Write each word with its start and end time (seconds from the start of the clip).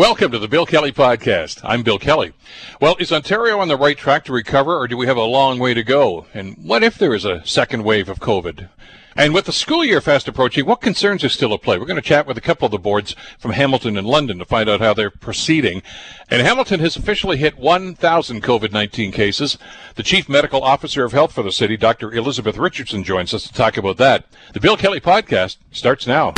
Welcome 0.00 0.32
to 0.32 0.38
the 0.38 0.48
Bill 0.48 0.64
Kelly 0.64 0.92
Podcast. 0.92 1.60
I'm 1.62 1.82
Bill 1.82 1.98
Kelly. 1.98 2.32
Well, 2.80 2.96
is 2.98 3.12
Ontario 3.12 3.58
on 3.58 3.68
the 3.68 3.76
right 3.76 3.98
track 3.98 4.24
to 4.24 4.32
recover, 4.32 4.74
or 4.74 4.88
do 4.88 4.96
we 4.96 5.04
have 5.04 5.18
a 5.18 5.24
long 5.24 5.58
way 5.58 5.74
to 5.74 5.82
go? 5.82 6.24
And 6.32 6.56
what 6.56 6.82
if 6.82 6.96
there 6.96 7.12
is 7.12 7.26
a 7.26 7.44
second 7.44 7.84
wave 7.84 8.08
of 8.08 8.18
COVID? 8.18 8.70
And 9.14 9.34
with 9.34 9.44
the 9.44 9.52
school 9.52 9.84
year 9.84 10.00
fast 10.00 10.26
approaching, 10.26 10.64
what 10.64 10.80
concerns 10.80 11.22
are 11.22 11.28
still 11.28 11.52
at 11.52 11.60
play? 11.60 11.78
We're 11.78 11.84
going 11.84 11.96
to 11.96 12.00
chat 12.00 12.26
with 12.26 12.38
a 12.38 12.40
couple 12.40 12.64
of 12.64 12.72
the 12.72 12.78
boards 12.78 13.14
from 13.38 13.50
Hamilton 13.50 13.98
and 13.98 14.06
London 14.06 14.38
to 14.38 14.46
find 14.46 14.70
out 14.70 14.80
how 14.80 14.94
they're 14.94 15.10
proceeding. 15.10 15.82
And 16.30 16.40
Hamilton 16.40 16.80
has 16.80 16.96
officially 16.96 17.36
hit 17.36 17.58
1,000 17.58 18.42
COVID 18.42 18.72
19 18.72 19.12
cases. 19.12 19.58
The 19.96 20.02
Chief 20.02 20.30
Medical 20.30 20.62
Officer 20.62 21.04
of 21.04 21.12
Health 21.12 21.32
for 21.32 21.42
the 21.42 21.52
city, 21.52 21.76
Dr. 21.76 22.10
Elizabeth 22.10 22.56
Richardson, 22.56 23.04
joins 23.04 23.34
us 23.34 23.42
to 23.42 23.52
talk 23.52 23.76
about 23.76 23.98
that. 23.98 24.24
The 24.54 24.60
Bill 24.60 24.78
Kelly 24.78 25.00
Podcast 25.00 25.58
starts 25.70 26.06
now. 26.06 26.32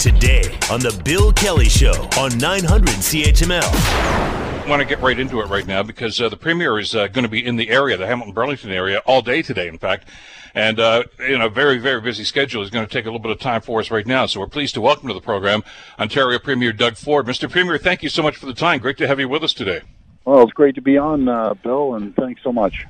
Today 0.00 0.44
on 0.70 0.80
The 0.80 0.98
Bill 1.04 1.30
Kelly 1.30 1.68
Show 1.68 1.92
on 2.18 2.38
900 2.38 2.88
CHML. 2.88 3.60
I 3.62 4.64
want 4.66 4.80
to 4.80 4.88
get 4.88 4.98
right 5.02 5.18
into 5.18 5.42
it 5.42 5.48
right 5.48 5.66
now 5.66 5.82
because 5.82 6.18
uh, 6.22 6.30
the 6.30 6.38
Premier 6.38 6.78
is 6.78 6.94
uh, 6.94 7.08
going 7.08 7.24
to 7.24 7.28
be 7.28 7.44
in 7.44 7.56
the 7.56 7.68
area, 7.68 7.98
the 7.98 8.06
Hamilton 8.06 8.32
Burlington 8.32 8.70
area, 8.70 9.02
all 9.04 9.20
day 9.20 9.42
today, 9.42 9.68
in 9.68 9.76
fact. 9.76 10.08
And 10.54 10.80
uh, 10.80 11.04
in 11.28 11.42
a 11.42 11.50
very, 11.50 11.76
very 11.76 12.00
busy 12.00 12.24
schedule, 12.24 12.62
he's 12.62 12.70
going 12.70 12.86
to 12.86 12.90
take 12.90 13.04
a 13.04 13.08
little 13.08 13.20
bit 13.20 13.30
of 13.30 13.40
time 13.40 13.60
for 13.60 13.78
us 13.78 13.90
right 13.90 14.06
now. 14.06 14.24
So 14.24 14.40
we're 14.40 14.46
pleased 14.46 14.72
to 14.76 14.80
welcome 14.80 15.06
to 15.08 15.12
the 15.12 15.20
program 15.20 15.62
Ontario 15.98 16.38
Premier 16.38 16.72
Doug 16.72 16.96
Ford. 16.96 17.26
Mr. 17.26 17.50
Premier, 17.50 17.76
thank 17.76 18.02
you 18.02 18.08
so 18.08 18.22
much 18.22 18.38
for 18.38 18.46
the 18.46 18.54
time. 18.54 18.80
Great 18.80 18.96
to 18.96 19.06
have 19.06 19.20
you 19.20 19.28
with 19.28 19.44
us 19.44 19.52
today. 19.52 19.82
Well, 20.24 20.42
it's 20.44 20.52
great 20.54 20.76
to 20.76 20.80
be 20.80 20.96
on, 20.96 21.28
uh, 21.28 21.52
Bill, 21.62 21.96
and 21.96 22.16
thanks 22.16 22.42
so 22.42 22.54
much. 22.54 22.86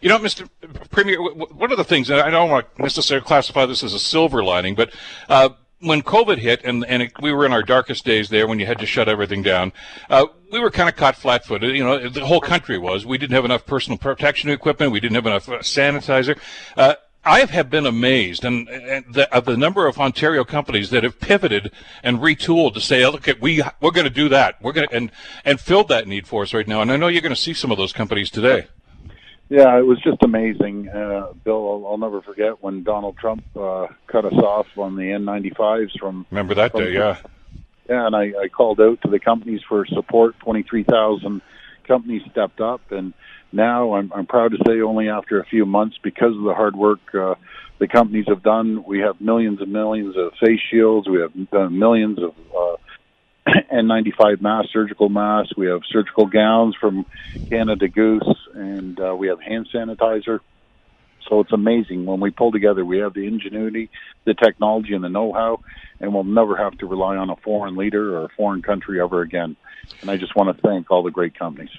You 0.00 0.08
know, 0.08 0.18
Mr. 0.18 0.48
Premier, 0.90 1.20
one 1.20 1.70
of 1.70 1.76
the 1.76 1.84
things, 1.84 2.08
and 2.08 2.18
I 2.18 2.30
don't 2.30 2.48
want 2.48 2.74
to 2.76 2.82
necessarily 2.82 3.26
classify 3.26 3.66
this 3.66 3.84
as 3.84 3.92
a 3.92 3.98
silver 3.98 4.42
lining, 4.42 4.74
but 4.74 4.90
uh, 5.28 5.50
when 5.80 6.02
COVID 6.02 6.38
hit 6.38 6.64
and 6.64 6.84
and 6.86 7.02
it, 7.02 7.12
we 7.20 7.32
were 7.32 7.44
in 7.44 7.52
our 7.52 7.62
darkest 7.62 8.04
days 8.04 8.28
there 8.28 8.46
when 8.46 8.58
you 8.58 8.66
had 8.66 8.78
to 8.78 8.86
shut 8.86 9.08
everything 9.08 9.42
down, 9.42 9.72
uh, 10.08 10.26
we 10.50 10.60
were 10.60 10.70
kind 10.70 10.88
of 10.88 10.96
caught 10.96 11.16
flat-footed. 11.16 11.74
You 11.76 11.84
know, 11.84 12.08
the 12.08 12.24
whole 12.24 12.40
country 12.40 12.78
was. 12.78 13.04
We 13.04 13.18
didn't 13.18 13.34
have 13.34 13.44
enough 13.44 13.66
personal 13.66 13.98
protection 13.98 14.50
equipment. 14.50 14.92
We 14.92 15.00
didn't 15.00 15.16
have 15.16 15.26
enough 15.26 15.48
uh, 15.48 15.58
sanitizer. 15.58 16.38
Uh, 16.76 16.94
I 17.26 17.44
have 17.44 17.68
been 17.68 17.86
amazed 17.86 18.44
and, 18.44 18.68
and 18.68 19.04
the, 19.12 19.34
of 19.34 19.46
the 19.46 19.56
number 19.56 19.88
of 19.88 19.98
Ontario 19.98 20.44
companies 20.44 20.90
that 20.90 21.02
have 21.02 21.18
pivoted 21.18 21.72
and 22.04 22.20
retooled 22.20 22.74
to 22.74 22.80
say, 22.80 23.04
look, 23.08 23.28
we 23.40 23.62
we're 23.80 23.90
going 23.90 24.06
to 24.06 24.10
do 24.10 24.28
that. 24.28 24.62
We're 24.62 24.72
going 24.72 24.88
to 24.88 24.94
and 24.94 25.10
and 25.44 25.58
filled 25.58 25.88
that 25.88 26.06
need 26.06 26.28
for 26.28 26.42
us 26.42 26.54
right 26.54 26.68
now. 26.68 26.82
And 26.82 26.92
I 26.92 26.96
know 26.96 27.08
you're 27.08 27.22
going 27.22 27.34
to 27.34 27.40
see 27.40 27.52
some 27.52 27.72
of 27.72 27.78
those 27.78 27.92
companies 27.92 28.30
today. 28.30 28.68
Yeah, 29.48 29.78
it 29.78 29.86
was 29.86 30.00
just 30.02 30.22
amazing, 30.22 30.88
uh, 30.88 31.32
Bill. 31.44 31.84
I'll, 31.84 31.92
I'll 31.92 31.98
never 31.98 32.20
forget 32.20 32.62
when 32.62 32.82
Donald 32.82 33.16
Trump 33.16 33.44
uh, 33.56 33.86
cut 34.08 34.24
us 34.24 34.32
off 34.32 34.66
on 34.76 34.96
the 34.96 35.04
N95s 35.04 35.98
from. 35.98 36.26
Remember 36.30 36.54
that 36.54 36.72
from, 36.72 36.80
day? 36.80 36.94
Yeah. 36.94 37.18
Yeah, 37.88 38.06
and 38.06 38.16
I, 38.16 38.32
I 38.42 38.48
called 38.48 38.80
out 38.80 39.00
to 39.02 39.08
the 39.08 39.20
companies 39.20 39.60
for 39.68 39.86
support. 39.86 40.38
Twenty-three 40.40 40.82
thousand 40.82 41.40
companies 41.86 42.22
stepped 42.32 42.60
up, 42.60 42.80
and 42.90 43.14
now 43.52 43.94
I'm, 43.94 44.12
I'm 44.12 44.26
proud 44.26 44.50
to 44.50 44.58
say, 44.66 44.80
only 44.80 45.08
after 45.08 45.38
a 45.38 45.44
few 45.44 45.64
months, 45.64 45.96
because 46.02 46.36
of 46.36 46.42
the 46.42 46.52
hard 46.52 46.74
work 46.74 46.98
uh, 47.14 47.36
the 47.78 47.86
companies 47.86 48.24
have 48.28 48.42
done, 48.42 48.84
we 48.84 49.00
have 49.00 49.20
millions 49.20 49.60
and 49.60 49.72
millions 49.72 50.16
of 50.16 50.32
face 50.40 50.60
shields. 50.70 51.08
We 51.08 51.20
have 51.20 51.32
done 51.50 51.78
millions 51.78 52.18
of 52.18 52.34
uh, 52.56 52.76
N95 53.46 54.40
masks, 54.40 54.72
surgical 54.72 55.08
masks. 55.08 55.52
We 55.56 55.66
have 55.68 55.80
surgical 55.90 56.26
gowns 56.26 56.76
from 56.80 57.06
Canada 57.48 57.88
Goose, 57.88 58.36
and 58.54 58.98
uh, 59.00 59.14
we 59.14 59.28
have 59.28 59.40
hand 59.40 59.68
sanitizer. 59.74 60.40
So 61.28 61.40
it's 61.40 61.52
amazing 61.52 62.06
when 62.06 62.20
we 62.20 62.30
pull 62.30 62.52
together. 62.52 62.84
We 62.84 62.98
have 62.98 63.14
the 63.14 63.26
ingenuity, 63.26 63.90
the 64.24 64.34
technology, 64.34 64.94
and 64.94 65.02
the 65.02 65.08
know-how, 65.08 65.60
and 66.00 66.14
we'll 66.14 66.24
never 66.24 66.56
have 66.56 66.76
to 66.78 66.86
rely 66.86 67.16
on 67.16 67.30
a 67.30 67.36
foreign 67.36 67.76
leader 67.76 68.16
or 68.16 68.24
a 68.24 68.28
foreign 68.36 68.62
country 68.62 69.00
ever 69.00 69.22
again. 69.22 69.56
And 70.02 70.10
I 70.10 70.16
just 70.16 70.36
want 70.36 70.54
to 70.54 70.62
thank 70.62 70.90
all 70.90 71.02
the 71.02 71.10
great 71.10 71.38
companies. 71.38 71.70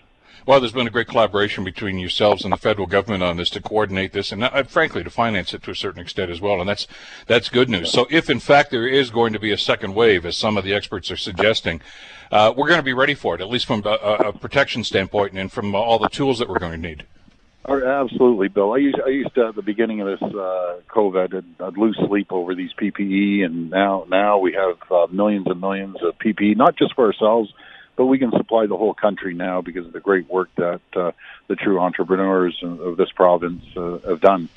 Well, 0.45 0.59
there's 0.59 0.71
been 0.71 0.87
a 0.87 0.91
great 0.91 1.07
collaboration 1.07 1.63
between 1.63 1.99
yourselves 1.99 2.43
and 2.43 2.53
the 2.53 2.57
federal 2.57 2.87
government 2.87 3.23
on 3.23 3.37
this 3.37 3.49
to 3.51 3.61
coordinate 3.61 4.13
this, 4.13 4.31
and 4.31 4.43
uh, 4.43 4.63
frankly, 4.63 5.03
to 5.03 5.09
finance 5.09 5.53
it 5.53 5.63
to 5.63 5.71
a 5.71 5.75
certain 5.75 6.01
extent 6.01 6.31
as 6.31 6.39
well. 6.39 6.59
And 6.59 6.69
that's 6.69 6.87
that's 7.25 7.49
good 7.49 7.69
news. 7.69 7.91
So, 7.91 8.07
if 8.09 8.29
in 8.29 8.39
fact 8.39 8.71
there 8.71 8.87
is 8.87 9.09
going 9.09 9.33
to 9.33 9.39
be 9.39 9.51
a 9.51 9.57
second 9.57 9.95
wave, 9.95 10.25
as 10.25 10.37
some 10.37 10.57
of 10.57 10.63
the 10.63 10.73
experts 10.73 11.11
are 11.11 11.17
suggesting, 11.17 11.81
uh, 12.31 12.53
we're 12.55 12.67
going 12.67 12.79
to 12.79 12.83
be 12.83 12.93
ready 12.93 13.13
for 13.13 13.35
it, 13.35 13.41
at 13.41 13.49
least 13.49 13.65
from 13.65 13.83
a, 13.85 13.89
a 13.89 14.33
protection 14.33 14.83
standpoint 14.83 15.33
and 15.33 15.51
from 15.51 15.75
all 15.75 15.99
the 15.99 16.09
tools 16.09 16.39
that 16.39 16.47
we're 16.49 16.59
going 16.59 16.71
to 16.71 16.87
need. 16.87 17.05
Absolutely, 17.67 18.47
Bill. 18.47 18.71
I 18.73 18.77
used 18.77 18.97
I 19.05 19.09
used 19.09 19.35
to 19.35 19.47
at 19.47 19.55
the 19.55 19.61
beginning 19.61 19.99
of 19.99 20.07
this 20.07 20.21
uh, 20.21 20.79
COVID, 20.87 21.35
I'd, 21.35 21.61
I'd 21.61 21.77
lose 21.77 21.99
sleep 22.07 22.31
over 22.31 22.55
these 22.55 22.71
PPE, 22.73 23.43
and 23.43 23.69
now 23.69 24.05
now 24.09 24.37
we 24.37 24.53
have 24.53 24.77
uh, 24.89 25.07
millions 25.11 25.47
and 25.47 25.59
millions 25.59 25.97
of 26.01 26.17
PPE, 26.17 26.55
not 26.55 26.77
just 26.77 26.95
for 26.95 27.05
ourselves, 27.05 27.51
but 27.97 28.05
we 28.05 28.19
can 28.19 28.31
supply 28.31 28.67
the 28.67 28.77
whole 28.77 28.93
country 28.93 29.33
now 29.33 29.61
because 29.61 29.85
of 29.85 29.91
the 29.91 29.99
great 29.99 30.29
work 30.29 30.49
that 30.55 30.81
uh, 30.95 31.11
the 31.47 31.55
true 31.55 31.79
entrepreneurs 31.79 32.57
of 32.63 32.95
this 32.95 33.11
province 33.11 33.63
uh, 33.75 33.97
have 34.07 34.21
done. 34.21 34.47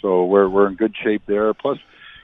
So 0.00 0.26
we're 0.26 0.48
we're 0.48 0.68
in 0.68 0.76
good 0.76 0.94
shape 1.02 1.22
there. 1.26 1.52
Plus, 1.54 1.78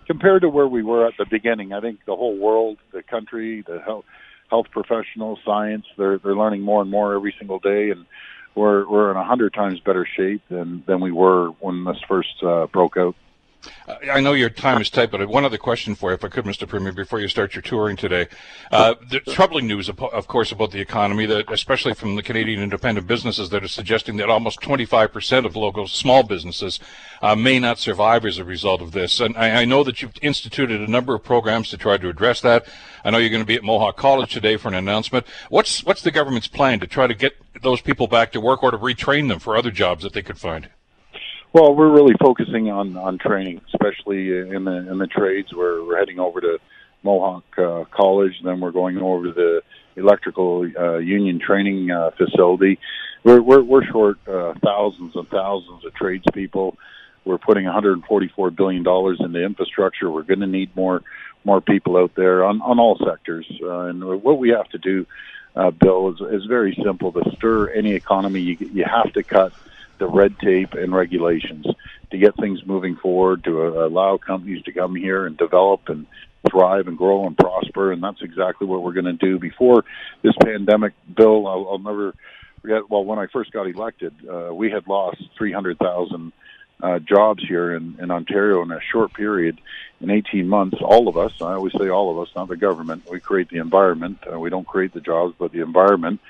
compared 0.07 0.43
to 0.43 0.49
where 0.49 0.69
we 0.69 0.83
were 0.83 1.07
at 1.07 1.15
the 1.19 1.27
beginning, 1.27 1.73
I 1.73 1.81
think 1.81 2.05
the 2.05 2.15
whole 2.15 2.37
world, 2.37 2.79
the 2.93 3.03
country, 3.03 3.63
the 3.67 3.81
health 3.81 4.05
health 4.51 4.67
professionals, 4.71 5.41
science, 5.45 5.87
they're 5.97 6.19
they're 6.19 6.37
learning 6.37 6.63
more 6.63 6.83
and 6.83 6.91
more 6.91 7.15
every 7.15 7.35
single 7.39 7.59
day, 7.59 7.91
and 7.91 8.05
we're 8.55 8.89
we're 8.89 9.11
in 9.11 9.17
a 9.17 9.25
hundred 9.25 9.55
times 9.55 9.81
better 9.81 10.07
shape 10.07 10.43
than 10.51 10.85
than 10.87 11.01
we 11.01 11.11
were 11.11 11.49
when 11.61 11.85
this 11.85 11.99
first 12.07 12.43
uh, 12.43 12.67
broke 12.67 12.97
out. 12.97 13.17
I 14.11 14.21
know 14.21 14.33
your 14.33 14.51
time 14.51 14.81
is 14.81 14.91
tight, 14.91 15.11
but 15.11 15.27
one 15.29 15.45
other 15.45 15.59
question 15.59 15.95
for 15.95 16.11
you, 16.11 16.15
if 16.15 16.25
I 16.25 16.29
could, 16.29 16.45
Mr. 16.45 16.67
Premier, 16.67 16.93
before 16.93 17.21
you 17.21 17.29
start 17.29 17.55
your 17.55 17.63
touring 17.63 17.97
today. 17.97 18.27
Uh, 18.71 18.95
the 19.11 19.21
troubling 19.21 19.67
news, 19.67 19.89
of 19.89 20.27
course, 20.27 20.53
about 20.53 20.73
the 20.73 20.81
economy, 20.81 21.27
that 21.27 21.51
especially 21.51 21.95
from 21.95 22.17
the 22.17 22.23
Canadian 22.23 22.61
independent 22.61 23.07
businesses 23.07 23.51
that 23.51 23.63
are 23.63 23.69
suggesting 23.69 24.17
that 24.17 24.29
almost 24.29 24.61
25% 24.61 25.45
of 25.45 25.57
local 25.57 25.87
small 25.87 26.23
businesses 26.23 26.81
uh, 27.23 27.35
may 27.35 27.59
not 27.59 27.79
survive 27.79 28.25
as 28.25 28.39
a 28.39 28.45
result 28.45 28.83
of 28.83 28.93
this. 28.93 29.21
And 29.21 29.37
I, 29.37 29.63
I, 29.63 29.65
know 29.65 29.85
that 29.85 30.03
you've 30.03 30.15
instituted 30.23 30.81
a 30.81 30.91
number 30.91 31.15
of 31.15 31.23
programs 31.23 31.71
to 31.71 31.77
try 31.77 31.97
to 31.97 32.09
address 32.09 32.41
that. 32.43 32.67
I 33.05 33.11
know 33.11 33.19
you're 33.19 33.31
going 33.31 33.43
to 33.43 33.47
be 33.47 33.55
at 33.55 33.65
Mohawk 33.65 33.97
College 33.97 34.33
today 34.33 34.57
for 34.57 34.69
an 34.69 34.75
announcement. 34.75 35.27
What's 35.49 35.85
what's 35.85 36.03
the 36.03 36.11
government's 36.11 36.49
plan 36.49 36.81
to 36.81 36.87
try 36.87 37.07
to 37.07 37.15
get 37.15 37.35
those 37.63 37.81
people 37.81 38.07
back 38.07 38.33
to 38.33 38.41
work 38.41 38.63
or 38.63 38.71
to 38.71 38.79
retrain 38.79 39.29
them 39.29 39.39
for 39.39 39.57
other 39.57 39.71
jobs 39.71 40.03
that 40.03 40.13
they 40.13 40.23
could 40.23 40.39
find? 40.39 40.69
Well, 41.53 41.75
we're 41.75 41.93
really 41.93 42.15
focusing 42.21 42.71
on 42.71 42.97
on 42.97 43.19
training, 43.19 43.63
especially 43.73 44.39
in 44.39 44.65
the 44.65 44.91
in 44.91 44.99
the 44.99 45.07
trades. 45.07 45.53
We're 45.55 45.85
we're 45.85 45.99
heading 45.99 46.19
over 46.19 46.41
to 46.41 46.59
Mohawk 47.07 47.45
uh, 47.57 47.85
College, 47.91 48.35
then 48.43 48.61
we're 48.61 48.73
going 48.73 48.99
over 48.99 49.27
to 49.29 49.33
the 49.33 49.63
electrical 49.97 50.69
uh, 50.79 50.99
union 50.99 51.39
training 51.39 51.91
uh, 51.91 52.11
facility. 52.11 52.79
We're 53.25 53.41
we're, 53.41 53.63
we're 53.63 53.85
short 53.85 54.19
uh, 54.29 54.55
thousands 54.63 55.15
and 55.17 55.29
thousands 55.29 55.85
of 55.85 55.95
tradespeople. 55.95 56.77
We're 57.25 57.39
putting 57.39 57.65
144 57.65 58.51
billion 58.51 58.83
dollars 58.83 59.19
into 59.21 59.43
infrastructure. 59.43 60.11
We're 60.11 60.23
going 60.23 60.41
to 60.41 60.47
need 60.47 60.75
more 60.77 61.03
more 61.45 61.61
people 61.61 61.97
out 61.97 62.15
there 62.17 62.45
on 62.45 62.61
on 62.61 62.79
all 62.79 62.99
sectors. 62.99 63.47
Uh, 63.63 63.87
and 63.87 64.05
what 64.23 64.39
we 64.39 64.51
have 64.51 64.69
to 64.71 64.79
do, 64.79 65.07
uh, 65.55 65.71
Bill, 65.71 66.13
is 66.13 66.21
is 66.21 66.45
very 66.47 66.77
simple. 66.85 67.13
To 67.13 67.23
stir 67.37 67.71
any 67.71 67.93
economy, 67.93 68.41
you 68.41 68.57
you 68.61 68.85
have 68.85 69.13
to 69.15 69.23
cut 69.23 69.53
the 69.99 70.07
red 70.07 70.39
tape 70.39 70.75
and 70.75 70.95
regulations 70.95 71.67
to 72.11 72.19
get 72.19 72.37
things 72.37 72.65
moving 72.65 72.97
forward, 72.97 73.45
to 73.45 73.63
uh, 73.63 73.87
allow 73.87 74.17
companies 74.17 74.63
to 74.65 74.73
come 74.73 74.95
here 74.95 75.27
and 75.27 75.37
develop 75.37 75.89
and 75.89 76.07
thrive 76.51 76.87
and 76.87 76.97
grow 76.97 77.27
and 77.27 77.37
prosper. 77.37 77.93
And 77.93 78.03
that's 78.03 78.23
exactly 78.23 78.67
what 78.67 78.83
we're 78.83 78.93
going 78.93 79.07
to 79.07 79.13
do. 79.13 79.39
Before 79.39 79.85
this 80.23 80.35
pandemic, 80.43 80.93
Bill, 81.15 81.47
I'll, 81.47 81.69
I'll 81.71 81.79
never 81.79 82.15
forget. 82.63 82.89
Well, 82.89 83.05
when 83.05 83.19
I 83.19 83.27
first 83.27 83.53
got 83.53 83.67
elected, 83.67 84.15
uh, 84.29 84.55
we 84.55 84.71
had 84.71 84.87
lost 84.87 85.23
300,000 85.37 86.33
uh, 86.83 86.99
jobs 87.01 87.43
here 87.47 87.75
in, 87.75 87.97
in 88.01 88.11
Ontario 88.11 88.63
in 88.63 88.71
a 88.71 88.81
short 88.93 89.13
period. 89.15 89.61
In 90.01 90.11
18 90.11 90.47
months, 90.47 90.77
all 90.83 91.09
of 91.09 91.17
us, 91.17 91.33
I 91.41 91.55
always 91.55 91.73
say 91.73 91.89
all 91.89 92.11
of 92.11 92.19
us, 92.19 92.35
not 92.37 92.49
the 92.49 92.57
government, 92.57 93.11
we 93.11 93.19
create 93.19 93.49
the 93.49 93.59
environment. 93.59 94.19
Uh, 94.31 94.39
we 94.39 94.51
don't 94.51 94.67
create 94.67 94.93
the 94.93 95.01
jobs, 95.01 95.35
but 95.39 95.53
the 95.53 95.63
environment 95.63 96.21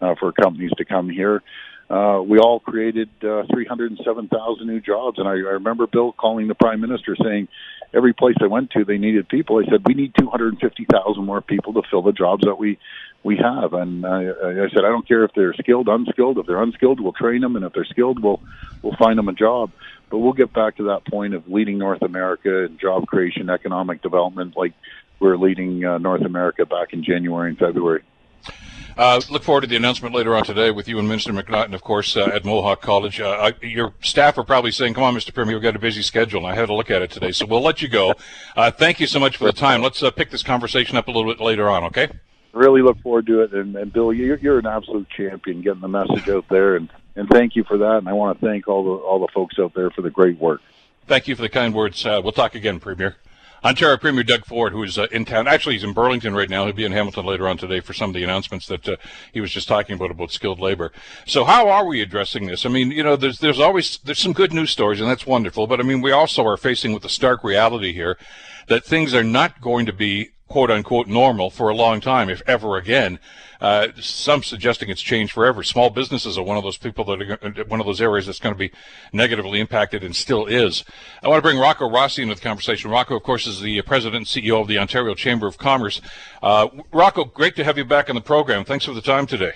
uh, 0.00 0.14
for 0.14 0.32
companies 0.32 0.70
to 0.78 0.84
come 0.84 1.10
here 1.10 1.42
uh, 1.90 2.22
we 2.22 2.38
all 2.38 2.60
created 2.60 3.08
uh, 3.22 3.42
307,000 3.52 4.66
new 4.66 4.80
jobs. 4.80 5.18
And 5.18 5.26
I, 5.26 5.32
I 5.32 5.58
remember 5.58 5.86
Bill 5.86 6.12
calling 6.12 6.46
the 6.46 6.54
prime 6.54 6.80
minister 6.80 7.16
saying, 7.22 7.48
every 7.92 8.12
place 8.12 8.36
I 8.40 8.46
went 8.46 8.70
to, 8.72 8.84
they 8.84 8.98
needed 8.98 9.28
people. 9.28 9.58
I 9.58 9.68
said, 9.68 9.82
we 9.84 9.94
need 9.94 10.12
250,000 10.18 11.24
more 11.24 11.40
people 11.40 11.72
to 11.74 11.82
fill 11.90 12.02
the 12.02 12.12
jobs 12.12 12.44
that 12.44 12.56
we 12.56 12.78
we 13.22 13.36
have. 13.36 13.74
And 13.74 14.06
I, 14.06 14.30
I 14.30 14.68
said, 14.72 14.84
I 14.84 14.88
don't 14.88 15.06
care 15.06 15.24
if 15.24 15.32
they're 15.34 15.52
skilled, 15.54 15.88
unskilled. 15.88 16.38
If 16.38 16.46
they're 16.46 16.62
unskilled, 16.62 17.00
we'll 17.00 17.12
train 17.12 17.42
them, 17.42 17.56
and 17.56 17.64
if 17.64 17.72
they're 17.74 17.84
skilled, 17.84 18.22
we'll 18.22 18.40
we'll 18.82 18.96
find 18.96 19.18
them 19.18 19.28
a 19.28 19.34
job. 19.34 19.72
But 20.08 20.18
we'll 20.18 20.32
get 20.32 20.52
back 20.52 20.76
to 20.76 20.84
that 20.84 21.06
point 21.06 21.34
of 21.34 21.46
leading 21.48 21.76
North 21.78 22.02
America 22.02 22.64
in 22.64 22.78
job 22.78 23.06
creation, 23.06 23.50
economic 23.50 24.00
development, 24.00 24.56
like 24.56 24.72
we 25.20 25.28
are 25.28 25.36
leading 25.36 25.84
uh, 25.84 25.98
North 25.98 26.22
America 26.22 26.64
back 26.64 26.92
in 26.92 27.04
January 27.04 27.50
and 27.50 27.58
February. 27.58 28.02
Uh, 28.96 29.20
look 29.30 29.42
forward 29.42 29.62
to 29.62 29.66
the 29.66 29.76
announcement 29.76 30.14
later 30.14 30.36
on 30.36 30.44
today 30.44 30.70
with 30.70 30.88
you 30.88 30.98
and 30.98 31.08
Minister 31.08 31.32
McNaughton, 31.32 31.74
of 31.74 31.82
course, 31.82 32.16
uh, 32.16 32.26
at 32.26 32.44
Mohawk 32.44 32.80
College. 32.80 33.20
Uh, 33.20 33.52
I, 33.62 33.66
your 33.66 33.94
staff 34.00 34.38
are 34.38 34.44
probably 34.44 34.72
saying, 34.72 34.94
"Come 34.94 35.04
on, 35.04 35.14
Mr. 35.14 35.32
Premier, 35.32 35.56
we've 35.56 35.62
got 35.62 35.76
a 35.76 35.80
busy 35.80 36.02
schedule." 36.02 36.44
And 36.44 36.52
I 36.52 36.54
had 36.54 36.68
a 36.68 36.74
look 36.74 36.90
at 36.90 37.02
it 37.02 37.10
today, 37.10 37.32
so 37.32 37.46
we'll 37.46 37.62
let 37.62 37.82
you 37.82 37.88
go. 37.88 38.14
Uh, 38.56 38.70
thank 38.70 39.00
you 39.00 39.06
so 39.06 39.18
much 39.18 39.36
for 39.36 39.44
the 39.44 39.52
time. 39.52 39.82
Let's 39.82 40.02
uh, 40.02 40.10
pick 40.10 40.30
this 40.30 40.42
conversation 40.42 40.96
up 40.96 41.08
a 41.08 41.10
little 41.10 41.32
bit 41.32 41.42
later 41.42 41.68
on, 41.68 41.84
okay? 41.84 42.08
really 42.52 42.82
look 42.82 43.00
forward 43.00 43.26
to 43.26 43.42
it. 43.42 43.52
And, 43.52 43.76
and 43.76 43.92
Bill, 43.92 44.12
you're, 44.12 44.38
you're 44.38 44.58
an 44.58 44.66
absolute 44.66 45.08
champion 45.10 45.62
getting 45.62 45.80
the 45.80 45.88
message 45.88 46.28
out 46.28 46.46
there, 46.48 46.76
and 46.76 46.88
and 47.16 47.28
thank 47.28 47.56
you 47.56 47.64
for 47.64 47.78
that. 47.78 47.98
And 47.98 48.08
I 48.08 48.12
want 48.12 48.40
to 48.40 48.46
thank 48.46 48.68
all 48.68 48.84
the 48.84 49.02
all 49.04 49.20
the 49.20 49.28
folks 49.32 49.58
out 49.58 49.74
there 49.74 49.90
for 49.90 50.02
the 50.02 50.10
great 50.10 50.38
work. 50.38 50.60
Thank 51.06 51.28
you 51.28 51.34
for 51.34 51.42
the 51.42 51.48
kind 51.48 51.74
words. 51.74 52.04
Uh, 52.06 52.20
we'll 52.22 52.32
talk 52.32 52.54
again, 52.54 52.80
Premier. 52.80 53.16
Ontario 53.62 53.96
Premier 53.98 54.24
Doug 54.24 54.46
Ford, 54.46 54.72
who 54.72 54.82
is 54.82 54.98
uh, 54.98 55.06
in 55.10 55.24
town. 55.24 55.46
Actually, 55.46 55.74
he's 55.74 55.84
in 55.84 55.92
Burlington 55.92 56.34
right 56.34 56.48
now. 56.48 56.64
He'll 56.64 56.72
be 56.72 56.84
in 56.84 56.92
Hamilton 56.92 57.26
later 57.26 57.46
on 57.46 57.58
today 57.58 57.80
for 57.80 57.92
some 57.92 58.10
of 58.10 58.14
the 58.14 58.24
announcements 58.24 58.66
that 58.68 58.88
uh, 58.88 58.96
he 59.32 59.40
was 59.40 59.50
just 59.50 59.68
talking 59.68 59.96
about 59.96 60.10
about 60.10 60.32
skilled 60.32 60.60
labor. 60.60 60.92
So, 61.26 61.44
how 61.44 61.68
are 61.68 61.84
we 61.84 62.00
addressing 62.00 62.46
this? 62.46 62.64
I 62.64 62.70
mean, 62.70 62.90
you 62.90 63.02
know, 63.02 63.16
there's 63.16 63.38
there's 63.38 63.60
always 63.60 63.98
there's 63.98 64.18
some 64.18 64.32
good 64.32 64.52
news 64.52 64.70
stories, 64.70 65.00
and 65.00 65.10
that's 65.10 65.26
wonderful. 65.26 65.66
But 65.66 65.80
I 65.80 65.82
mean, 65.82 66.00
we 66.00 66.12
also 66.12 66.44
are 66.46 66.56
facing 66.56 66.92
with 66.92 67.02
the 67.02 67.08
stark 67.08 67.44
reality 67.44 67.92
here 67.92 68.16
that 68.68 68.84
things 68.84 69.14
are 69.14 69.24
not 69.24 69.60
going 69.60 69.84
to 69.86 69.92
be 69.92 70.30
quote 70.50 70.70
unquote 70.70 71.06
normal 71.06 71.48
for 71.48 71.70
a 71.70 71.74
long 71.74 72.00
time, 72.00 72.28
if 72.28 72.42
ever 72.46 72.76
again. 72.76 73.18
Uh, 73.60 73.88
some 74.00 74.42
suggesting 74.42 74.88
it's 74.88 75.02
changed 75.02 75.32
forever. 75.32 75.62
Small 75.62 75.90
businesses 75.90 76.36
are 76.36 76.42
one 76.42 76.56
of 76.56 76.64
those 76.64 76.78
people 76.78 77.04
that 77.04 77.22
are 77.22 77.64
one 77.64 77.78
of 77.78 77.86
those 77.86 78.00
areas 78.00 78.26
that's 78.26 78.38
going 78.38 78.54
to 78.54 78.58
be 78.58 78.72
negatively 79.12 79.60
impacted 79.60 80.02
and 80.02 80.16
still 80.16 80.46
is. 80.46 80.82
I 81.22 81.28
want 81.28 81.38
to 81.38 81.42
bring 81.42 81.58
Rocco 81.58 81.88
Rossi 81.88 82.22
into 82.22 82.34
the 82.34 82.40
conversation. 82.40 82.90
Rocco, 82.90 83.16
of 83.16 83.22
course, 83.22 83.46
is 83.46 83.60
the 83.60 83.80
president 83.82 84.16
and 84.16 84.26
CEO 84.26 84.60
of 84.60 84.66
the 84.66 84.78
Ontario 84.78 85.14
Chamber 85.14 85.46
of 85.46 85.58
Commerce. 85.58 86.00
Uh, 86.42 86.68
Rocco, 86.92 87.24
great 87.24 87.54
to 87.56 87.64
have 87.64 87.78
you 87.78 87.84
back 87.84 88.08
on 88.08 88.14
the 88.14 88.22
program. 88.22 88.64
Thanks 88.64 88.86
for 88.86 88.94
the 88.94 89.02
time 89.02 89.26
today. 89.26 89.52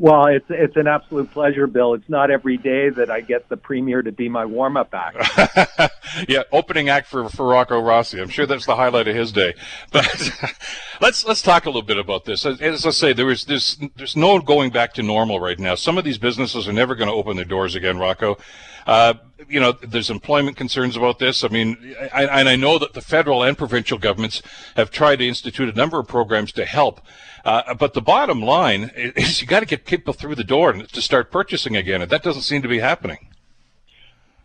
Well, 0.00 0.26
it's 0.26 0.46
it's 0.48 0.76
an 0.76 0.86
absolute 0.86 1.32
pleasure, 1.32 1.66
Bill. 1.66 1.94
It's 1.94 2.08
not 2.08 2.30
every 2.30 2.56
day 2.56 2.88
that 2.88 3.10
I 3.10 3.20
get 3.20 3.48
the 3.48 3.56
premier 3.56 4.00
to 4.00 4.12
be 4.12 4.28
my 4.28 4.44
warm 4.44 4.76
up 4.76 4.94
act. 4.94 5.92
yeah, 6.28 6.44
opening 6.52 6.88
act 6.88 7.08
for, 7.08 7.28
for 7.28 7.48
Rocco 7.48 7.80
Rossi. 7.80 8.20
I'm 8.20 8.28
sure 8.28 8.46
that's 8.46 8.64
the 8.64 8.76
highlight 8.76 9.08
of 9.08 9.16
his 9.16 9.32
day. 9.32 9.54
But 9.90 10.06
let's 11.00 11.24
let's 11.24 11.42
talk 11.42 11.66
a 11.66 11.68
little 11.68 11.82
bit 11.82 11.98
about 11.98 12.26
this. 12.26 12.46
As, 12.46 12.60
as 12.60 12.86
I 12.86 12.90
say, 12.90 13.12
there 13.12 13.28
is 13.28 13.44
there's 13.46 13.76
there's 13.96 14.14
no 14.14 14.38
going 14.38 14.70
back 14.70 14.94
to 14.94 15.02
normal 15.02 15.40
right 15.40 15.58
now. 15.58 15.74
Some 15.74 15.98
of 15.98 16.04
these 16.04 16.18
businesses 16.18 16.68
are 16.68 16.72
never 16.72 16.94
going 16.94 17.08
to 17.08 17.14
open 17.14 17.34
their 17.34 17.44
doors 17.44 17.74
again, 17.74 17.98
Rocco. 17.98 18.38
Uh, 18.88 19.12
you 19.50 19.60
know, 19.60 19.72
there's 19.72 20.08
employment 20.08 20.56
concerns 20.56 20.96
about 20.96 21.18
this. 21.18 21.44
I 21.44 21.48
mean, 21.48 21.94
I, 22.12 22.24
and 22.24 22.48
I 22.48 22.56
know 22.56 22.78
that 22.78 22.94
the 22.94 23.02
federal 23.02 23.42
and 23.42 23.56
provincial 23.56 23.98
governments 23.98 24.42
have 24.76 24.90
tried 24.90 25.16
to 25.16 25.28
institute 25.28 25.68
a 25.68 25.76
number 25.76 25.98
of 25.98 26.08
programs 26.08 26.52
to 26.52 26.64
help. 26.64 27.02
Uh, 27.44 27.74
but 27.74 27.92
the 27.92 28.00
bottom 28.00 28.40
line 28.40 28.90
is 28.96 29.42
you 29.42 29.46
got 29.46 29.60
to 29.60 29.66
get 29.66 29.84
people 29.84 30.14
through 30.14 30.34
the 30.34 30.44
door 30.44 30.72
to 30.72 31.02
start 31.02 31.30
purchasing 31.30 31.76
again, 31.76 32.00
and 32.00 32.10
that 32.10 32.22
doesn't 32.22 32.42
seem 32.42 32.62
to 32.62 32.68
be 32.68 32.78
happening. 32.78 33.28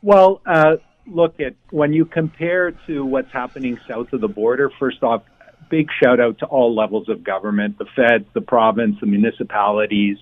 Well, 0.02 0.42
uh, 0.46 0.76
look 1.08 1.40
at 1.40 1.56
when 1.70 1.94
you 1.94 2.04
compare 2.04 2.72
to 2.88 3.06
what's 3.06 3.32
happening 3.32 3.80
south 3.88 4.12
of 4.12 4.20
the 4.20 4.28
border. 4.28 4.70
First 4.78 5.04
off, 5.04 5.24
big 5.70 5.88
shout 6.02 6.20
out 6.20 6.40
to 6.40 6.46
all 6.46 6.76
levels 6.76 7.08
of 7.08 7.24
government: 7.24 7.78
the 7.78 7.86
feds, 7.96 8.26
the 8.34 8.42
province, 8.42 8.98
the 9.00 9.08
municipalities. 9.08 10.18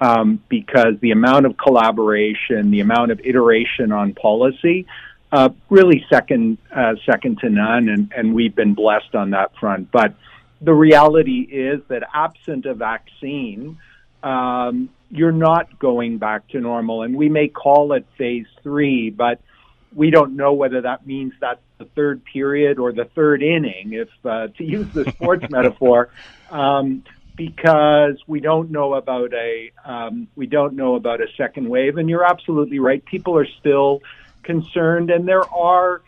Um, 0.00 0.40
because 0.48 0.94
the 1.00 1.10
amount 1.10 1.46
of 1.46 1.56
collaboration, 1.56 2.70
the 2.70 2.78
amount 2.78 3.10
of 3.10 3.20
iteration 3.24 3.90
on 3.90 4.14
policy, 4.14 4.86
uh, 5.32 5.48
really 5.68 6.06
second 6.08 6.58
uh, 6.74 6.94
second 7.04 7.40
to 7.40 7.50
none, 7.50 7.88
and, 7.88 8.12
and 8.16 8.32
we've 8.32 8.54
been 8.54 8.74
blessed 8.74 9.16
on 9.16 9.30
that 9.30 9.56
front. 9.56 9.90
But 9.90 10.14
the 10.60 10.74
reality 10.74 11.40
is 11.40 11.80
that 11.88 12.02
absent 12.14 12.66
a 12.66 12.74
vaccine, 12.74 13.78
um, 14.22 14.88
you're 15.10 15.32
not 15.32 15.78
going 15.78 16.18
back 16.18 16.48
to 16.48 16.60
normal. 16.60 17.02
And 17.02 17.14
we 17.14 17.28
may 17.28 17.48
call 17.48 17.92
it 17.92 18.06
phase 18.16 18.46
three, 18.62 19.10
but 19.10 19.40
we 19.94 20.10
don't 20.10 20.36
know 20.36 20.52
whether 20.52 20.82
that 20.82 21.06
means 21.06 21.32
that's 21.40 21.60
the 21.78 21.84
third 21.84 22.24
period 22.24 22.78
or 22.78 22.92
the 22.92 23.04
third 23.04 23.42
inning, 23.42 23.92
if 23.92 24.08
uh, 24.24 24.48
to 24.58 24.64
use 24.64 24.88
the 24.92 25.10
sports 25.12 25.46
metaphor, 25.50 26.10
um, 26.50 27.04
because 27.38 28.18
we 28.26 28.40
don't 28.40 28.70
know 28.70 28.94
about 28.94 29.32
a 29.32 29.70
um, 29.84 30.26
we 30.34 30.46
don't 30.46 30.74
know 30.74 30.96
about 30.96 31.22
a 31.22 31.28
second 31.36 31.70
wave. 31.70 31.96
And 31.96 32.10
you're 32.10 32.24
absolutely 32.24 32.80
right; 32.80 33.02
people 33.02 33.38
are 33.38 33.46
still 33.60 34.02
concerned, 34.42 35.10
and 35.10 35.26
there 35.26 35.48
are 35.54 36.02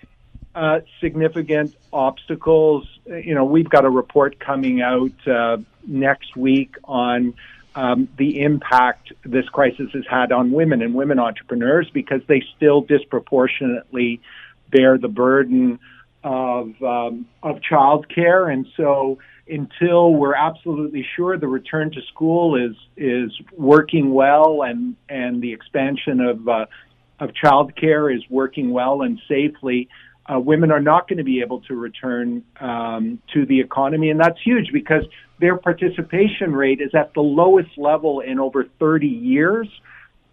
uh, 0.54 0.80
significant 1.00 1.76
obstacles. 1.92 2.86
You 3.06 3.34
know, 3.36 3.44
we've 3.44 3.70
got 3.70 3.84
a 3.84 3.90
report 3.90 4.40
coming 4.40 4.82
out 4.82 5.26
uh, 5.26 5.58
next 5.86 6.36
week 6.36 6.74
on 6.82 7.34
um, 7.76 8.08
the 8.18 8.40
impact 8.42 9.12
this 9.24 9.48
crisis 9.48 9.92
has 9.92 10.04
had 10.10 10.32
on 10.32 10.50
women 10.50 10.82
and 10.82 10.94
women 10.94 11.20
entrepreneurs 11.20 11.88
because 11.90 12.22
they 12.26 12.42
still 12.56 12.80
disproportionately 12.80 14.20
bear 14.68 14.98
the 14.98 15.08
burden 15.08 15.78
of 16.24 16.82
um, 16.82 17.26
of 17.40 17.60
childcare, 17.60 18.52
and 18.52 18.66
so 18.76 19.18
until 19.48 20.14
we're 20.14 20.34
absolutely 20.34 21.06
sure 21.16 21.38
the 21.38 21.48
return 21.48 21.90
to 21.90 22.00
school 22.12 22.56
is 22.56 22.76
is 22.96 23.30
working 23.56 24.12
well 24.12 24.62
and 24.62 24.96
and 25.08 25.42
the 25.42 25.52
expansion 25.52 26.20
of 26.20 26.48
uh, 26.48 26.66
of 27.20 27.30
childcare 27.32 28.14
is 28.14 28.22
working 28.30 28.70
well 28.70 29.02
and 29.02 29.20
safely, 29.28 29.88
uh, 30.26 30.38
women 30.38 30.70
are 30.70 30.80
not 30.80 31.08
going 31.08 31.18
to 31.18 31.24
be 31.24 31.40
able 31.40 31.60
to 31.62 31.74
return 31.74 32.42
um, 32.60 33.20
to 33.34 33.46
the 33.46 33.60
economy, 33.60 34.10
and 34.10 34.20
that's 34.20 34.40
huge 34.42 34.70
because 34.72 35.04
their 35.38 35.56
participation 35.56 36.52
rate 36.52 36.80
is 36.80 36.94
at 36.94 37.12
the 37.14 37.20
lowest 37.20 37.70
level 37.76 38.20
in 38.20 38.38
over 38.38 38.64
30 38.78 39.06
years, 39.06 39.68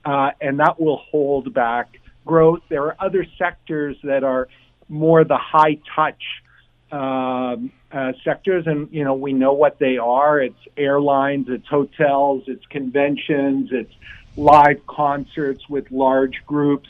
uh, 0.05 0.31
and 0.39 0.59
that 0.59 0.79
will 0.79 1.01
hold 1.11 1.53
back 1.53 1.99
growth. 2.25 2.61
There 2.69 2.83
are 2.83 2.95
other 2.99 3.25
sectors 3.37 3.97
that 4.03 4.23
are 4.23 4.47
more 4.89 5.23
the 5.23 5.37
high 5.37 5.79
touch 5.95 6.21
um, 6.91 7.71
uh, 7.91 8.13
sectors, 8.23 8.65
and 8.67 8.89
you 8.91 9.03
know 9.03 9.13
we 9.13 9.33
know 9.33 9.53
what 9.53 9.79
they 9.79 9.97
are. 9.97 10.39
It's 10.39 10.59
airlines, 10.75 11.47
it's 11.49 11.67
hotels, 11.67 12.43
it's 12.47 12.65
conventions, 12.67 13.69
it's 13.71 13.93
live 14.35 14.85
concerts 14.85 15.67
with 15.67 15.89
large 15.91 16.43
groups 16.45 16.87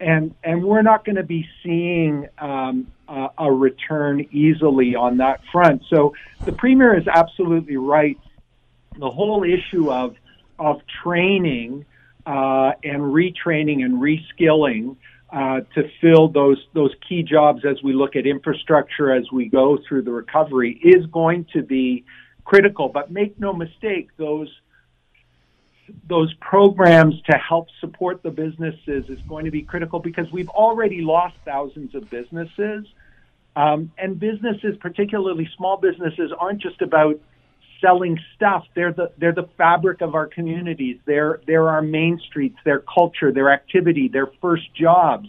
and 0.00 0.34
and 0.42 0.64
we're 0.64 0.82
not 0.82 1.04
going 1.04 1.16
to 1.16 1.22
be 1.22 1.46
seeing 1.62 2.26
um, 2.38 2.90
uh, 3.08 3.28
a 3.38 3.52
return 3.52 4.26
easily 4.32 4.94
on 4.94 5.18
that 5.18 5.42
front. 5.52 5.82
So 5.90 6.14
the 6.44 6.52
premier 6.52 6.96
is 6.96 7.06
absolutely 7.06 7.76
right. 7.76 8.18
The 8.98 9.10
whole 9.10 9.44
issue 9.44 9.92
of 9.92 10.16
of 10.58 10.80
training 11.02 11.84
uh, 12.26 12.72
and 12.82 13.02
retraining 13.02 13.84
and 13.84 14.00
reskilling 14.00 14.96
uh, 15.32 15.60
to 15.74 15.88
fill 16.00 16.28
those 16.28 16.58
those 16.72 16.92
key 17.08 17.22
jobs 17.22 17.64
as 17.64 17.82
we 17.82 17.92
look 17.92 18.16
at 18.16 18.26
infrastructure 18.26 19.14
as 19.14 19.30
we 19.32 19.48
go 19.48 19.78
through 19.86 20.02
the 20.02 20.10
recovery 20.10 20.80
is 20.82 21.06
going 21.06 21.46
to 21.52 21.62
be 21.62 22.04
critical. 22.44 22.88
But 22.88 23.12
make 23.12 23.38
no 23.38 23.52
mistake, 23.52 24.10
those 24.16 24.48
those 26.08 26.32
programs 26.34 27.14
to 27.30 27.36
help 27.36 27.68
support 27.80 28.22
the 28.22 28.30
businesses 28.30 29.04
is 29.08 29.18
going 29.28 29.44
to 29.44 29.50
be 29.50 29.62
critical 29.62 30.00
because 30.00 30.30
we've 30.32 30.48
already 30.48 31.00
lost 31.00 31.36
thousands 31.44 31.94
of 31.94 32.08
businesses. 32.10 32.86
Um, 33.56 33.92
and 33.98 34.18
businesses, 34.18 34.76
particularly 34.80 35.48
small 35.56 35.76
businesses, 35.76 36.32
aren't 36.38 36.62
just 36.62 36.82
about 36.82 37.20
selling 37.80 38.18
stuff. 38.36 38.66
They're 38.74 38.92
the 38.92 39.12
they're 39.18 39.32
the 39.32 39.48
fabric 39.56 40.00
of 40.00 40.14
our 40.14 40.26
communities. 40.26 40.98
They're 41.04 41.40
they're 41.46 41.68
our 41.68 41.82
main 41.82 42.18
streets, 42.18 42.56
their 42.64 42.80
culture, 42.80 43.32
their 43.32 43.50
activity, 43.50 44.08
their 44.08 44.28
first 44.40 44.72
jobs, 44.74 45.28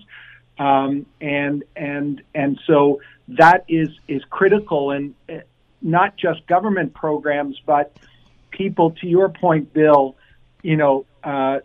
um, 0.57 1.05
and 1.19 1.63
and 1.75 2.21
and 2.35 2.59
so 2.67 3.01
that 3.29 3.65
is 3.67 3.89
is 4.07 4.23
critical. 4.29 4.91
And 4.91 5.15
uh, 5.29 5.39
not 5.81 6.17
just 6.17 6.45
government 6.47 6.93
programs, 6.93 7.59
but 7.65 7.95
people. 8.51 8.91
To 9.01 9.07
your 9.07 9.29
point, 9.29 9.73
Bill, 9.73 10.15
you 10.61 10.77
know, 10.77 11.05
uh, 11.23 11.59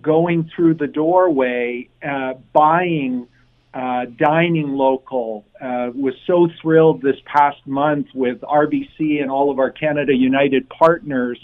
going 0.00 0.50
through 0.54 0.74
the 0.74 0.86
doorway, 0.86 1.88
uh, 2.02 2.34
buying, 2.52 3.28
uh, 3.72 4.06
dining 4.16 4.72
local. 4.72 5.46
Uh, 5.60 5.90
was 5.94 6.14
so 6.26 6.48
thrilled 6.60 7.02
this 7.02 7.16
past 7.24 7.64
month 7.66 8.08
with 8.14 8.40
RBC 8.40 9.20
and 9.20 9.30
all 9.30 9.50
of 9.50 9.58
our 9.58 9.70
Canada 9.70 10.14
United 10.14 10.68
partners, 10.68 11.38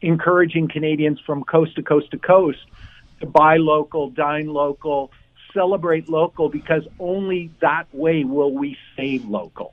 encouraging 0.00 0.68
Canadians 0.68 1.20
from 1.26 1.44
coast 1.44 1.76
to 1.76 1.82
coast 1.82 2.10
to 2.12 2.18
coast 2.18 2.58
to 3.20 3.26
buy 3.26 3.56
local, 3.56 4.10
dine 4.10 4.48
local, 4.48 5.10
celebrate 5.52 6.08
local, 6.08 6.48
because 6.48 6.86
only 6.98 7.50
that 7.60 7.84
way 7.92 8.24
will 8.24 8.52
we 8.52 8.76
save 8.96 9.24
local. 9.24 9.72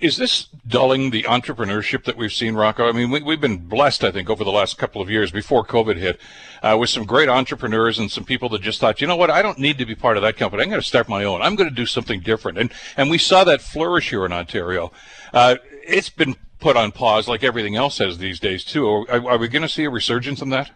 Is 0.00 0.16
this 0.16 0.44
dulling 0.66 1.10
the 1.10 1.24
entrepreneurship 1.24 2.04
that 2.04 2.16
we've 2.16 2.32
seen, 2.32 2.54
Rocco? 2.54 2.88
I 2.88 2.92
mean, 2.92 3.10
we, 3.10 3.20
have 3.32 3.40
been 3.40 3.58
blessed, 3.58 4.02
I 4.02 4.10
think, 4.10 4.30
over 4.30 4.42
the 4.42 4.50
last 4.50 4.78
couple 4.78 5.02
of 5.02 5.10
years 5.10 5.30
before 5.30 5.64
COVID 5.64 5.96
hit, 5.96 6.18
uh, 6.62 6.76
with 6.80 6.88
some 6.88 7.04
great 7.04 7.28
entrepreneurs 7.28 7.98
and 7.98 8.10
some 8.10 8.24
people 8.24 8.48
that 8.50 8.62
just 8.62 8.80
thought, 8.80 9.02
you 9.02 9.06
know 9.06 9.16
what, 9.16 9.30
I 9.30 9.42
don't 9.42 9.58
need 9.58 9.76
to 9.78 9.84
be 9.84 9.94
part 9.94 10.16
of 10.16 10.22
that 10.22 10.38
company. 10.38 10.62
I'm 10.62 10.70
going 10.70 10.80
to 10.80 10.86
start 10.86 11.06
my 11.06 11.24
own. 11.24 11.42
I'm 11.42 11.54
going 11.54 11.68
to 11.68 11.74
do 11.74 11.84
something 11.84 12.20
different. 12.20 12.56
And 12.56 12.72
and 12.96 13.10
we 13.10 13.18
saw 13.18 13.44
that 13.44 13.60
flourish 13.60 14.08
here 14.08 14.24
in 14.24 14.32
Ontario. 14.32 14.90
Uh, 15.34 15.56
it's 15.86 16.08
been 16.08 16.34
put 16.60 16.78
on 16.78 16.90
pause, 16.90 17.28
like 17.28 17.44
everything 17.44 17.76
else 17.76 17.98
has 17.98 18.16
these 18.16 18.40
days 18.40 18.64
too. 18.64 18.86
Are, 18.86 19.28
are 19.28 19.36
we 19.36 19.48
going 19.48 19.62
to 19.62 19.68
see 19.68 19.84
a 19.84 19.90
resurgence 19.90 20.40
in 20.40 20.48
that? 20.48 20.70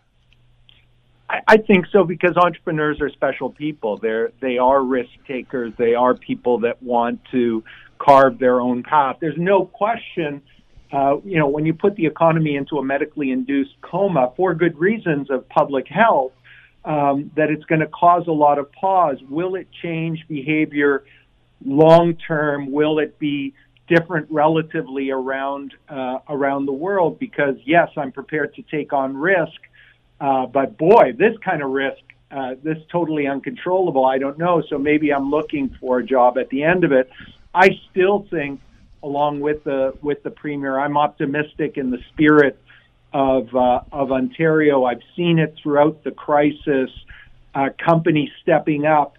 I, 1.30 1.40
I 1.48 1.56
think 1.56 1.86
so 1.90 2.04
because 2.04 2.36
entrepreneurs 2.36 3.00
are 3.00 3.08
special 3.08 3.50
people. 3.50 3.96
They're 3.96 4.32
they 4.40 4.58
are 4.58 4.82
risk 4.82 5.10
takers. 5.26 5.72
They 5.78 5.94
are 5.94 6.14
people 6.14 6.58
that 6.60 6.82
want 6.82 7.20
to 7.30 7.64
carve 7.98 8.38
their 8.38 8.60
own 8.60 8.82
path. 8.82 9.16
There's 9.20 9.38
no 9.38 9.64
question 9.66 10.42
uh, 10.90 11.16
you 11.24 11.38
know, 11.38 11.48
when 11.48 11.66
you 11.66 11.74
put 11.74 11.96
the 11.96 12.06
economy 12.06 12.56
into 12.56 12.78
a 12.78 12.84
medically 12.84 13.30
induced 13.30 13.78
coma 13.82 14.32
for 14.36 14.54
good 14.54 14.78
reasons 14.78 15.30
of 15.30 15.48
public 15.48 15.86
health, 15.86 16.32
um, 16.84 17.30
that 17.36 17.50
it's 17.50 17.64
going 17.64 17.80
to 17.80 17.86
cause 17.88 18.26
a 18.26 18.32
lot 18.32 18.58
of 18.58 18.72
pause. 18.72 19.18
Will 19.28 19.54
it 19.56 19.68
change 19.82 20.24
behavior 20.28 21.04
long 21.64 22.14
term? 22.14 22.72
Will 22.72 22.98
it 23.00 23.18
be 23.18 23.52
different 23.86 24.28
relatively 24.30 25.10
around 25.10 25.74
uh, 25.90 26.18
around 26.28 26.64
the 26.64 26.72
world? 26.72 27.18
Because 27.18 27.56
yes, 27.64 27.90
I'm 27.96 28.12
prepared 28.12 28.54
to 28.54 28.62
take 28.62 28.94
on 28.94 29.14
risk, 29.14 29.60
uh, 30.20 30.46
but 30.46 30.78
boy, 30.78 31.12
this 31.18 31.36
kind 31.44 31.62
of 31.62 31.70
risk, 31.70 32.00
uh, 32.30 32.54
this 32.62 32.78
totally 32.90 33.26
uncontrollable. 33.26 34.06
I 34.06 34.16
don't 34.16 34.38
know. 34.38 34.62
So 34.70 34.78
maybe 34.78 35.12
I'm 35.12 35.30
looking 35.30 35.76
for 35.78 35.98
a 35.98 36.04
job 36.04 36.38
at 36.38 36.48
the 36.48 36.62
end 36.62 36.84
of 36.84 36.92
it. 36.92 37.10
I 37.58 37.70
still 37.90 38.24
think 38.30 38.60
along 39.02 39.40
with 39.40 39.64
the 39.64 39.92
with 40.00 40.22
the 40.22 40.30
premier. 40.30 40.78
I'm 40.78 40.96
optimistic 40.96 41.76
in 41.76 41.90
the 41.90 41.98
spirit 42.12 42.56
of 43.12 43.52
uh, 43.54 43.80
of 43.90 44.12
Ontario. 44.12 44.84
I've 44.84 45.02
seen 45.16 45.40
it 45.40 45.56
throughout 45.60 46.04
the 46.04 46.12
crisis. 46.12 46.90
Uh, 47.52 47.70
companies 47.84 48.30
stepping 48.42 48.86
up, 48.86 49.16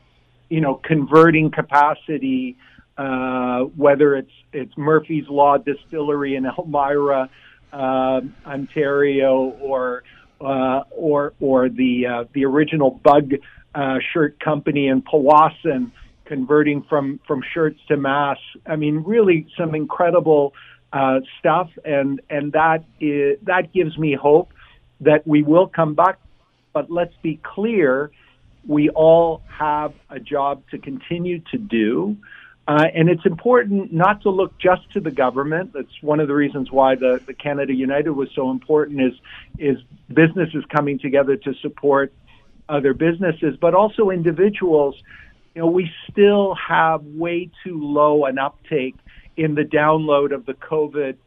you 0.50 0.62
know, 0.62 0.75
converting 0.75 1.51
capacity. 1.51 2.55
Uh, 2.98 3.63
whether 3.75 4.15
it's 4.15 4.31
it's 4.53 4.77
Murphy's 4.77 5.27
Law 5.27 5.58
Distillery 5.58 6.36
in 6.36 6.46
Elmira, 6.46 7.29
uh, 7.74 8.22
Ontario, 8.46 9.55
or 9.62 10.03
uh, 10.39 10.84
or 10.91 11.34
or 11.41 11.67
the 11.67 12.05
uh, 12.08 12.24
the 12.34 12.46
original 12.46 12.91
Bug 12.91 13.34
uh, 13.75 14.00
shirt 14.13 14.39
company 14.39 14.88
in 14.88 15.01
Powassan 15.01 15.91
converting 16.29 16.83
from 16.83 17.19
from 17.27 17.43
shirts 17.53 17.79
to 17.89 17.98
masks. 17.98 18.43
I 18.65 18.75
mean, 18.77 19.03
really 19.05 19.48
some 19.57 19.75
incredible 19.75 20.53
uh, 20.93 21.19
stuff, 21.39 21.69
and 21.83 22.21
and 22.29 22.53
that 22.53 22.86
is, 23.01 23.39
that 23.43 23.74
gives 23.74 23.98
me 23.98 24.13
hope 24.13 24.50
that 25.01 25.27
we 25.27 25.43
will 25.43 25.67
come 25.67 25.95
back. 25.95 26.19
But 26.71 26.89
let's 26.89 27.15
be 27.24 27.39
clear, 27.55 28.12
we 28.65 28.89
all 28.89 29.41
have 29.48 29.91
a 30.09 30.19
job 30.19 30.63
to 30.71 30.77
continue 30.77 31.39
to 31.51 31.57
do. 31.57 32.15
Uh, 32.67 32.86
and 32.93 33.09
it's 33.09 33.25
important 33.25 33.91
not 33.91 34.21
to 34.21 34.29
look 34.29 34.55
just 34.59 34.83
to 34.93 35.00
the 35.00 35.09
government. 35.09 35.74
That's 35.74 35.95
one 36.01 36.19
of 36.19 36.27
the 36.27 36.36
reasons 36.36 36.71
why 36.71 36.93
the, 36.93 37.19
the 37.25 37.33
Canada 37.33 37.74
United 37.74 38.12
was 38.12 38.29
so 38.36 38.51
important 38.51 39.01
is 39.01 39.15
is 39.57 39.77
businesses 40.21 40.63
coming 40.69 41.00
together 41.00 41.36
to 41.36 41.53
support 41.63 42.13
other 42.69 42.93
businesses, 42.93 43.57
but 43.59 43.74
also 43.74 44.12
individuals 44.12 44.95
you 45.56 45.62
know, 45.62 45.68
we 45.68 45.89
still 46.10 46.56
have 46.56 47.03
way 47.03 47.50
too 47.63 47.79
low 47.82 48.25
an 48.25 48.38
uptake 48.38 48.96
in 49.36 49.56
the 49.56 49.63
download 49.63 50.34
of 50.34 50.46
the 50.46 50.53
COVID 50.53 51.18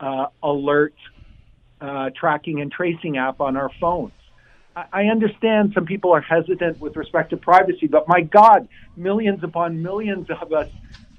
uh, 0.00 0.26
alert 0.42 0.94
uh, 1.80 2.10
tracking 2.18 2.60
and 2.60 2.70
tracing 2.70 3.16
app 3.16 3.40
on 3.40 3.56
our 3.56 3.70
phones. 3.80 4.12
I, 4.76 4.84
I 4.92 5.02
understand 5.04 5.72
some 5.74 5.84
people 5.84 6.12
are 6.12 6.20
hesitant 6.20 6.80
with 6.80 6.96
respect 6.96 7.30
to 7.30 7.36
privacy, 7.36 7.88
but 7.88 8.06
my 8.06 8.20
God, 8.20 8.68
millions 8.96 9.40
upon 9.42 9.82
millions 9.82 10.28
of 10.30 10.52
us 10.52 10.68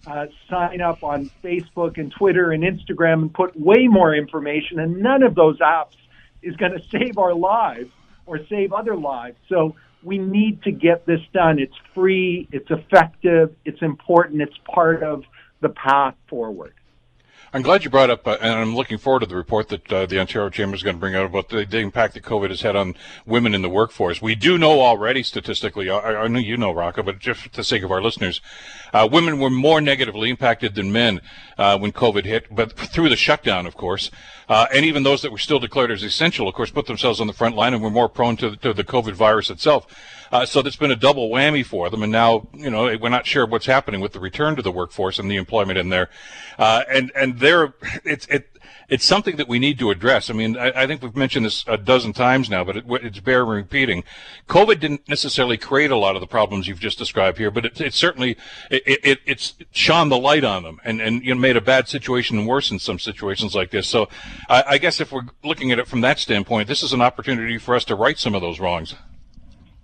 uh, 0.06 0.26
sign 0.50 0.82
up 0.82 1.04
on 1.04 1.30
Facebook 1.44 1.98
and 1.98 2.14
Twitter 2.18 2.52
and 2.52 2.64
Instagram 2.64 3.24
and 3.24 3.34
put 3.34 3.58
way 3.60 3.88
more 3.88 4.16
information, 4.16 4.80
and 4.80 5.02
none 5.02 5.24
of 5.24 5.36
those 5.36 5.60
apps 5.60 5.98
is 6.42 6.56
going 6.58 6.72
to 6.78 6.82
save 6.92 7.18
our 7.18 7.34
lives 7.34 7.92
or 8.26 8.40
save 8.50 8.74
other 8.74 8.96
lives. 8.96 9.38
So 9.50 9.76
we 10.04 10.18
need 10.18 10.62
to 10.64 10.72
get 10.72 11.06
this 11.06 11.22
done. 11.34 11.60
It's 11.60 11.76
free, 11.94 12.48
it's 12.52 12.70
effective, 12.70 13.56
it's 13.66 13.82
important, 13.82 14.42
it's 14.42 14.58
part 14.74 15.04
of 15.04 15.24
the 15.62 15.70
path 15.70 16.16
forward. 16.30 16.74
I'm 17.56 17.62
glad 17.62 17.84
you 17.84 17.92
brought 17.92 18.10
up, 18.10 18.28
uh, 18.28 18.36
and 18.42 18.52
I'm 18.52 18.76
looking 18.76 18.98
forward 18.98 19.20
to 19.20 19.28
the 19.28 19.36
report 19.36 19.70
that 19.70 19.94
uh, 19.94 20.08
the 20.08 20.20
Ontario 20.20 20.50
Chamber 20.50 20.76
is 20.76 20.82
going 20.82 20.96
to 20.96 21.00
bring 21.00 21.14
out 21.14 21.28
about 21.28 21.50
the, 21.50 21.64
the, 21.66 21.78
impact 21.78 22.16
that 22.16 22.24
COVID 22.24 22.50
has 22.50 22.62
had 22.62 22.76
on 22.76 22.96
women 23.28 23.54
in 23.54 23.62
the 23.62 23.70
workforce. 23.70 24.20
We 24.24 24.34
do 24.34 24.58
know 24.58 24.82
already 24.82 25.22
statistically, 25.22 25.88
I, 25.88 26.24
I 26.24 26.28
know 26.28 26.40
you 26.40 26.58
know, 26.58 26.72
Rocco, 26.72 27.04
but 27.04 27.20
just 27.20 27.42
for 27.42 27.50
the 27.50 27.64
sake 27.64 27.84
of 27.84 27.92
our 27.92 28.02
listeners, 28.02 28.42
uh, 28.92 29.08
women 29.12 29.40
were 29.40 29.52
more 29.52 29.82
negatively 29.82 30.32
impacted 30.32 30.74
than 30.74 30.92
men 30.92 31.22
uh, 31.60 31.78
when 31.78 31.92
COVID 31.92 32.26
hit, 32.26 32.48
but 32.50 32.74
through 32.74 33.10
the 33.10 33.16
shutdown, 33.16 33.68
of 33.68 33.78
course. 33.78 34.10
Uh, 34.50 34.66
and 34.74 34.84
even 34.84 35.04
those 35.04 35.22
that 35.22 35.32
were 35.32 35.38
still 35.38 35.60
declared 35.60 35.92
as 35.92 36.02
essential, 36.02 36.48
of 36.48 36.56
course, 36.56 36.72
put 36.72 36.88
themselves 36.88 37.22
on 37.22 37.28
the 37.28 37.34
front 37.34 37.56
line 37.56 37.76
and 37.76 37.84
were 37.84 37.92
more 37.92 38.10
prone 38.10 38.36
to, 38.36 38.56
to 38.58 38.74
the 38.74 38.84
COVID 38.84 39.14
virus 39.14 39.52
itself. 39.52 39.86
Uh, 40.34 40.48
so 40.48 40.64
that's 40.64 40.76
been 40.76 40.90
a 40.90 40.96
double 40.96 41.30
whammy 41.30 41.64
for 41.64 41.92
them. 41.92 42.02
And 42.02 42.12
now, 42.12 42.48
you 42.56 42.72
know, 42.72 42.98
we're 43.00 43.10
not 43.10 43.28
sure 43.28 43.46
what's 43.46 43.68
happening 43.68 44.02
with 44.02 44.14
the 44.14 44.20
return 44.20 44.56
to 44.56 44.64
the 44.64 44.72
workforce 44.72 45.20
and 45.20 45.30
the 45.30 45.36
employment 45.36 45.78
in 45.78 45.90
there. 45.90 46.10
Uh, 46.58 46.82
and, 46.90 47.12
and 47.16 47.38
there, 47.38 47.76
it's, 48.04 48.26
it, 48.26 48.50
it's 48.90 49.06
something 49.06 49.36
that 49.36 49.48
we 49.48 49.60
need 49.60 49.78
to 49.78 49.92
address. 49.92 50.32
I 50.32 50.34
mean, 50.34 50.58
I, 50.58 50.72
I 50.76 50.88
think 50.88 51.04
we've 51.04 51.16
mentioned 51.16 51.46
this 51.46 51.64
a 51.68 51.78
dozen 51.78 52.14
times 52.14 52.50
now, 52.50 52.64
but 52.64 52.78
it, 52.78 52.86
it's 52.88 53.20
bear 53.20 53.46
repeating. 53.46 54.04
COVID 54.50 54.80
didn't 54.80 55.08
necessarily 55.08 55.56
create 55.56 55.92
a 55.92 55.98
lot 55.98 56.16
of 56.16 56.20
the 56.20 56.28
problems 56.28 56.68
you've 56.68 56.80
just 56.80 56.98
described 56.98 57.38
here, 57.38 57.52
but 57.52 57.66
it, 57.66 57.80
it 57.80 57.94
certainly 57.94 58.36
it, 58.72 59.00
it, 59.04 59.20
it's 59.28 59.54
shone 59.72 60.10
the 60.10 60.18
light 60.18 60.44
on 60.44 60.64
them 60.64 60.82
and 60.84 61.00
and 61.00 61.24
you 61.24 61.36
know, 61.36 61.40
made 61.40 61.58
a 61.58 61.62
bad 61.62 61.88
situation 61.88 62.48
worse 62.48 62.72
in 62.72 62.80
some 62.80 62.98
situations 62.98 63.54
like 63.54 63.70
this. 63.70 63.88
So, 63.88 64.10
I, 64.50 64.64
I 64.68 64.78
guess 64.80 65.00
if 65.00 65.12
we're 65.12 65.28
looking 65.44 65.72
at 65.72 65.78
it 65.78 65.88
from 65.88 66.02
that 66.02 66.18
standpoint, 66.18 66.68
this 66.68 66.82
is 66.82 66.92
an 66.92 67.02
opportunity 67.02 67.60
for 67.60 67.76
us 67.76 67.86
to 67.86 67.96
right 67.96 68.18
some 68.18 68.34
of 68.34 68.42
those 68.42 68.60
wrongs. 68.60 68.96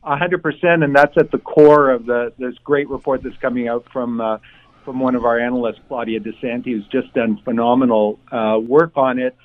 A 0.01 0.17
hundred 0.17 0.41
percent, 0.41 0.83
and 0.83 0.95
that's 0.95 1.17
at 1.17 1.29
the 1.31 1.39
core 1.39 1.89
of 1.89 2.05
the 2.05 2.33
this 2.37 2.55
great 2.63 2.89
report 2.89 3.21
that's 3.21 3.37
coming 3.37 3.67
out 3.67 3.85
from 3.91 4.21
uh, 4.21 4.37
from 4.85 4.99
one 4.99 5.15
of 5.15 5.25
our 5.25 5.37
analysts, 5.37 5.79
Claudia 5.87 6.21
Dessanti, 6.21 6.71
who's 6.71 6.87
just 6.87 7.13
done 7.13 7.37
phenomenal 7.43 8.17
uh, 8.31 8.57
work 8.59 8.93
on 8.95 9.19
it. 9.19 9.35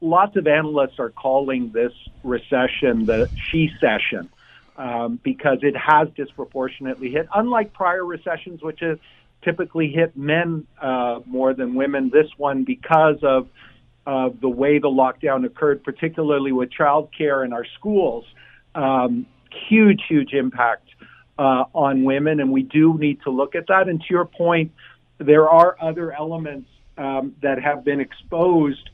Lots 0.00 0.36
of 0.36 0.46
analysts 0.46 0.98
are 0.98 1.10
calling 1.10 1.72
this 1.72 1.92
recession 2.24 3.04
the 3.04 3.28
she 3.50 3.70
session 3.80 4.30
um, 4.78 5.20
because 5.22 5.58
it 5.62 5.76
has 5.76 6.08
disproportionately 6.16 7.10
hit, 7.10 7.28
unlike 7.34 7.74
prior 7.74 8.04
recessions, 8.04 8.62
which 8.62 8.80
have 8.80 9.00
typically 9.42 9.90
hit 9.90 10.16
men 10.16 10.66
uh, 10.80 11.20
more 11.26 11.52
than 11.52 11.74
women. 11.74 12.10
This 12.10 12.30
one, 12.38 12.64
because 12.64 13.18
of 13.22 13.48
of 14.06 14.40
the 14.40 14.48
way 14.48 14.78
the 14.78 14.88
lockdown 14.88 15.44
occurred, 15.44 15.84
particularly 15.84 16.50
with 16.50 16.70
childcare 16.70 17.44
in 17.44 17.52
our 17.52 17.66
schools, 17.78 18.24
um, 18.74 19.26
huge, 19.68 20.02
huge 20.08 20.32
impact 20.32 20.88
uh, 21.38 21.64
on 21.72 22.04
women, 22.04 22.40
and 22.40 22.50
we 22.50 22.62
do 22.62 22.96
need 22.98 23.22
to 23.22 23.30
look 23.30 23.54
at 23.54 23.66
that. 23.68 23.88
And 23.88 24.00
to 24.00 24.06
your 24.10 24.24
point, 24.24 24.72
there 25.18 25.48
are 25.48 25.76
other 25.80 26.12
elements 26.12 26.68
um, 26.96 27.34
that 27.42 27.60
have 27.60 27.84
been 27.84 28.00
exposed 28.00 28.90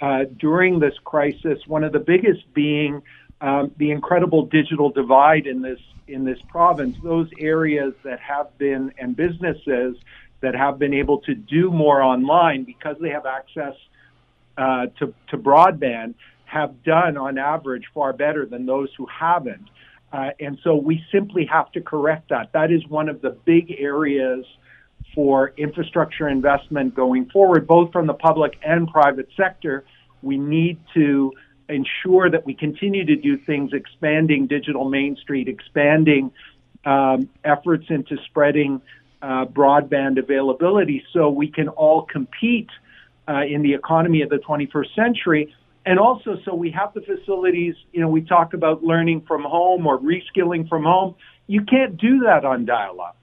uh, 0.00 0.24
during 0.38 0.78
this 0.78 0.94
crisis. 1.04 1.58
One 1.66 1.84
of 1.84 1.92
the 1.92 2.00
biggest 2.00 2.52
being 2.54 3.02
um, 3.40 3.72
the 3.76 3.90
incredible 3.90 4.46
digital 4.46 4.90
divide 4.90 5.46
in 5.46 5.60
this 5.60 5.80
in 6.06 6.24
this 6.24 6.38
province. 6.48 6.96
Those 7.02 7.28
areas 7.38 7.94
that 8.02 8.20
have 8.20 8.56
been 8.58 8.92
and 8.98 9.16
businesses 9.16 9.96
that 10.40 10.54
have 10.54 10.78
been 10.78 10.94
able 10.94 11.18
to 11.18 11.34
do 11.34 11.70
more 11.70 12.02
online 12.02 12.64
because 12.64 12.96
they 13.00 13.08
have 13.10 13.26
access 13.26 13.74
uh, 14.58 14.86
to, 14.98 15.14
to 15.28 15.38
broadband 15.38 16.14
have 16.44 16.82
done 16.82 17.16
on 17.16 17.38
average 17.38 17.84
far 17.92 18.12
better 18.12 18.46
than 18.46 18.66
those 18.66 18.88
who 18.96 19.06
haven't. 19.06 19.68
Uh, 20.12 20.30
and 20.38 20.58
so 20.62 20.76
we 20.76 21.04
simply 21.10 21.44
have 21.46 21.70
to 21.72 21.80
correct 21.80 22.28
that. 22.28 22.52
That 22.52 22.70
is 22.70 22.86
one 22.86 23.08
of 23.08 23.20
the 23.20 23.30
big 23.30 23.74
areas 23.78 24.44
for 25.14 25.52
infrastructure 25.56 26.28
investment 26.28 26.94
going 26.94 27.26
forward, 27.30 27.66
both 27.66 27.92
from 27.92 28.06
the 28.06 28.14
public 28.14 28.56
and 28.64 28.88
private 28.88 29.28
sector. 29.36 29.84
We 30.22 30.38
need 30.38 30.78
to 30.94 31.32
ensure 31.68 32.30
that 32.30 32.44
we 32.44 32.54
continue 32.54 33.04
to 33.04 33.16
do 33.16 33.36
things, 33.36 33.72
expanding 33.72 34.46
digital 34.46 34.88
Main 34.88 35.16
Street, 35.16 35.48
expanding 35.48 36.30
um, 36.84 37.28
efforts 37.44 37.86
into 37.88 38.16
spreading 38.26 38.82
uh, 39.22 39.46
broadband 39.46 40.18
availability 40.18 41.02
so 41.12 41.30
we 41.30 41.48
can 41.48 41.68
all 41.68 42.02
compete 42.02 42.68
uh, 43.26 43.42
in 43.48 43.62
the 43.62 43.72
economy 43.72 44.20
of 44.22 44.28
the 44.28 44.36
21st 44.36 44.94
century 44.94 45.54
and 45.86 45.98
also 45.98 46.38
so 46.44 46.54
we 46.54 46.70
have 46.70 46.94
the 46.94 47.02
facilities 47.02 47.74
you 47.92 48.00
know 48.00 48.08
we 48.08 48.22
talk 48.22 48.54
about 48.54 48.82
learning 48.82 49.22
from 49.26 49.42
home 49.42 49.86
or 49.86 49.98
reskilling 49.98 50.68
from 50.68 50.84
home. 50.84 51.14
You 51.46 51.62
can't 51.64 51.96
do 51.96 52.20
that 52.20 52.44
on 52.44 52.64
dial-up. 52.64 53.16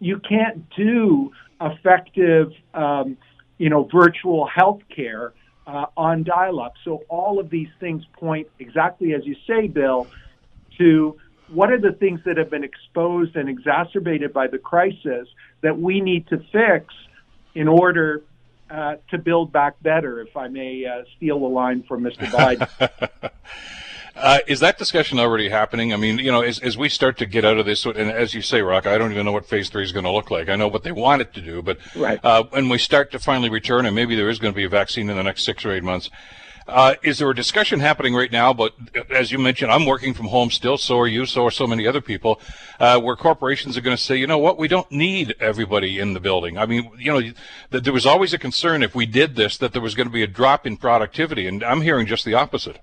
You 0.00 0.20
can't 0.20 0.68
do 0.76 1.32
effective 1.60 2.52
um, 2.74 3.16
you 3.58 3.70
know 3.70 3.88
virtual 3.92 4.46
health 4.46 4.82
care 4.94 5.32
uh, 5.66 5.86
on 5.96 6.24
dial-up. 6.24 6.74
So 6.84 7.04
all 7.08 7.38
of 7.38 7.50
these 7.50 7.68
things 7.78 8.04
point 8.12 8.48
exactly 8.58 9.14
as 9.14 9.24
you 9.24 9.36
say 9.46 9.68
bill 9.68 10.08
to 10.78 11.16
what 11.48 11.70
are 11.72 11.80
the 11.80 11.92
things 11.92 12.20
that 12.24 12.36
have 12.36 12.50
been 12.50 12.64
exposed 12.64 13.36
and 13.36 13.48
exacerbated 13.48 14.32
by 14.32 14.48
the 14.48 14.58
crisis 14.58 15.28
that 15.62 15.78
we 15.78 16.00
need 16.00 16.28
to 16.28 16.38
fix 16.52 16.94
in 17.54 17.68
order 17.68 18.22
uh, 18.70 18.96
to 19.10 19.18
build 19.18 19.52
back 19.52 19.80
better, 19.82 20.20
if 20.20 20.36
I 20.36 20.48
may 20.48 20.84
uh, 20.84 21.04
steal 21.16 21.36
a 21.36 21.48
line 21.48 21.82
from 21.82 22.02
Mr. 22.02 22.26
Biden. 22.26 23.30
Uh, 24.18 24.38
is 24.48 24.58
that 24.60 24.76
discussion 24.78 25.20
already 25.20 25.48
happening? 25.48 25.92
I 25.92 25.96
mean, 25.96 26.18
you 26.18 26.32
know, 26.32 26.40
as, 26.40 26.58
as 26.58 26.76
we 26.76 26.88
start 26.88 27.18
to 27.18 27.26
get 27.26 27.44
out 27.44 27.58
of 27.58 27.66
this, 27.66 27.86
and 27.86 28.10
as 28.10 28.34
you 28.34 28.42
say, 28.42 28.60
Rock, 28.62 28.84
I 28.84 28.98
don't 28.98 29.12
even 29.12 29.24
know 29.24 29.32
what 29.32 29.46
phase 29.46 29.68
three 29.68 29.84
is 29.84 29.92
going 29.92 30.04
to 30.04 30.10
look 30.10 30.30
like. 30.30 30.48
I 30.48 30.56
know 30.56 30.66
what 30.66 30.82
they 30.82 30.90
want 30.90 31.22
it 31.22 31.32
to 31.34 31.40
do, 31.40 31.62
but 31.62 31.78
right. 31.94 32.18
uh, 32.24 32.42
when 32.50 32.68
we 32.68 32.78
start 32.78 33.12
to 33.12 33.20
finally 33.20 33.48
return, 33.48 33.86
and 33.86 33.94
maybe 33.94 34.16
there 34.16 34.28
is 34.28 34.40
going 34.40 34.52
to 34.52 34.56
be 34.56 34.64
a 34.64 34.68
vaccine 34.68 35.08
in 35.08 35.16
the 35.16 35.22
next 35.22 35.44
six 35.44 35.64
or 35.64 35.70
eight 35.70 35.84
months, 35.84 36.10
uh, 36.68 36.94
is 37.02 37.18
there 37.18 37.30
a 37.30 37.34
discussion 37.34 37.80
happening 37.80 38.14
right 38.14 38.30
now? 38.30 38.52
But 38.52 38.74
as 39.10 39.32
you 39.32 39.38
mentioned, 39.38 39.72
I'm 39.72 39.86
working 39.86 40.12
from 40.12 40.26
home 40.26 40.50
still. 40.50 40.76
So 40.76 40.98
are 40.98 41.06
you. 41.06 41.24
So 41.24 41.46
are 41.46 41.50
so 41.50 41.66
many 41.66 41.86
other 41.86 42.00
people. 42.00 42.40
Uh, 42.78 43.00
where 43.00 43.16
corporations 43.16 43.76
are 43.76 43.80
going 43.80 43.96
to 43.96 44.02
say, 44.02 44.16
you 44.16 44.26
know 44.26 44.38
what, 44.38 44.58
we 44.58 44.68
don't 44.68 44.90
need 44.92 45.34
everybody 45.40 45.98
in 45.98 46.12
the 46.12 46.20
building. 46.20 46.58
I 46.58 46.66
mean, 46.66 46.90
you 46.98 47.10
know, 47.10 47.20
th- 47.20 47.82
there 47.82 47.92
was 47.92 48.06
always 48.06 48.32
a 48.34 48.38
concern 48.38 48.82
if 48.82 48.94
we 48.94 49.06
did 49.06 49.34
this 49.34 49.56
that 49.58 49.72
there 49.72 49.82
was 49.82 49.94
going 49.94 50.06
to 50.06 50.12
be 50.12 50.22
a 50.22 50.28
drop 50.28 50.66
in 50.66 50.76
productivity, 50.76 51.46
and 51.46 51.64
I'm 51.64 51.80
hearing 51.80 52.06
just 52.06 52.24
the 52.24 52.34
opposite. 52.34 52.78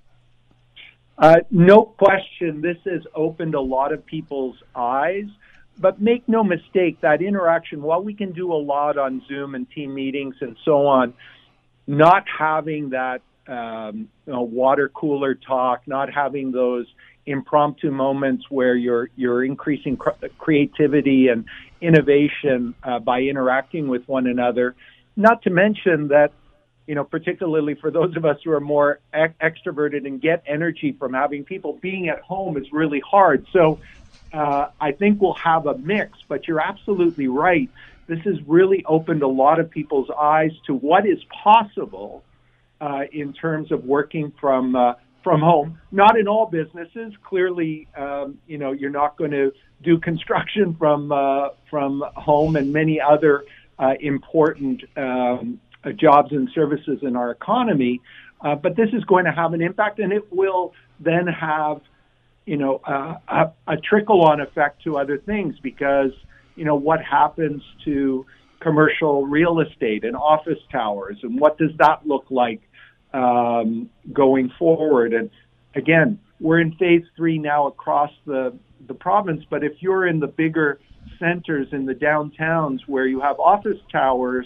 Uh, 1.17 1.37
no 1.49 1.83
question, 1.83 2.61
this 2.61 2.77
has 2.85 3.03
opened 3.13 3.55
a 3.55 3.61
lot 3.61 3.93
of 3.93 4.05
people's 4.05 4.57
eyes. 4.75 5.27
But 5.77 6.01
make 6.01 6.27
no 6.27 6.43
mistake, 6.43 7.01
that 7.01 7.21
interaction, 7.21 7.81
while 7.81 8.01
we 8.01 8.13
can 8.13 8.31
do 8.31 8.53
a 8.53 8.55
lot 8.55 8.97
on 8.97 9.21
Zoom 9.27 9.55
and 9.55 9.69
team 9.69 9.93
meetings 9.93 10.35
and 10.39 10.55
so 10.63 10.87
on, 10.87 11.13
not 11.85 12.23
having 12.39 12.91
that 12.91 13.21
um, 13.47 14.09
you 14.25 14.33
know, 14.33 14.41
water 14.41 14.89
cooler 14.89 15.35
talk, 15.35 15.81
not 15.85 16.11
having 16.13 16.51
those 16.51 16.87
impromptu 17.25 17.91
moments 17.91 18.45
where 18.49 18.75
you're 18.75 19.09
you're 19.15 19.43
increasing 19.43 19.97
cr- 19.97 20.27
creativity 20.37 21.27
and 21.27 21.45
innovation 21.81 22.75
uh, 22.83 22.99
by 22.99 23.21
interacting 23.21 23.87
with 23.87 24.07
one 24.07 24.27
another. 24.27 24.75
Not 25.15 25.43
to 25.43 25.49
mention 25.49 26.09
that, 26.09 26.31
you 26.87 26.95
know, 26.95 27.03
particularly 27.03 27.75
for 27.75 27.89
those 27.89 28.15
of 28.15 28.25
us 28.25 28.37
who 28.43 28.51
are 28.51 28.59
more 28.59 28.99
ex- 29.13 29.33
extroverted 29.41 30.05
and 30.05 30.21
get 30.21 30.43
energy 30.45 30.91
from 30.91 31.13
having 31.13 31.43
people, 31.43 31.73
being 31.73 32.09
at 32.09 32.21
home 32.21 32.57
is 32.57 32.71
really 32.71 32.99
hard. 32.99 33.45
So 33.53 33.79
uh, 34.33 34.67
I 34.79 34.91
think 34.91 35.21
we'll 35.21 35.33
have 35.33 35.67
a 35.67 35.77
mix. 35.77 36.17
But 36.27 36.47
you're 36.47 36.61
absolutely 36.61 37.27
right. 37.27 37.69
This 38.07 38.19
has 38.19 38.35
really 38.45 38.83
opened 38.85 39.23
a 39.23 39.27
lot 39.27 39.59
of 39.59 39.69
people's 39.69 40.09
eyes 40.11 40.51
to 40.67 40.75
what 40.75 41.07
is 41.07 41.19
possible 41.43 42.23
uh, 42.81 43.03
in 43.11 43.33
terms 43.33 43.71
of 43.71 43.85
working 43.85 44.31
from 44.39 44.75
uh, 44.75 44.93
from 45.23 45.41
home. 45.41 45.79
Not 45.91 46.19
in 46.19 46.27
all 46.27 46.45
businesses. 46.45 47.13
Clearly, 47.23 47.87
um, 47.97 48.37
you 48.47 48.57
know, 48.57 48.71
you're 48.71 48.91
not 48.91 49.17
going 49.17 49.31
to 49.31 49.51
do 49.81 49.97
construction 49.99 50.75
from 50.75 51.11
uh, 51.11 51.49
from 51.69 52.03
home, 52.15 52.55
and 52.55 52.71
many 52.71 53.01
other 53.01 53.43
uh, 53.79 53.93
important 53.99 54.83
um, 54.95 55.59
uh, 55.83 55.91
jobs 55.91 56.31
and 56.31 56.49
services 56.53 56.99
in 57.01 57.15
our 57.15 57.31
economy. 57.31 58.01
Uh, 58.41 58.55
but 58.55 58.75
this 58.75 58.89
is 58.93 59.03
going 59.05 59.25
to 59.25 59.31
have 59.31 59.53
an 59.53 59.61
impact, 59.61 59.99
and 59.99 60.13
it 60.13 60.31
will 60.31 60.73
then 60.99 61.25
have, 61.27 61.81
you 62.45 62.57
know, 62.57 62.79
a, 62.85 63.49
a 63.67 63.77
trickle-on 63.77 64.39
effect 64.39 64.83
to 64.83 64.97
other 64.97 65.17
things 65.17 65.55
because, 65.63 66.11
you 66.55 66.65
know, 66.65 66.75
what 66.75 67.01
happens 67.03 67.63
to 67.83 68.25
commercial 68.59 69.25
real 69.25 69.59
estate 69.59 70.03
and 70.03 70.15
office 70.15 70.59
towers, 70.71 71.17
and 71.23 71.39
what 71.39 71.57
does 71.57 71.71
that 71.77 72.05
look 72.05 72.25
like 72.29 72.61
um, 73.13 73.89
going 74.11 74.51
forward? 74.57 75.13
And 75.13 75.29
again, 75.75 76.19
we're 76.39 76.59
in 76.59 76.73
phase 76.75 77.03
three 77.15 77.37
now 77.37 77.67
across 77.67 78.11
the 78.25 78.57
the 78.87 78.93
province, 78.93 79.43
but 79.49 79.63
if 79.63 79.73
you're 79.79 80.05
in 80.05 80.19
the 80.19 80.27
bigger 80.27 80.79
centers 81.19 81.67
in 81.71 81.85
the 81.85 81.93
downtowns 81.93 82.79
where 82.87 83.07
you 83.07 83.21
have 83.21 83.39
office 83.39 83.77
towers 83.91 84.45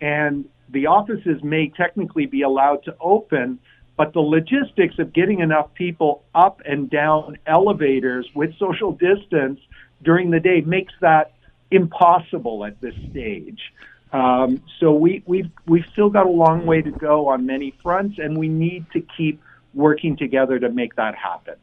and 0.00 0.44
the 0.70 0.86
offices 0.86 1.42
may 1.42 1.68
technically 1.68 2.26
be 2.26 2.42
allowed 2.42 2.82
to 2.84 2.94
open, 3.00 3.58
but 3.96 4.12
the 4.12 4.20
logistics 4.20 4.98
of 4.98 5.12
getting 5.12 5.40
enough 5.40 5.72
people 5.74 6.24
up 6.34 6.60
and 6.64 6.90
down 6.90 7.36
elevators 7.46 8.28
with 8.34 8.56
social 8.58 8.92
distance 8.92 9.60
during 10.02 10.30
the 10.30 10.40
day 10.40 10.60
makes 10.60 10.92
that 11.00 11.32
impossible 11.70 12.64
at 12.64 12.80
this 12.80 12.94
stage. 13.10 13.72
Um, 14.12 14.62
so 14.80 14.92
we, 14.92 15.22
we've 15.26 15.50
we've 15.66 15.84
still 15.92 16.08
got 16.08 16.26
a 16.26 16.30
long 16.30 16.64
way 16.64 16.80
to 16.80 16.90
go 16.90 17.28
on 17.28 17.44
many 17.44 17.72
fronts, 17.82 18.18
and 18.18 18.38
we 18.38 18.48
need 18.48 18.86
to 18.92 19.00
keep 19.00 19.42
working 19.74 20.16
together 20.16 20.58
to 20.58 20.70
make 20.70 20.96
that 20.96 21.14
happen. 21.14 21.56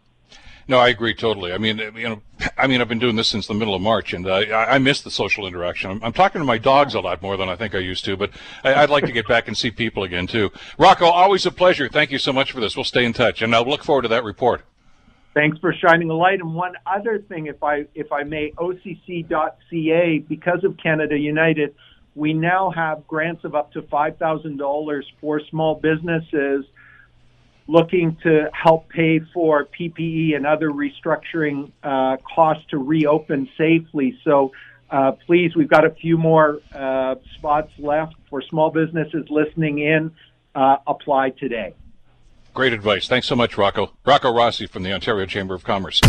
No, 0.68 0.80
I 0.80 0.90
agree 0.90 1.14
totally. 1.14 1.52
I 1.54 1.60
mean, 1.60 1.78
you 1.78 2.10
know, 2.10 2.22
I 2.58 2.66
mean, 2.66 2.82
I've 2.82 2.88
been 2.88 3.00
doing 3.00 3.16
this 3.16 3.28
since 3.28 3.46
the 3.46 3.54
middle 3.54 3.76
of 3.76 3.82
March, 3.82 4.14
and 4.14 4.26
uh, 4.26 4.34
I, 4.34 4.80
miss 4.80 5.02
the 5.02 5.12
social 5.12 5.46
interaction. 5.46 5.92
I'm, 5.92 6.04
I'm, 6.04 6.14
talking 6.14 6.42
to 6.42 6.46
my 6.46 6.58
dogs 6.58 6.96
a 6.96 7.02
lot 7.02 7.22
more 7.22 7.38
than 7.38 7.50
I 7.50 7.56
think 7.56 7.76
I 7.76 7.80
used 7.80 8.04
to, 8.06 8.18
but 8.18 8.32
I, 8.64 8.82
would 8.82 8.90
like 8.90 9.06
to 9.06 9.12
get 9.12 9.28
back 9.28 9.48
and 9.48 9.56
see 9.56 9.70
people 9.70 10.04
again 10.04 10.26
too. 10.26 10.52
Rocco, 10.80 11.06
always 11.06 11.46
a 11.46 11.52
pleasure. 11.52 11.88
Thank 11.88 12.12
you 12.12 12.18
so 12.18 12.34
much 12.34 12.52
for 12.52 12.60
this. 12.60 12.76
We'll 12.76 12.84
stay 12.84 13.06
in 13.06 13.14
touch, 13.14 13.44
and 13.44 13.54
I'll 13.54 13.64
look 13.64 13.84
forward 13.84 14.04
to 14.04 14.08
that 14.08 14.24
report. 14.24 14.64
Thanks 15.36 15.60
for 15.60 15.74
shining 15.74 16.10
a 16.10 16.14
light. 16.14 16.40
And 16.40 16.56
one 16.56 16.76
other 16.86 17.20
thing, 17.20 17.48
if 17.48 17.62
I 17.62 17.86
if 17.94 18.14
I 18.14 18.24
may, 18.24 18.52
OCC.ca, 18.52 20.20
because 20.30 20.64
of 20.64 20.78
Canada 20.82 21.18
United, 21.18 21.76
we 22.16 22.34
now 22.34 22.72
have 22.72 23.06
grants 23.06 23.44
of 23.44 23.54
up 23.54 23.74
to 23.74 23.82
five 23.82 24.18
thousand 24.18 24.58
dollars 24.58 25.06
for 25.20 25.42
small 25.52 25.76
businesses 25.76 26.66
looking 27.68 28.16
to 28.24 28.48
help 28.54 28.88
pay 28.90 29.20
for 29.34 29.68
PPE 29.78 30.36
and 30.36 30.46
other 30.46 30.70
restructuring 30.70 31.72
uh, 31.84 32.16
costs 32.34 32.64
to 32.70 32.78
reopen 32.78 33.50
safely. 33.58 34.18
So 34.24 34.54
uh, 34.90 35.14
please, 35.26 35.54
we've 35.56 35.68
got 35.68 35.84
a 35.84 35.90
few 35.90 36.18
more 36.18 36.62
uh, 36.74 37.16
spots 37.38 37.72
left 37.78 38.16
for 38.30 38.42
small 38.42 38.70
businesses 38.70 39.26
listening 39.30 39.80
in. 39.80 40.12
Uh, 40.54 40.78
apply 40.88 41.32
today. 41.32 41.74
Great 42.56 42.72
advice. 42.72 43.06
Thanks 43.10 43.28
so 43.28 43.36
much, 43.36 43.58
Rocco. 43.58 43.92
Rocco 44.06 44.34
Rossi 44.34 44.66
from 44.66 44.84
the 44.84 44.94
Ontario 44.94 45.26
Chamber 45.26 45.56
of 45.56 45.66
Commerce. 45.66 46.00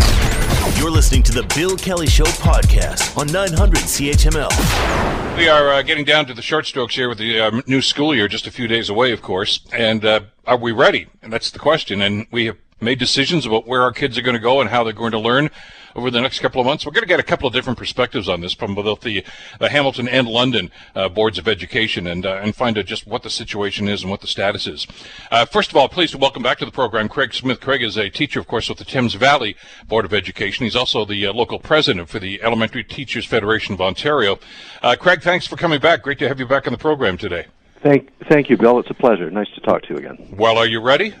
You're 0.77 0.89
listening 0.89 1.21
to 1.23 1.33
the 1.33 1.43
Bill 1.53 1.75
Kelly 1.75 2.07
Show 2.07 2.23
podcast 2.23 3.17
on 3.17 3.27
900 3.27 3.79
CHML. 3.79 5.37
We 5.37 5.49
are 5.49 5.73
uh, 5.73 5.81
getting 5.81 6.05
down 6.05 6.25
to 6.27 6.33
the 6.33 6.41
short 6.41 6.65
strokes 6.65 6.95
here 6.95 7.09
with 7.09 7.17
the 7.17 7.37
uh, 7.37 7.61
new 7.67 7.81
school 7.81 8.15
year, 8.15 8.29
just 8.29 8.47
a 8.47 8.51
few 8.51 8.65
days 8.65 8.87
away, 8.87 9.11
of 9.11 9.21
course. 9.21 9.59
And 9.73 10.05
uh, 10.05 10.21
are 10.45 10.55
we 10.55 10.71
ready? 10.71 11.07
And 11.21 11.33
that's 11.33 11.51
the 11.51 11.59
question. 11.59 12.01
And 12.01 12.27
we 12.31 12.45
have 12.45 12.57
made 12.79 12.99
decisions 12.99 13.45
about 13.45 13.67
where 13.67 13.81
our 13.81 13.91
kids 13.91 14.17
are 14.17 14.21
going 14.21 14.35
to 14.35 14.39
go 14.41 14.61
and 14.61 14.69
how 14.69 14.83
they're 14.83 14.93
going 14.93 15.11
to 15.11 15.19
learn 15.19 15.49
over 15.97 16.11
the 16.11 16.21
next 16.21 16.39
couple 16.39 16.61
of 16.61 16.67
months. 16.67 16.85
We're 16.85 16.91
going 16.91 17.03
to 17.03 17.07
get 17.07 17.19
a 17.19 17.23
couple 17.23 17.47
of 17.47 17.53
different 17.53 17.79
perspectives 17.79 18.29
on 18.29 18.41
this 18.41 18.53
from 18.53 18.75
both 18.75 19.01
the, 19.01 19.23
the 19.59 19.69
Hamilton 19.69 20.07
and 20.07 20.27
London 20.27 20.71
uh, 20.95 21.09
boards 21.09 21.39
of 21.39 21.47
education 21.47 22.05
and 22.05 22.25
uh, 22.25 22.39
and 22.43 22.55
find 22.55 22.77
out 22.77 22.85
just 22.85 23.07
what 23.07 23.23
the 23.23 23.29
situation 23.29 23.87
is 23.87 24.03
and 24.03 24.11
what 24.11 24.21
the 24.21 24.27
status 24.27 24.67
is. 24.67 24.85
Uh, 25.31 25.45
first 25.45 25.71
of 25.71 25.75
all, 25.75 25.89
pleased 25.89 26.11
to 26.11 26.19
welcome 26.19 26.43
back 26.43 26.59
to 26.59 26.65
the 26.65 26.71
program 26.71 27.09
Craig 27.09 27.33
Smith. 27.33 27.59
Craig 27.59 27.81
is 27.81 27.97
a 27.97 28.09
teacher, 28.09 28.39
of 28.39 28.47
course, 28.47 28.69
with 28.69 28.77
the 28.77 28.85
Thames 28.85 29.15
Valley 29.15 29.57
Board 29.87 30.05
of 30.05 30.13
Education. 30.13 30.65
He's 30.65 30.75
also 30.75 31.03
the 31.03 31.25
uh, 31.25 31.33
local 31.33 31.59
president 31.59 32.09
for 32.09 32.19
the 32.19 32.41
Elementary 32.43 32.83
Teachers 32.83 33.25
Federation 33.25 33.73
of 33.73 33.81
Ontario. 33.81 34.39
Uh, 34.83 34.95
Craig, 34.99 35.23
thanks 35.23 35.47
for 35.47 35.55
coming 35.55 35.79
back. 35.79 36.03
Great 36.03 36.19
to 36.19 36.27
have 36.27 36.39
you 36.39 36.47
back 36.47 36.67
on 36.67 36.73
the 36.73 36.77
program 36.77 37.17
today. 37.17 37.47
Thank, 37.81 38.11
thank 38.27 38.49
you, 38.49 38.57
Bill. 38.57 38.79
It's 38.79 38.89
a 38.89 38.95
pleasure. 38.95 39.29
Nice 39.29 39.49
to 39.55 39.61
talk 39.61 39.83
to 39.83 39.89
you 39.89 39.97
again. 39.97 40.35
Well, 40.37 40.57
are 40.57 40.67
you 40.67 40.81
ready? 40.81 41.13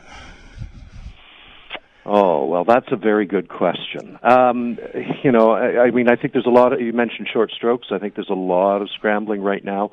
Oh 2.07 2.45
well, 2.45 2.63
that's 2.63 2.87
a 2.91 2.95
very 2.95 3.25
good 3.25 3.49
question. 3.49 4.17
Um, 4.23 4.77
you 5.23 5.31
know, 5.31 5.51
I, 5.51 5.87
I 5.87 5.91
mean, 5.91 6.09
I 6.09 6.15
think 6.15 6.31
there's 6.31 6.45
a 6.45 6.49
lot 6.49 6.71
of 6.71 6.79
you 6.79 6.93
mentioned 6.93 7.27
short 7.31 7.51
strokes. 7.51 7.87
I 7.91 7.99
think 7.99 8.15
there's 8.15 8.29
a 8.29 8.33
lot 8.33 8.81
of 8.81 8.89
scrambling 8.91 9.41
right 9.41 9.63
now 9.63 9.91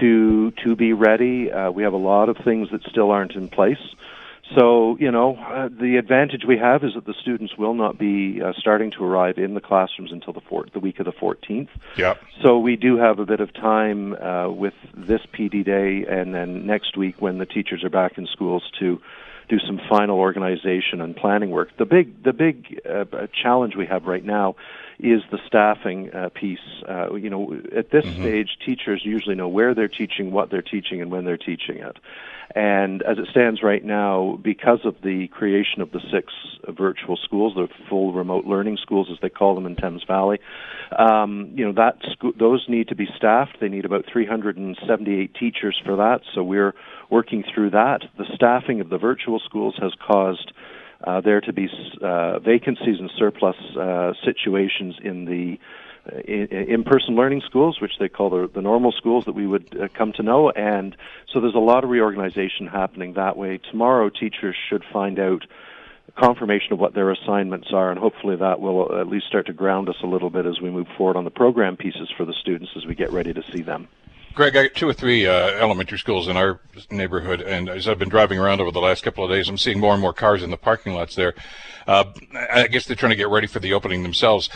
to 0.00 0.50
to 0.64 0.74
be 0.74 0.92
ready. 0.92 1.52
Uh, 1.52 1.70
we 1.70 1.84
have 1.84 1.92
a 1.92 1.98
lot 1.98 2.28
of 2.28 2.36
things 2.44 2.70
that 2.72 2.82
still 2.90 3.12
aren't 3.12 3.36
in 3.36 3.48
place. 3.48 3.78
So, 4.54 4.96
you 5.00 5.10
know, 5.10 5.34
uh, 5.36 5.68
the 5.68 5.96
advantage 5.96 6.44
we 6.46 6.56
have 6.58 6.84
is 6.84 6.94
that 6.94 7.04
the 7.04 7.14
students 7.20 7.56
will 7.56 7.74
not 7.74 7.98
be 7.98 8.40
uh, 8.40 8.52
starting 8.56 8.92
to 8.92 9.04
arrive 9.04 9.38
in 9.38 9.54
the 9.54 9.60
classrooms 9.60 10.12
until 10.12 10.32
the 10.32 10.40
four- 10.40 10.66
the 10.72 10.78
week 10.78 11.00
of 11.00 11.04
the 11.04 11.12
14th. 11.12 11.68
Yep. 11.96 12.22
So 12.42 12.58
we 12.58 12.76
do 12.76 12.96
have 12.96 13.18
a 13.18 13.26
bit 13.26 13.40
of 13.40 13.52
time 13.52 14.14
uh, 14.14 14.48
with 14.48 14.74
this 14.94 15.20
PD 15.34 15.64
day 15.64 16.06
and 16.08 16.32
then 16.32 16.64
next 16.64 16.96
week 16.96 17.16
when 17.20 17.38
the 17.38 17.46
teachers 17.46 17.82
are 17.82 17.90
back 17.90 18.18
in 18.18 18.26
schools 18.26 18.62
to 18.78 19.00
do 19.48 19.58
some 19.58 19.80
final 19.88 20.18
organization 20.18 21.00
and 21.00 21.14
planning 21.14 21.50
work. 21.50 21.68
The 21.78 21.84
big 21.84 22.22
the 22.22 22.32
big 22.32 22.80
uh, 22.88 23.04
challenge 23.42 23.76
we 23.76 23.86
have 23.86 24.04
right 24.04 24.24
now 24.24 24.56
is 24.98 25.22
the 25.30 25.38
staffing 25.46 26.12
uh, 26.12 26.30
piece. 26.30 26.58
Uh, 26.88 27.14
you 27.14 27.30
know, 27.30 27.60
at 27.76 27.90
this 27.90 28.04
mm-hmm. 28.04 28.22
stage, 28.22 28.58
teachers 28.64 29.02
usually 29.04 29.34
know 29.34 29.48
where 29.48 29.74
they're 29.74 29.88
teaching, 29.88 30.32
what 30.32 30.50
they're 30.50 30.62
teaching, 30.62 31.00
and 31.00 31.10
when 31.10 31.24
they're 31.24 31.36
teaching 31.36 31.78
it. 31.78 31.96
And 32.56 33.02
as 33.02 33.18
it 33.18 33.28
stands 33.30 33.62
right 33.62 33.84
now, 33.84 34.40
because 34.42 34.78
of 34.86 34.94
the 35.02 35.28
creation 35.28 35.82
of 35.82 35.90
the 35.90 36.00
six 36.10 36.32
virtual 36.66 37.18
schools, 37.22 37.52
the 37.54 37.68
full 37.86 38.14
remote 38.14 38.46
learning 38.46 38.78
schools, 38.80 39.08
as 39.12 39.18
they 39.20 39.28
call 39.28 39.54
them 39.54 39.66
in 39.66 39.76
Thames 39.76 40.02
Valley, 40.06 40.38
um, 40.98 41.52
you 41.54 41.66
know 41.66 41.74
that 41.74 41.98
sco- 42.12 42.32
those 42.38 42.64
need 42.66 42.88
to 42.88 42.94
be 42.94 43.06
staffed. 43.14 43.58
They 43.60 43.68
need 43.68 43.84
about 43.84 44.06
378 44.10 45.34
teachers 45.34 45.78
for 45.84 45.96
that. 45.96 46.20
So 46.34 46.42
we're 46.42 46.72
working 47.10 47.44
through 47.54 47.70
that. 47.70 48.00
The 48.16 48.24
staffing 48.34 48.80
of 48.80 48.88
the 48.88 48.96
virtual 48.96 49.38
schools 49.38 49.76
has 49.78 49.92
caused 50.10 50.50
uh, 51.06 51.20
there 51.20 51.42
to 51.42 51.52
be 51.52 51.68
uh, 52.02 52.38
vacancies 52.38 52.98
and 52.98 53.10
surplus 53.18 53.56
uh, 53.78 54.14
situations 54.24 54.94
in 55.04 55.26
the 55.26 55.58
in-person 56.26 57.14
learning 57.14 57.42
schools, 57.46 57.80
which 57.80 57.98
they 57.98 58.08
call 58.08 58.30
the, 58.30 58.50
the 58.52 58.60
normal 58.60 58.92
schools 58.92 59.24
that 59.24 59.34
we 59.34 59.46
would 59.46 59.78
uh, 59.80 59.88
come 59.94 60.12
to 60.12 60.22
know. 60.22 60.50
And 60.50 60.96
so 61.32 61.40
there's 61.40 61.54
a 61.54 61.58
lot 61.58 61.84
of 61.84 61.90
reorganization 61.90 62.66
happening 62.66 63.14
that 63.14 63.36
way. 63.36 63.58
Tomorrow, 63.58 64.10
teachers 64.10 64.56
should 64.68 64.84
find 64.92 65.18
out 65.18 65.44
confirmation 66.16 66.72
of 66.72 66.78
what 66.78 66.94
their 66.94 67.10
assignments 67.10 67.68
are, 67.72 67.90
and 67.90 67.98
hopefully 67.98 68.36
that 68.36 68.60
will 68.60 68.98
at 68.98 69.08
least 69.08 69.26
start 69.26 69.46
to 69.46 69.52
ground 69.52 69.88
us 69.88 69.96
a 70.02 70.06
little 70.06 70.30
bit 70.30 70.46
as 70.46 70.60
we 70.60 70.70
move 70.70 70.86
forward 70.96 71.16
on 71.16 71.24
the 71.24 71.30
program 71.30 71.76
pieces 71.76 72.10
for 72.16 72.24
the 72.24 72.32
students 72.32 72.72
as 72.76 72.86
we 72.86 72.94
get 72.94 73.10
ready 73.12 73.32
to 73.32 73.42
see 73.52 73.62
them. 73.62 73.88
Greg, 74.34 74.54
I 74.54 74.64
got 74.64 74.74
two 74.74 74.86
or 74.86 74.92
three 74.92 75.26
uh, 75.26 75.32
elementary 75.32 75.98
schools 75.98 76.28
in 76.28 76.36
our 76.36 76.60
neighborhood, 76.90 77.40
and 77.40 77.70
as 77.70 77.88
I've 77.88 77.98
been 77.98 78.10
driving 78.10 78.38
around 78.38 78.60
over 78.60 78.70
the 78.70 78.80
last 78.80 79.02
couple 79.02 79.24
of 79.24 79.30
days, 79.30 79.48
I'm 79.48 79.56
seeing 79.56 79.80
more 79.80 79.94
and 79.94 80.02
more 80.02 80.12
cars 80.12 80.42
in 80.42 80.50
the 80.50 80.58
parking 80.58 80.92
lots 80.92 81.14
there. 81.14 81.34
Uh, 81.86 82.04
I 82.34 82.66
guess 82.66 82.84
they're 82.84 82.96
trying 82.96 83.10
to 83.10 83.16
get 83.16 83.30
ready 83.30 83.46
for 83.46 83.60
the 83.60 83.72
opening 83.72 84.02
themselves. 84.02 84.50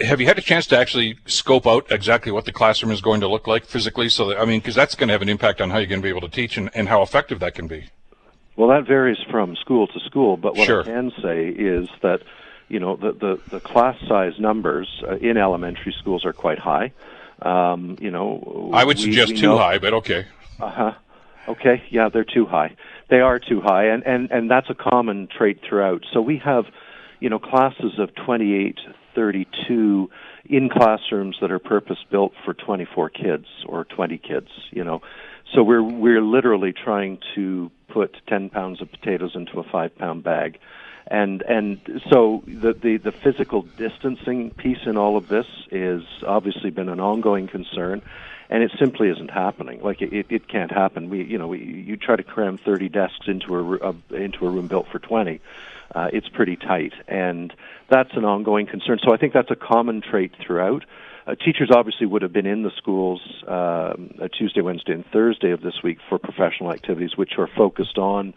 Have 0.00 0.20
you 0.20 0.26
had 0.26 0.38
a 0.38 0.42
chance 0.42 0.66
to 0.68 0.78
actually 0.78 1.18
scope 1.26 1.66
out 1.66 1.90
exactly 1.90 2.32
what 2.32 2.44
the 2.44 2.52
classroom 2.52 2.92
is 2.92 3.00
going 3.00 3.20
to 3.20 3.28
look 3.28 3.46
like 3.46 3.64
physically? 3.64 4.08
So, 4.08 4.28
that, 4.28 4.38
I 4.38 4.44
mean, 4.44 4.60
because 4.60 4.74
that's 4.74 4.94
going 4.94 5.08
to 5.08 5.12
have 5.12 5.22
an 5.22 5.28
impact 5.28 5.60
on 5.60 5.70
how 5.70 5.78
you're 5.78 5.86
going 5.86 6.00
to 6.00 6.02
be 6.02 6.10
able 6.10 6.22
to 6.22 6.28
teach 6.28 6.56
and, 6.56 6.70
and 6.74 6.88
how 6.88 7.02
effective 7.02 7.40
that 7.40 7.54
can 7.54 7.66
be. 7.66 7.90
Well, 8.56 8.68
that 8.68 8.86
varies 8.86 9.18
from 9.30 9.54
school 9.56 9.86
to 9.86 10.00
school, 10.00 10.36
but 10.36 10.56
what 10.56 10.66
sure. 10.66 10.80
I 10.80 10.84
can 10.84 11.12
say 11.22 11.48
is 11.48 11.88
that 12.02 12.22
you 12.68 12.80
know 12.80 12.96
the 12.96 13.12
the, 13.12 13.40
the 13.50 13.60
class 13.60 13.96
size 14.08 14.38
numbers 14.38 15.02
uh, 15.06 15.16
in 15.16 15.36
elementary 15.36 15.94
schools 15.98 16.24
are 16.24 16.32
quite 16.32 16.58
high. 16.58 16.92
Um, 17.42 17.96
you 18.00 18.10
know, 18.10 18.70
I 18.72 18.84
would 18.84 18.96
we, 18.96 19.02
suggest 19.02 19.32
we 19.32 19.38
too 19.38 19.48
know, 19.48 19.58
high, 19.58 19.78
but 19.78 19.92
okay. 19.94 20.26
Uh 20.58 20.70
huh. 20.70 20.94
Okay, 21.48 21.82
yeah, 21.90 22.08
they're 22.08 22.24
too 22.24 22.46
high. 22.46 22.74
They 23.08 23.20
are 23.20 23.38
too 23.38 23.60
high, 23.60 23.86
and 23.86 24.02
and 24.04 24.30
and 24.30 24.50
that's 24.50 24.70
a 24.70 24.74
common 24.74 25.28
trait 25.28 25.60
throughout. 25.66 26.04
So 26.12 26.20
we 26.20 26.38
have, 26.38 26.64
you 27.20 27.28
know, 27.28 27.38
classes 27.38 27.98
of 27.98 28.14
28, 28.14 28.78
32 29.16 30.08
in 30.44 30.68
classrooms 30.68 31.38
that 31.40 31.50
are 31.50 31.58
purpose 31.58 31.98
built 32.08 32.32
for 32.44 32.54
24 32.54 33.10
kids 33.10 33.46
or 33.66 33.84
20 33.84 34.18
kids. 34.18 34.48
You 34.70 34.84
know, 34.84 35.02
so 35.52 35.64
we're 35.64 35.82
we're 35.82 36.22
literally 36.22 36.72
trying 36.72 37.18
to 37.34 37.72
put 37.88 38.16
10 38.28 38.50
pounds 38.50 38.80
of 38.80 38.90
potatoes 38.90 39.32
into 39.34 39.58
a 39.58 39.64
five 39.64 39.96
pound 39.96 40.22
bag. 40.22 40.60
And 41.08 41.42
and 41.42 41.80
so 42.10 42.44
the, 42.46 42.72
the 42.72 42.98
the 42.98 43.12
physical 43.12 43.62
distancing 43.62 44.50
piece 44.50 44.86
in 44.86 44.96
all 44.96 45.16
of 45.16 45.28
this 45.28 45.46
is 45.72 46.02
obviously 46.26 46.70
been 46.70 46.88
an 46.88 47.00
ongoing 47.00 47.48
concern 47.48 48.02
and 48.48 48.62
it 48.62 48.72
simply 48.78 49.08
isn't 49.08 49.30
happening. 49.30 49.82
Like 49.82 50.02
it, 50.02 50.26
it 50.28 50.48
can't 50.48 50.70
happen. 50.70 51.08
We 51.10 51.24
you 51.24 51.38
know 51.38 51.48
we, 51.48 51.62
you 51.62 51.96
try 51.96 52.16
to 52.16 52.22
cram 52.22 52.58
30 52.58 52.88
desks 52.88 53.28
into 53.28 53.56
a, 53.56 53.90
a 53.90 54.14
into 54.14 54.46
a 54.46 54.50
room 54.50 54.66
built 54.66 54.88
for 54.90 54.98
20 54.98 55.40
uh, 55.94 56.08
it's 56.12 56.28
pretty 56.28 56.56
tight 56.56 56.92
and 57.08 57.52
that's 57.90 58.10
an 58.14 58.24
ongoing 58.24 58.66
concern 58.66 58.98
so 59.04 59.12
i 59.12 59.16
think 59.16 59.32
that's 59.32 59.50
a 59.50 59.56
common 59.56 60.00
trait 60.00 60.32
throughout 60.44 60.84
uh, 61.26 61.34
teachers 61.34 61.70
obviously 61.74 62.06
would 62.06 62.22
have 62.22 62.32
been 62.32 62.46
in 62.46 62.62
the 62.62 62.70
schools 62.76 63.20
um, 63.48 64.10
Tuesday, 64.38 64.60
Wednesday, 64.60 64.92
and 64.92 65.04
Thursday 65.12 65.50
of 65.50 65.60
this 65.60 65.82
week 65.82 65.98
for 66.08 66.20
professional 66.20 66.72
activities, 66.72 67.16
which 67.16 67.32
are 67.36 67.48
focused 67.56 67.98
on 67.98 68.32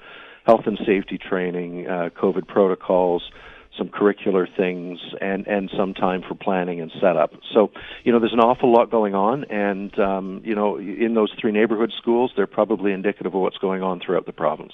health 0.45 0.65
and 0.65 0.79
safety 0.85 1.19
training, 1.19 1.87
uh, 1.87 2.09
COVID 2.19 2.47
protocols, 2.47 3.29
some 3.77 3.89
curricular 3.89 4.47
things, 4.57 4.99
and 5.21 5.47
and 5.47 5.69
some 5.77 5.93
time 5.93 6.23
for 6.27 6.33
planning 6.33 6.81
and 6.81 6.91
setup. 6.99 7.33
So, 7.53 7.71
you 8.03 8.11
know, 8.11 8.19
there's 8.19 8.33
an 8.33 8.39
awful 8.39 8.71
lot 8.73 8.89
going 8.89 9.13
on, 9.13 9.43
and 9.45 9.97
um, 9.99 10.41
you 10.43 10.55
know, 10.55 10.77
in 10.77 11.13
those 11.13 11.31
three 11.39 11.51
neighborhood 11.51 11.93
schools, 11.95 12.31
they're 12.35 12.47
probably 12.47 12.91
indicative 12.91 13.33
of 13.33 13.39
what's 13.39 13.57
going 13.57 13.83
on 13.83 13.99
throughout 13.99 14.25
the 14.25 14.33
province. 14.33 14.73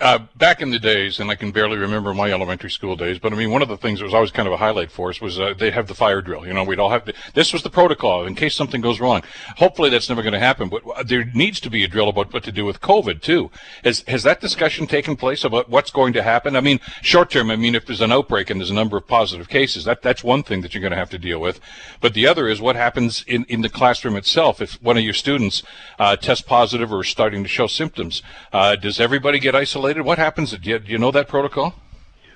Uh, 0.00 0.18
back 0.34 0.60
in 0.60 0.70
the 0.70 0.78
days, 0.80 1.20
and 1.20 1.30
I 1.30 1.36
can 1.36 1.52
barely 1.52 1.76
remember 1.76 2.12
my 2.12 2.32
elementary 2.32 2.68
school 2.68 2.96
days, 2.96 3.20
but 3.20 3.32
I 3.32 3.36
mean, 3.36 3.52
one 3.52 3.62
of 3.62 3.68
the 3.68 3.76
things 3.76 4.00
that 4.00 4.04
was 4.04 4.12
always 4.12 4.32
kind 4.32 4.48
of 4.48 4.52
a 4.52 4.56
highlight 4.56 4.90
for 4.90 5.08
us 5.08 5.20
was 5.20 5.38
uh, 5.38 5.54
they'd 5.56 5.72
have 5.72 5.86
the 5.86 5.94
fire 5.94 6.20
drill. 6.20 6.44
You 6.44 6.52
know, 6.52 6.64
we'd 6.64 6.80
all 6.80 6.90
have 6.90 7.04
to, 7.04 7.14
this 7.34 7.52
was 7.52 7.62
the 7.62 7.70
protocol 7.70 8.26
in 8.26 8.34
case 8.34 8.56
something 8.56 8.80
goes 8.80 8.98
wrong. 8.98 9.22
Hopefully 9.56 9.90
that's 9.90 10.08
never 10.08 10.20
going 10.20 10.32
to 10.32 10.40
happen, 10.40 10.68
but 10.68 11.06
there 11.06 11.24
needs 11.32 11.60
to 11.60 11.70
be 11.70 11.84
a 11.84 11.88
drill 11.88 12.08
about 12.08 12.32
what 12.32 12.42
to 12.42 12.50
do 12.50 12.64
with 12.64 12.80
COVID 12.80 13.22
too. 13.22 13.52
Has, 13.84 14.02
has 14.08 14.24
that 14.24 14.40
discussion 14.40 14.88
taken 14.88 15.14
place 15.14 15.44
about 15.44 15.68
what's 15.68 15.92
going 15.92 16.12
to 16.14 16.24
happen? 16.24 16.56
I 16.56 16.60
mean, 16.60 16.80
short 17.00 17.30
term, 17.30 17.52
I 17.52 17.56
mean, 17.56 17.76
if 17.76 17.86
there's 17.86 18.00
an 18.00 18.10
outbreak 18.10 18.50
and 18.50 18.60
there's 18.60 18.70
a 18.70 18.74
number 18.74 18.96
of 18.96 19.06
positive 19.06 19.48
cases, 19.48 19.84
that, 19.84 20.02
that's 20.02 20.24
one 20.24 20.42
thing 20.42 20.62
that 20.62 20.74
you're 20.74 20.82
going 20.82 20.90
to 20.90 20.96
have 20.96 21.10
to 21.10 21.18
deal 21.18 21.38
with. 21.38 21.60
But 22.00 22.14
the 22.14 22.26
other 22.26 22.48
is 22.48 22.60
what 22.60 22.74
happens 22.74 23.22
in, 23.28 23.44
in 23.44 23.60
the 23.60 23.68
classroom 23.68 24.16
itself. 24.16 24.60
If 24.60 24.82
one 24.82 24.98
of 24.98 25.04
your 25.04 25.14
students 25.14 25.62
uh, 26.00 26.16
tests 26.16 26.42
positive 26.42 26.92
or 26.92 27.02
is 27.02 27.08
starting 27.08 27.44
to 27.44 27.48
show 27.48 27.68
symptoms, 27.68 28.24
uh, 28.52 28.74
does 28.74 28.98
everybody 28.98 29.38
get 29.38 29.54
isolated? 29.54 29.83
What 29.92 30.18
happens? 30.18 30.56
Do 30.56 30.70
you, 30.70 30.78
do 30.78 30.90
you 30.90 30.98
know 30.98 31.10
that 31.10 31.28
protocol? 31.28 31.74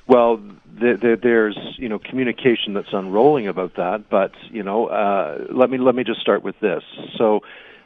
Well, 0.07 0.37
the, 0.37 0.97
the, 1.01 1.19
there's 1.23 1.59
you 1.77 1.89
know 1.89 1.99
communication 1.99 2.75
that's 2.75 2.93
unrolling 2.93 3.49
about 3.49 3.77
that, 3.77 4.09
but 4.11 4.33
you 4.51 4.63
know 4.63 4.87
uh, 4.87 5.47
let 5.51 5.71
me 5.71 5.79
let 5.79 5.95
me 5.95 6.05
just 6.05 6.21
start 6.21 6.43
with 6.43 6.59
this. 6.61 6.83
So 7.17 7.41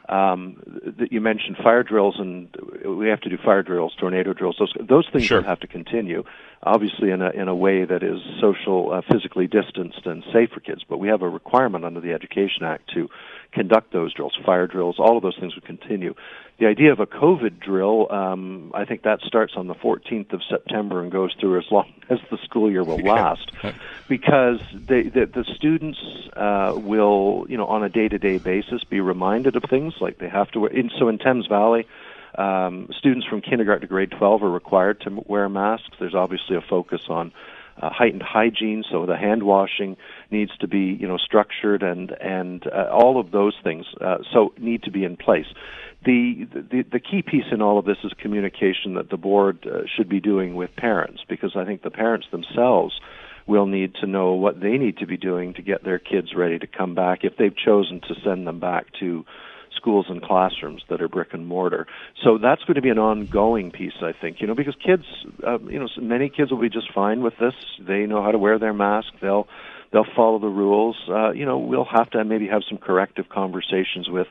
um, 0.09 0.61
that 0.97 1.11
you 1.11 1.21
mentioned 1.21 1.57
fire 1.57 1.83
drills, 1.83 2.15
and 2.19 2.49
we 2.85 3.07
have 3.07 3.21
to 3.21 3.29
do 3.29 3.37
fire 3.37 3.63
drills, 3.63 3.93
tornado 3.99 4.33
drills. 4.33 4.57
Those 4.59 4.73
those 4.79 5.07
things 5.11 5.25
sure. 5.25 5.41
have 5.41 5.59
to 5.61 5.67
continue, 5.67 6.23
obviously 6.65 7.11
in 7.11 7.21
a 7.21 7.29
in 7.29 7.47
a 7.47 7.55
way 7.55 7.85
that 7.85 8.03
is 8.03 8.19
social, 8.39 8.91
uh, 8.91 9.01
physically 9.11 9.47
distanced, 9.47 10.05
and 10.05 10.23
safe 10.33 10.49
for 10.51 10.59
kids. 10.59 10.83
But 10.87 10.97
we 10.97 11.09
have 11.09 11.21
a 11.21 11.29
requirement 11.29 11.85
under 11.85 12.01
the 12.01 12.13
Education 12.13 12.63
Act 12.63 12.91
to 12.93 13.09
conduct 13.53 13.93
those 13.93 14.13
drills, 14.13 14.37
fire 14.45 14.67
drills, 14.67 14.95
all 14.99 15.15
of 15.15 15.23
those 15.23 15.37
things 15.39 15.55
would 15.55 15.65
continue. 15.65 16.15
The 16.59 16.65
idea 16.67 16.91
of 16.91 16.99
a 16.99 17.05
COVID 17.05 17.59
drill, 17.59 18.11
um, 18.11 18.71
I 18.73 18.85
think 18.85 19.03
that 19.03 19.21
starts 19.21 19.53
on 19.55 19.67
the 19.67 19.75
14th 19.75 20.33
of 20.33 20.41
September 20.49 21.01
and 21.01 21.11
goes 21.11 21.33
through 21.39 21.59
as 21.59 21.65
long 21.71 21.93
as 22.09 22.19
the 22.29 22.37
school 22.43 22.71
year 22.71 22.83
will 22.83 22.97
last, 23.03 23.51
because 24.07 24.59
they, 24.73 25.03
the, 25.03 25.25
the 25.25 25.45
students 25.55 25.99
uh, 26.35 26.73
will, 26.75 27.45
you 27.49 27.57
know, 27.57 27.65
on 27.65 27.83
a 27.83 27.89
day-to-day 27.89 28.39
basis, 28.39 28.83
be 28.83 28.99
reminded 28.99 29.55
of 29.55 29.63
things 29.69 29.93
like 29.99 30.17
they 30.17 30.29
have 30.29 30.49
to. 30.51 30.61
Wear, 30.61 30.71
in, 30.71 30.89
so 30.97 31.07
in 31.09 31.17
Thames 31.17 31.47
Valley, 31.47 31.87
um, 32.37 32.89
students 32.97 33.27
from 33.27 33.41
kindergarten 33.41 33.81
to 33.81 33.87
grade 33.87 34.11
12 34.11 34.43
are 34.43 34.51
required 34.51 35.01
to 35.01 35.23
wear 35.25 35.47
masks. 35.49 35.95
There's 35.99 36.15
obviously 36.15 36.55
a 36.55 36.61
focus 36.61 37.01
on 37.09 37.31
uh, 37.81 37.89
heightened 37.89 38.23
hygiene, 38.23 38.83
so 38.89 39.05
the 39.05 39.17
hand 39.17 39.43
washing 39.43 39.97
needs 40.29 40.55
to 40.57 40.67
be 40.67 40.97
you 40.99 41.07
know 41.07 41.17
structured 41.17 41.83
and 41.83 42.11
and 42.11 42.65
uh, 42.67 42.89
all 42.91 43.19
of 43.19 43.31
those 43.31 43.55
things 43.63 43.85
uh, 43.99 44.17
so 44.31 44.53
need 44.57 44.83
to 44.83 44.91
be 44.91 45.03
in 45.03 45.17
place. 45.17 45.47
The, 46.05 46.45
the 46.51 46.83
the 46.91 46.99
key 46.99 47.21
piece 47.21 47.45
in 47.51 47.61
all 47.61 47.79
of 47.79 47.85
this 47.85 47.97
is 48.03 48.11
communication 48.19 48.95
that 48.95 49.09
the 49.09 49.17
board 49.17 49.65
uh, 49.65 49.83
should 49.95 50.09
be 50.09 50.19
doing 50.19 50.55
with 50.55 50.75
parents 50.75 51.21
because 51.27 51.55
I 51.55 51.65
think 51.65 51.81
the 51.81 51.89
parents 51.89 52.27
themselves 52.31 52.99
will 53.47 53.65
need 53.65 53.95
to 53.95 54.07
know 54.07 54.33
what 54.33 54.59
they 54.59 54.77
need 54.77 54.97
to 54.97 55.05
be 55.05 55.17
doing 55.17 55.53
to 55.53 55.61
get 55.61 55.83
their 55.83 55.99
kids 55.99 56.33
ready 56.35 56.59
to 56.59 56.67
come 56.67 56.95
back 56.95 57.23
if 57.23 57.37
they've 57.37 57.55
chosen 57.55 57.99
to 58.01 58.15
send 58.23 58.47
them 58.47 58.59
back 58.59 58.85
to 58.99 59.25
schools 59.83 60.05
and 60.07 60.21
classrooms 60.21 60.81
that 60.89 61.01
are 61.01 61.09
brick 61.09 61.33
and 61.33 61.45
mortar. 61.45 61.85
So 62.23 62.37
that's 62.37 62.63
going 62.63 62.75
to 62.75 62.81
be 62.81 62.89
an 62.89 62.99
ongoing 62.99 63.69
piece, 63.69 63.99
I 64.01 64.13
think. 64.13 64.39
You 64.39 64.47
know, 64.47 64.55
because 64.55 64.75
kids, 64.75 65.03
uh, 65.45 65.59
you 65.59 65.77
know, 65.77 65.87
many 66.01 66.29
kids 66.29 66.51
will 66.51 66.61
be 66.61 66.69
just 66.69 66.91
fine 66.93 67.21
with 67.21 67.33
this. 67.37 67.53
They 67.85 68.05
know 68.05 68.23
how 68.23 68.31
to 68.31 68.37
wear 68.37 68.57
their 68.57 68.73
mask. 68.73 69.07
They'll 69.21 69.47
they'll 69.91 70.07
follow 70.15 70.39
the 70.39 70.47
rules. 70.47 70.95
Uh, 71.09 71.31
you 71.31 71.45
know, 71.45 71.57
we'll 71.57 71.85
have 71.85 72.09
to 72.11 72.23
maybe 72.23 72.47
have 72.47 72.61
some 72.67 72.77
corrective 72.77 73.27
conversations 73.27 74.07
with 74.09 74.27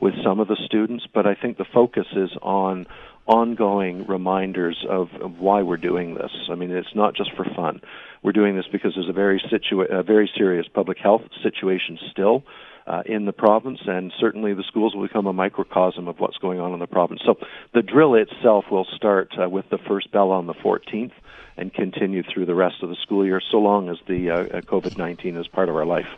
with 0.00 0.14
some 0.24 0.40
of 0.40 0.48
the 0.48 0.56
students, 0.66 1.06
but 1.14 1.26
I 1.26 1.34
think 1.34 1.56
the 1.56 1.64
focus 1.72 2.06
is 2.16 2.30
on 2.42 2.86
ongoing 3.26 4.06
reminders 4.06 4.84
of, 4.88 5.08
of 5.20 5.38
why 5.38 5.62
we're 5.62 5.78
doing 5.78 6.14
this. 6.14 6.30
I 6.50 6.54
mean, 6.54 6.70
it's 6.70 6.94
not 6.94 7.16
just 7.16 7.30
for 7.34 7.44
fun. 7.56 7.80
We're 8.22 8.32
doing 8.32 8.56
this 8.56 8.66
because 8.70 8.92
there's 8.94 9.08
a 9.08 9.12
very 9.12 9.40
situa- 9.40 9.92
a 9.92 10.02
very 10.02 10.30
serious 10.36 10.66
public 10.72 10.98
health 10.98 11.22
situation 11.42 11.98
still 12.10 12.44
uh, 12.86 13.02
in 13.06 13.24
the 13.24 13.32
province, 13.32 13.80
and 13.86 14.12
certainly 14.20 14.54
the 14.54 14.64
schools 14.64 14.94
will 14.94 15.02
become 15.02 15.26
a 15.26 15.32
microcosm 15.32 16.08
of 16.08 16.20
what's 16.20 16.38
going 16.38 16.60
on 16.60 16.72
in 16.72 16.78
the 16.78 16.86
province. 16.86 17.20
So 17.24 17.36
the 17.74 17.82
drill 17.82 18.14
itself 18.14 18.66
will 18.70 18.86
start 18.94 19.32
uh, 19.42 19.48
with 19.48 19.68
the 19.70 19.78
first 19.78 20.10
bell 20.12 20.30
on 20.30 20.46
the 20.46 20.54
14th 20.54 21.12
and 21.56 21.72
continue 21.72 22.22
through 22.22 22.46
the 22.46 22.54
rest 22.54 22.82
of 22.82 22.90
the 22.90 22.96
school 23.02 23.24
year, 23.24 23.40
so 23.50 23.58
long 23.58 23.88
as 23.88 23.96
the 24.06 24.30
uh, 24.30 24.60
COVID 24.60 24.96
19 24.96 25.36
is 25.36 25.48
part 25.48 25.68
of 25.68 25.76
our 25.76 25.86
life. 25.86 26.08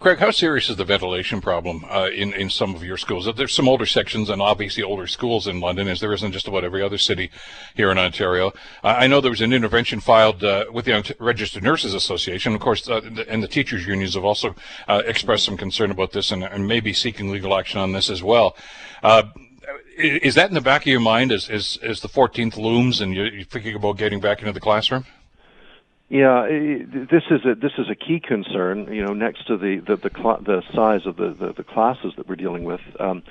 Craig, 0.00 0.20
how 0.20 0.30
serious 0.30 0.70
is 0.70 0.76
the 0.76 0.84
ventilation 0.84 1.40
problem 1.40 1.84
uh, 1.90 2.06
in 2.14 2.32
in 2.32 2.50
some 2.50 2.72
of 2.76 2.84
your 2.84 2.96
schools? 2.96 3.28
There's 3.34 3.52
some 3.52 3.68
older 3.68 3.84
sections 3.84 4.30
and 4.30 4.40
obviously 4.40 4.80
older 4.80 5.08
schools 5.08 5.48
in 5.48 5.58
London, 5.58 5.88
as 5.88 5.98
there 5.98 6.12
is 6.12 6.22
in 6.22 6.30
just 6.30 6.46
about 6.46 6.62
every 6.62 6.82
other 6.82 6.98
city 6.98 7.32
here 7.74 7.90
in 7.90 7.98
Ontario. 7.98 8.52
I 8.84 9.08
know 9.08 9.20
there 9.20 9.32
was 9.32 9.40
an 9.40 9.52
intervention 9.52 9.98
filed 9.98 10.44
uh, 10.44 10.66
with 10.72 10.84
the 10.84 11.16
Registered 11.18 11.64
Nurses 11.64 11.94
Association. 11.94 12.54
Of 12.54 12.60
course, 12.60 12.88
uh, 12.88 13.00
and 13.28 13.42
the 13.42 13.48
teachers' 13.48 13.88
unions 13.88 14.14
have 14.14 14.24
also 14.24 14.54
uh, 14.86 15.02
expressed 15.04 15.44
some 15.44 15.56
concern 15.56 15.90
about 15.90 16.12
this 16.12 16.30
and, 16.30 16.44
and 16.44 16.68
maybe 16.68 16.92
seeking 16.92 17.32
legal 17.32 17.58
action 17.58 17.80
on 17.80 17.90
this 17.90 18.08
as 18.08 18.22
well. 18.22 18.56
Uh, 19.02 19.24
is 19.96 20.36
that 20.36 20.48
in 20.48 20.54
the 20.54 20.60
back 20.60 20.82
of 20.82 20.86
your 20.86 21.00
mind 21.00 21.32
as, 21.32 21.50
as, 21.50 21.76
as 21.82 22.02
the 22.02 22.08
14th 22.08 22.56
looms 22.56 23.00
and 23.00 23.14
you're 23.14 23.42
thinking 23.42 23.74
about 23.74 23.98
getting 23.98 24.20
back 24.20 24.38
into 24.38 24.52
the 24.52 24.60
classroom? 24.60 25.06
Yeah, 26.10 26.46
this 26.48 27.24
is 27.30 27.44
a 27.44 27.54
this 27.54 27.72
is 27.76 27.90
a 27.90 27.94
key 27.94 28.18
concern. 28.18 28.92
You 28.92 29.04
know, 29.04 29.12
next 29.12 29.46
to 29.48 29.58
the 29.58 29.80
the 29.80 29.96
the, 29.96 30.10
cl- 30.14 30.40
the 30.40 30.62
size 30.74 31.04
of 31.04 31.16
the, 31.16 31.36
the, 31.38 31.52
the 31.52 31.64
classes 31.64 32.14
that 32.16 32.26
we're 32.26 32.36
dealing 32.36 32.64
with. 32.64 32.80
Um, 32.98 33.22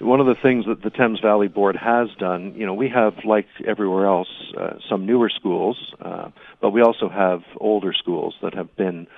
one 0.00 0.20
of 0.20 0.26
the 0.26 0.34
things 0.34 0.66
that 0.66 0.82
the 0.82 0.90
Thames 0.90 1.20
Valley 1.20 1.48
Board 1.48 1.74
has 1.74 2.08
done, 2.18 2.54
you 2.54 2.66
know, 2.66 2.74
we 2.74 2.88
have 2.88 3.14
like 3.24 3.46
everywhere 3.66 4.06
else 4.06 4.28
uh, 4.56 4.74
some 4.88 5.06
newer 5.06 5.28
schools, 5.28 5.92
uh, 6.00 6.30
but 6.60 6.70
we 6.70 6.82
also 6.82 7.08
have 7.08 7.42
older 7.56 7.92
schools 7.92 8.34
that 8.42 8.54
have 8.54 8.76
been 8.76 9.08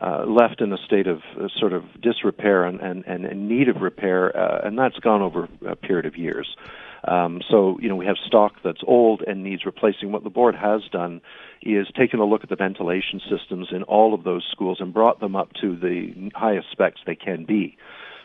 uh, 0.00 0.24
left 0.24 0.62
in 0.62 0.72
a 0.72 0.78
state 0.78 1.06
of 1.06 1.20
uh, 1.38 1.48
sort 1.58 1.74
of 1.74 1.84
disrepair 2.00 2.64
and, 2.64 2.80
and, 2.80 3.04
and 3.06 3.26
in 3.26 3.46
need 3.46 3.68
of 3.68 3.82
repair, 3.82 4.34
uh, 4.34 4.66
and 4.66 4.78
that's 4.78 4.98
gone 5.00 5.20
over 5.20 5.48
a 5.66 5.76
period 5.76 6.06
of 6.06 6.16
years. 6.16 6.56
Um, 7.12 7.42
so, 7.50 7.78
you 7.78 7.90
know, 7.90 7.96
we 7.96 8.06
have 8.06 8.16
stock 8.26 8.52
that's 8.64 8.80
old 8.86 9.22
and 9.26 9.44
needs 9.44 9.66
replacing. 9.66 10.12
What 10.12 10.24
the 10.24 10.30
board 10.30 10.54
has 10.54 10.80
done 10.90 11.20
is 11.60 11.86
taken 11.94 12.20
a 12.20 12.24
look 12.24 12.42
at 12.42 12.48
the 12.48 12.56
ventilation 12.56 13.20
systems 13.28 13.68
in 13.70 13.82
all 13.82 14.14
of 14.14 14.24
those 14.24 14.48
schools 14.50 14.78
and 14.80 14.94
brought 14.94 15.20
them 15.20 15.36
up 15.36 15.50
to 15.60 15.76
the 15.76 16.30
highest 16.34 16.68
specs 16.72 17.00
they 17.04 17.14
can 17.14 17.44
be. 17.44 17.76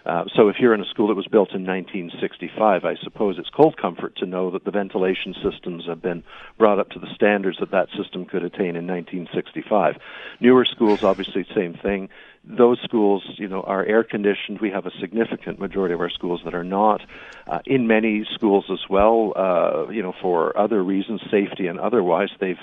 Uh, 0.06 0.24
so 0.38 0.48
if 0.48 0.56
you're 0.58 0.74
in 0.74 0.80
a 0.80 0.86
school 0.86 1.10
that 1.10 1.16
was 1.16 1.28
built 1.28 1.50
in 1.54 1.66
1965, 1.66 2.86
I 2.86 2.96
suppose 3.04 3.36
it's 3.38 3.50
cold 3.50 3.76
comfort 3.76 4.16
to 4.18 4.26
know 4.26 4.50
that 4.52 4.64
the 4.64 4.72
ventilation 4.72 5.36
systems 5.44 5.86
have 5.86 6.02
been 6.02 6.24
brought 6.58 6.80
up 6.80 6.92
to 6.92 7.00
the 7.00 7.14
standards 7.14 7.58
that 7.60 7.72
that 7.72 7.90
system 8.02 8.24
could 8.24 8.44
attain 8.44 8.78
in 8.78 8.88
1965. 8.88 9.98
Newer 10.40 10.64
schools, 10.64 11.04
obviously, 11.04 11.46
same 11.54 11.74
thing. 11.74 12.08
Those 12.50 12.80
schools, 12.84 13.24
you 13.38 13.48
know, 13.48 13.62
are 13.62 13.86
air 13.86 14.04
conditioned. 14.04 14.60
We 14.62 14.72
have 14.72 14.86
a 14.86 14.92
significant 15.02 15.60
majority 15.60 15.94
of 15.94 16.00
our 16.00 16.10
schools 16.10 16.42
that 16.46 16.54
are 16.56 16.64
not. 16.64 17.02
Uh, 17.46 17.60
in 17.66 17.88
many 17.88 18.26
schools 18.34 18.66
as 18.72 18.80
well, 18.90 19.34
uh, 19.36 19.90
you 19.92 20.02
know, 20.02 20.14
for 20.22 20.58
other 20.58 20.82
reasons, 20.84 21.22
safety 21.30 21.68
and 21.68 21.80
otherwise, 21.80 22.30
they've 22.40 22.60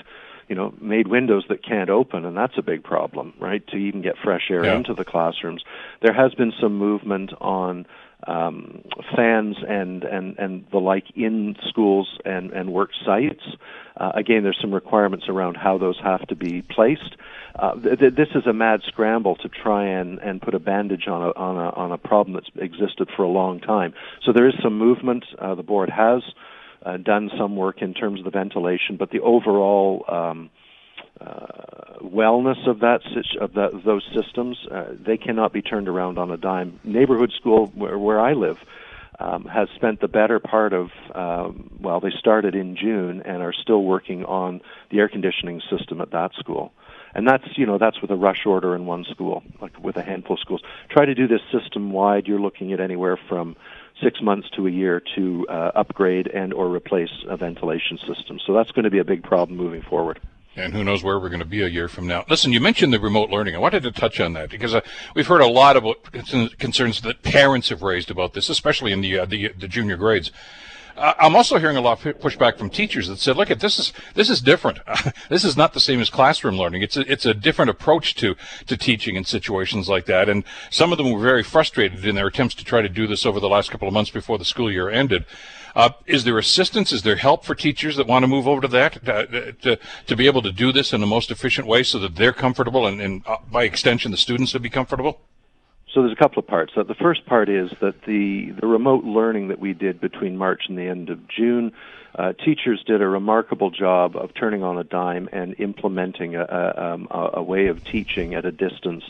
you 0.47 0.55
know, 0.55 0.73
made 0.79 1.07
windows 1.07 1.43
that 1.49 1.63
can't 1.63 1.89
open, 1.89 2.23
and 2.23 2.37
that's 2.37 2.57
a 2.57 2.61
big 2.61 2.83
problem, 2.83 3.33
right? 3.39 3.65
To 3.67 3.77
even 3.77 4.01
get 4.01 4.15
fresh 4.23 4.51
air 4.51 4.63
yeah. 4.63 4.75
into 4.75 4.93
the 4.93 5.03
classrooms. 5.03 5.63
There 6.01 6.13
has 6.13 6.33
been 6.35 6.53
some 6.61 6.77
movement 6.77 7.31
on 7.41 7.87
um, 8.27 8.81
fans 9.15 9.57
and, 9.67 10.03
and, 10.03 10.37
and 10.39 10.65
the 10.71 10.79
like 10.79 11.05
in 11.15 11.55
schools 11.67 12.07
and, 12.25 12.51
and 12.51 12.71
work 12.71 12.91
sites. 13.05 13.43
Uh, 13.97 14.11
again, 14.15 14.43
there's 14.43 14.57
some 14.59 14.73
requirements 14.73 15.25
around 15.29 15.55
how 15.55 15.77
those 15.77 15.97
have 16.03 16.25
to 16.27 16.35
be 16.35 16.61
placed. 16.61 17.15
Uh, 17.57 17.75
th- 17.75 17.99
th- 17.99 18.15
this 18.15 18.27
is 18.35 18.45
a 18.45 18.53
mad 18.53 18.81
scramble 18.87 19.35
to 19.37 19.49
try 19.49 19.85
and, 19.85 20.19
and 20.19 20.41
put 20.41 20.53
a 20.53 20.59
bandage 20.59 21.07
on 21.07 21.21
a, 21.21 21.31
on, 21.31 21.57
a, 21.57 21.69
on 21.69 21.91
a 21.91 21.97
problem 21.97 22.33
that's 22.33 22.49
existed 22.57 23.09
for 23.15 23.23
a 23.23 23.29
long 23.29 23.59
time. 23.59 23.93
So 24.23 24.33
there 24.33 24.47
is 24.47 24.55
some 24.61 24.77
movement. 24.77 25.25
Uh, 25.37 25.55
the 25.55 25.63
board 25.63 25.89
has 25.89 26.23
uh, 26.85 26.97
done 26.97 27.29
some 27.37 27.55
work 27.55 27.81
in 27.81 27.93
terms 27.93 28.19
of 28.19 28.25
the 28.25 28.31
ventilation, 28.31 28.97
but 28.97 29.11
the 29.11 29.21
overall 29.21 30.05
um, 30.07 30.49
uh, 31.21 31.99
wellness 32.01 32.67
of 32.67 32.79
that 32.79 33.01
of 33.39 33.53
that, 33.53 33.83
those 33.85 34.07
systems 34.13 34.57
uh, 34.69 34.93
they 34.99 35.17
cannot 35.17 35.53
be 35.53 35.61
turned 35.61 35.87
around 35.87 36.17
on 36.17 36.31
a 36.31 36.37
dime. 36.37 36.79
Neighborhood 36.83 37.31
school 37.31 37.67
where, 37.67 37.97
where 37.97 38.19
I 38.19 38.33
live 38.33 38.57
um, 39.19 39.45
has 39.45 39.69
spent 39.75 40.01
the 40.01 40.07
better 40.07 40.39
part 40.39 40.73
of 40.73 40.91
um, 41.13 41.69
well, 41.79 41.99
they 41.99 42.11
started 42.11 42.55
in 42.55 42.75
June 42.75 43.21
and 43.23 43.41
are 43.41 43.53
still 43.53 43.83
working 43.83 44.25
on 44.25 44.61
the 44.89 44.99
air 44.99 45.07
conditioning 45.07 45.61
system 45.69 46.01
at 46.01 46.11
that 46.11 46.33
school. 46.33 46.73
And 47.13 47.25
that's 47.25 47.45
you 47.57 47.65
know 47.65 47.77
that's 47.77 48.01
with 48.01 48.11
a 48.11 48.15
rush 48.15 48.45
order 48.45 48.75
in 48.75 48.85
one 48.85 49.05
school, 49.05 49.41
like 49.61 49.81
with 49.81 49.95
a 49.95 50.03
handful 50.03 50.33
of 50.35 50.41
schools. 50.41 50.61
Try 50.89 51.05
to 51.05 51.15
do 51.15 51.27
this 51.27 51.41
system 51.49 51.91
wide. 51.91 52.27
You're 52.27 52.41
looking 52.41 52.73
at 52.73 52.81
anywhere 52.81 53.17
from 53.29 53.55
six 54.03 54.21
months 54.21 54.49
to 54.57 54.67
a 54.67 54.69
year 54.69 55.01
to 55.15 55.47
uh, 55.47 55.71
upgrade 55.75 56.27
and 56.27 56.53
or 56.53 56.69
replace 56.69 57.23
a 57.29 57.37
ventilation 57.37 57.97
system. 57.99 58.39
So 58.45 58.53
that's 58.53 58.71
going 58.71 58.83
to 58.83 58.91
be 58.91 58.99
a 58.99 59.05
big 59.05 59.23
problem 59.23 59.57
moving 59.57 59.81
forward. 59.81 60.19
And 60.57 60.73
who 60.73 60.83
knows 60.83 61.03
where 61.03 61.19
we're 61.19 61.29
going 61.29 61.39
to 61.39 61.45
be 61.45 61.63
a 61.63 61.67
year 61.67 61.89
from 61.89 62.07
now. 62.07 62.23
Listen, 62.29 62.53
you 62.53 62.61
mentioned 62.61 62.93
the 62.93 62.99
remote 62.99 63.29
learning. 63.29 63.55
I 63.55 63.59
wanted 63.59 63.83
to 63.83 63.91
touch 63.91 64.21
on 64.21 64.33
that 64.33 64.49
because 64.49 64.73
uh, 64.73 64.81
we've 65.13 65.27
heard 65.27 65.41
a 65.41 65.47
lot 65.47 65.75
about 65.75 65.97
concerns 66.57 67.01
that 67.01 67.23
parents 67.23 67.69
have 67.69 67.81
raised 67.81 68.09
about 68.09 68.33
this, 68.33 68.49
especially 68.49 68.93
in 68.93 69.01
the, 69.01 69.19
uh, 69.19 69.25
the, 69.25 69.49
the 69.49 69.67
junior 69.67 69.97
grades. 69.97 70.31
I'm 70.97 71.35
also 71.35 71.59
hearing 71.59 71.75
a 71.75 71.81
lot 71.81 72.05
of 72.05 72.19
pushback 72.19 72.57
from 72.57 72.69
teachers 72.69 73.09
that 73.09 73.19
said, 73.19 73.35
"Look, 73.35 73.51
at 73.51 73.59
this 73.59 73.79
is 73.79 73.91
this 74.13 74.29
is 74.29 74.39
different. 74.39 74.79
this 75.29 75.43
is 75.43 75.57
not 75.57 75.73
the 75.73 75.79
same 75.79 75.99
as 75.99 76.09
classroom 76.09 76.57
learning. 76.57 76.83
It's 76.83 76.95
a, 76.95 77.11
it's 77.11 77.25
a 77.25 77.33
different 77.33 77.69
approach 77.69 78.15
to 78.15 78.35
to 78.67 78.77
teaching 78.77 79.15
in 79.15 79.25
situations 79.25 79.89
like 79.89 80.05
that." 80.05 80.29
And 80.29 80.45
some 80.69 80.93
of 80.93 80.97
them 80.97 81.11
were 81.11 81.19
very 81.19 81.43
frustrated 81.43 82.05
in 82.05 82.15
their 82.15 82.27
attempts 82.27 82.55
to 82.55 82.63
try 82.63 82.81
to 82.81 82.87
do 82.87 83.07
this 83.07 83.25
over 83.25 83.41
the 83.41 83.49
last 83.49 83.71
couple 83.71 83.89
of 83.89 83.93
months 83.93 84.09
before 84.09 84.37
the 84.37 84.45
school 84.45 84.71
year 84.71 84.89
ended. 84.89 85.25
Uh, 85.75 85.89
is 86.05 86.23
there 86.23 86.37
assistance? 86.37 86.93
Is 86.93 87.03
there 87.03 87.17
help 87.17 87.43
for 87.43 87.53
teachers 87.53 87.97
that 87.97 88.07
want 88.07 88.23
to 88.23 88.27
move 88.27 88.47
over 88.47 88.61
to 88.61 88.67
that 88.69 88.93
to, 89.05 89.51
to, 89.51 89.79
to 90.07 90.15
be 90.15 90.25
able 90.25 90.41
to 90.43 90.51
do 90.51 90.71
this 90.71 90.93
in 90.93 91.01
the 91.01 91.07
most 91.07 91.31
efficient 91.31 91.67
way 91.67 91.83
so 91.83 91.99
that 91.99 92.15
they're 92.15 92.33
comfortable 92.33 92.87
and, 92.87 93.01
and 93.01 93.23
uh, 93.27 93.37
by 93.51 93.63
extension 93.63 94.11
the 94.11 94.17
students 94.17 94.53
will 94.53 94.61
be 94.61 94.69
comfortable? 94.69 95.19
So 95.93 96.01
there's 96.01 96.13
a 96.13 96.21
couple 96.21 96.39
of 96.39 96.47
parts. 96.47 96.73
The 96.75 96.95
first 96.95 97.25
part 97.25 97.47
is 97.49 97.71
that 97.81 98.01
the, 98.03 98.51
the 98.59 98.67
remote 98.67 99.05
learning 99.05 99.49
that 99.49 99.59
we 99.59 99.73
did 99.73 100.01
between 100.01 100.37
March 100.37 100.63
and 100.67 100.77
the 100.77 100.83
end 100.83 101.09
of 101.09 101.25
June, 101.27 101.71
uh, 102.15 102.33
teachers 102.33 102.83
did 102.85 103.01
a 103.01 103.07
remarkable 103.07 103.69
job 103.69 104.15
of 104.17 104.33
turning 104.33 104.61
on 104.61 104.77
a 104.77 104.83
dime 104.83 105.29
and 105.31 105.57
implementing 105.59 106.35
a, 106.35 106.43
a, 106.43 106.93
um, 106.93 107.07
a 107.11 107.41
way 107.41 107.67
of 107.67 107.83
teaching 107.83 108.33
at 108.33 108.45
a 108.45 108.51
distance 108.51 109.03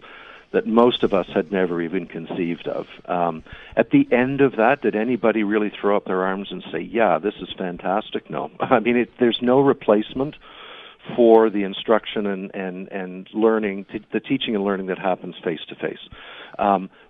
that 0.56 0.66
most 0.66 1.04
of 1.04 1.14
us 1.14 1.28
had 1.34 1.52
never 1.52 1.82
even 1.82 2.08
conceived 2.08 2.66
of. 2.70 2.88
Um, 3.10 3.44
at 3.76 3.90
the 3.90 4.08
end 4.10 4.40
of 4.40 4.56
that, 4.56 4.82
did 4.82 4.96
anybody 4.96 5.44
really 5.44 5.70
throw 5.70 5.98
up 5.98 6.06
their 6.06 6.24
arms 6.24 6.48
and 6.50 6.64
say, 6.72 6.80
"Yeah, 6.80 7.20
this 7.20 7.36
is 7.42 7.50
fantastic"? 7.58 8.30
No, 8.30 8.50
I 8.62 8.80
mean 8.80 8.96
it, 8.96 9.12
there's 9.20 9.40
no 9.42 9.60
replacement 9.60 10.36
for 11.16 11.50
the 11.50 11.64
instruction 11.64 12.26
and 12.26 12.56
and 12.56 12.88
and 12.88 13.28
learning, 13.34 13.86
t- 13.92 14.06
the 14.14 14.22
teaching 14.22 14.56
and 14.56 14.64
learning 14.64 14.88
that 14.88 14.98
happens 14.98 15.36
face 15.44 15.60
to 15.68 15.76
face. 15.76 16.00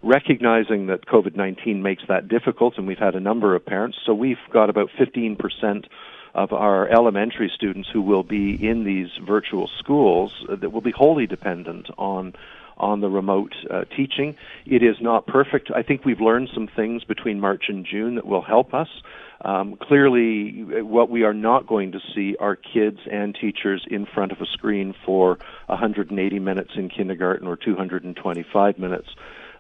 Recognizing 0.02 0.88
that 0.88 1.06
COVID 1.06 1.36
19 1.36 1.84
makes 1.84 2.04
that 2.08 2.28
difficult, 2.28 2.78
and 2.78 2.88
we've 2.88 2.98
had 2.98 3.16
a 3.16 3.20
number 3.20 3.56
of 3.56 3.64
parents, 3.66 3.98
so 4.06 4.14
we've 4.14 4.38
got 4.52 4.70
about 4.70 4.90
15% 5.00 5.86
of 6.34 6.52
our 6.52 6.88
elementary 6.90 7.52
students 7.54 7.90
who 7.92 8.02
will 8.02 8.24
be 8.24 8.54
in 8.68 8.84
these 8.84 9.10
virtual 9.26 9.70
schools 9.80 10.32
that 10.50 10.72
will 10.72 10.82
be 10.82 10.92
wholly 10.92 11.26
dependent 11.26 11.88
on 11.98 12.34
on 12.78 13.02
the 13.02 13.10
remote 13.10 13.54
uh, 13.70 13.86
teaching. 13.96 14.36
It 14.66 14.84
is 14.84 14.98
not 15.02 15.28
perfect. 15.28 15.72
I 15.74 15.84
think 15.84 16.06
we've 16.06 16.22
learned 16.22 16.50
some 16.54 16.68
things 16.68 17.04
between 17.04 17.40
March 17.40 17.66
and 17.68 17.86
June 17.86 18.16
that 18.16 18.26
will 18.26 18.42
help 18.42 18.74
us. 18.74 18.90
Um, 19.42 19.78
clearly, 19.80 20.64
what 20.82 21.10
we 21.10 21.24
are 21.24 21.34
not 21.34 21.68
going 21.68 21.92
to 21.92 22.00
see 22.14 22.36
are 22.40 22.56
kids 22.56 23.00
and 23.12 23.36
teachers 23.40 23.86
in 23.90 24.06
front 24.06 24.32
of 24.32 24.40
a 24.42 24.46
screen 24.46 24.96
for 25.06 25.38
180 25.68 26.40
minutes 26.40 26.72
in 26.76 26.90
kindergarten 26.90 27.48
or 27.48 27.56
225 27.56 28.80
minutes 28.80 29.08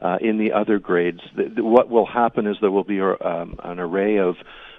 uh, 0.02 0.18
in 0.22 0.38
the 0.38 0.54
other 0.54 0.80
grades. 0.80 1.22
The, 1.36 1.50
the, 1.56 1.64
what 1.64 1.90
will 1.90 2.06
happen 2.06 2.48
is 2.48 2.58
there 2.62 2.72
will 2.72 2.84
be 2.84 3.00
a, 3.00 3.12
um, 3.22 3.60
an 3.64 3.80
array 3.80 4.18
of 4.18 4.36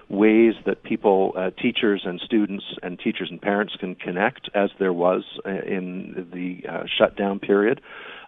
ways 0.08 0.54
that 0.66 0.82
people, 0.82 1.32
uh, 1.36 1.50
teachers 1.50 2.02
and 2.04 2.20
students 2.20 2.64
and 2.82 2.98
teachers 2.98 3.28
and 3.30 3.40
parents 3.40 3.74
can 3.78 3.94
connect 3.96 4.48
as 4.54 4.70
there 4.78 4.92
was 4.92 5.24
uh, 5.44 5.50
in 5.50 6.28
the 6.32 6.68
uh, 6.68 6.84
shutdown 6.86 7.38
period. 7.40 7.80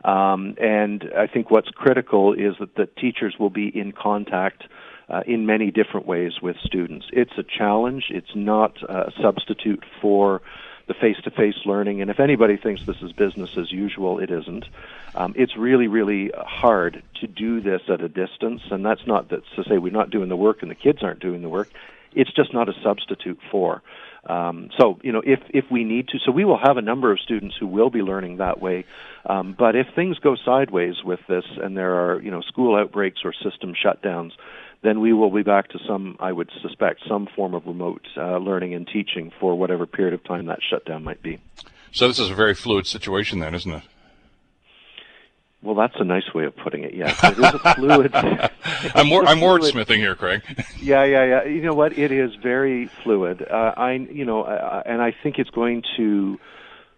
Um, 0.05 0.57
and 0.61 1.11
I 1.17 1.27
think 1.27 1.51
what's 1.51 1.69
critical 1.71 2.33
is 2.33 2.55
that 2.61 2.75
the 2.77 2.87
teachers 2.87 3.37
will 3.39 3.51
be 3.51 3.67
in 3.67 3.93
contact 3.93 4.65
uh, 5.09 5.23
in 5.27 5.47
many 5.47 5.71
different 5.71 6.07
ways 6.07 6.41
with 6.41 6.57
students. 6.63 7.07
It's 7.13 7.37
a 7.37 7.43
challenge. 7.43 8.07
It's 8.11 8.35
not 8.35 8.83
a 8.83 9.13
substitute 9.21 9.85
for 10.01 10.43
the 10.87 10.95
face-to-face 10.95 11.67
learning. 11.67 12.01
And 12.01 12.11
if 12.11 12.19
anybody 12.19 12.57
thinks 12.57 12.85
this 12.87 13.03
is 13.03 13.13
business 13.13 13.51
as 13.59 13.71
usual, 13.71 14.19
it 14.21 14.31
isn't. 14.31 14.65
Um, 15.15 15.35
it's 15.37 15.57
really, 15.57 15.87
really 15.87 16.31
hard 16.37 17.03
to 17.21 17.27
do 17.27 17.61
this 17.61 17.83
at 17.89 18.01
a 18.01 18.09
distance, 18.09 18.63
and 18.71 18.85
that's 18.85 19.07
not 19.07 19.29
to 19.29 19.43
say 19.69 19.79
we're 19.79 19.93
not 19.93 20.11
doing 20.11 20.29
the 20.29 20.37
work 20.37 20.63
and 20.63 20.71
the 20.71 20.75
kids 20.75 21.03
aren't 21.03 21.21
doing 21.21 21.43
the 21.43 21.49
work. 21.49 21.69
It's 22.15 22.33
just 22.33 22.53
not 22.53 22.69
a 22.69 22.73
substitute 22.83 23.39
for. 23.51 23.83
Um, 24.27 24.69
so, 24.79 24.99
you 25.03 25.13
know, 25.13 25.23
if 25.25 25.41
if 25.51 25.65
we 25.71 25.85
need 25.85 26.09
to, 26.09 26.19
so 26.25 26.33
we 26.33 26.45
will 26.45 26.59
have 26.63 26.77
a 26.77 26.83
number 26.83 27.13
of 27.13 27.21
students 27.21 27.57
who 27.59 27.67
will 27.67 27.89
be 27.89 28.03
learning 28.03 28.39
that 28.39 28.61
way. 28.61 28.85
Um, 29.25 29.55
but 29.59 29.77
if 29.77 29.87
things 29.95 30.19
go 30.19 30.37
sideways 30.37 30.97
with 31.05 31.21
this, 31.29 31.45
and 31.63 31.77
there 31.77 31.95
are, 31.95 32.21
you 32.21 32.31
know, 32.31 32.43
school 32.43 32.77
outbreaks 32.77 33.21
or 33.25 33.33
system 33.33 33.75
shutdowns, 33.75 34.33
then 34.83 35.01
we 35.01 35.13
will 35.13 35.31
be 35.31 35.43
back 35.43 35.69
to 35.71 35.79
some, 35.87 36.17
I 36.21 36.33
would 36.33 36.51
suspect, 36.63 37.01
some 37.09 37.29
form 37.35 37.55
of 37.55 37.67
remote 37.67 38.07
uh, 38.17 38.39
learning 38.39 38.75
and 38.75 38.87
teaching 38.87 39.33
for 39.41 39.55
whatever 39.55 39.87
period 39.87 40.15
of 40.15 40.25
time 40.25 40.47
that 40.47 40.61
shutdown 40.69 41.05
might 41.05 41.23
be. 41.23 41.41
So 41.91 42.07
this 42.07 42.19
is 42.19 42.31
a 42.31 42.35
very 42.35 42.55
fluid 42.55 42.87
situation, 42.87 43.39
then, 43.39 43.55
isn't 43.55 43.73
it? 43.73 43.83
Well, 45.61 45.75
that's 45.75 45.97
a 45.99 46.05
nice 46.05 46.33
way 46.35 46.45
of 46.45 46.57
putting 46.57 46.85
it. 46.85 46.95
Yes, 46.95 47.19
it 47.25 47.37
is 47.39 47.45
a 47.45 47.75
fluid. 47.75 48.15
I'm 48.95 49.09
more, 49.09 49.27
I'm 49.27 49.39
wordsmithing 49.39 49.97
here, 49.97 50.15
Craig. 50.15 50.43
yeah, 50.81 51.05
yeah, 51.05 51.25
yeah. 51.25 51.45
You 51.45 51.63
know 51.63 51.75
what? 51.75 51.99
It 51.99 52.13
is 52.13 52.35
very 52.37 52.87
fluid. 53.03 53.43
Uh, 53.43 53.75
I, 53.77 53.93
you 53.93 54.25
know, 54.25 54.43
uh, 54.43 54.83
and 54.87 55.03
I 55.03 55.13
think 55.23 55.39
it's 55.39 55.51
going 55.51 55.83
to 55.97 56.39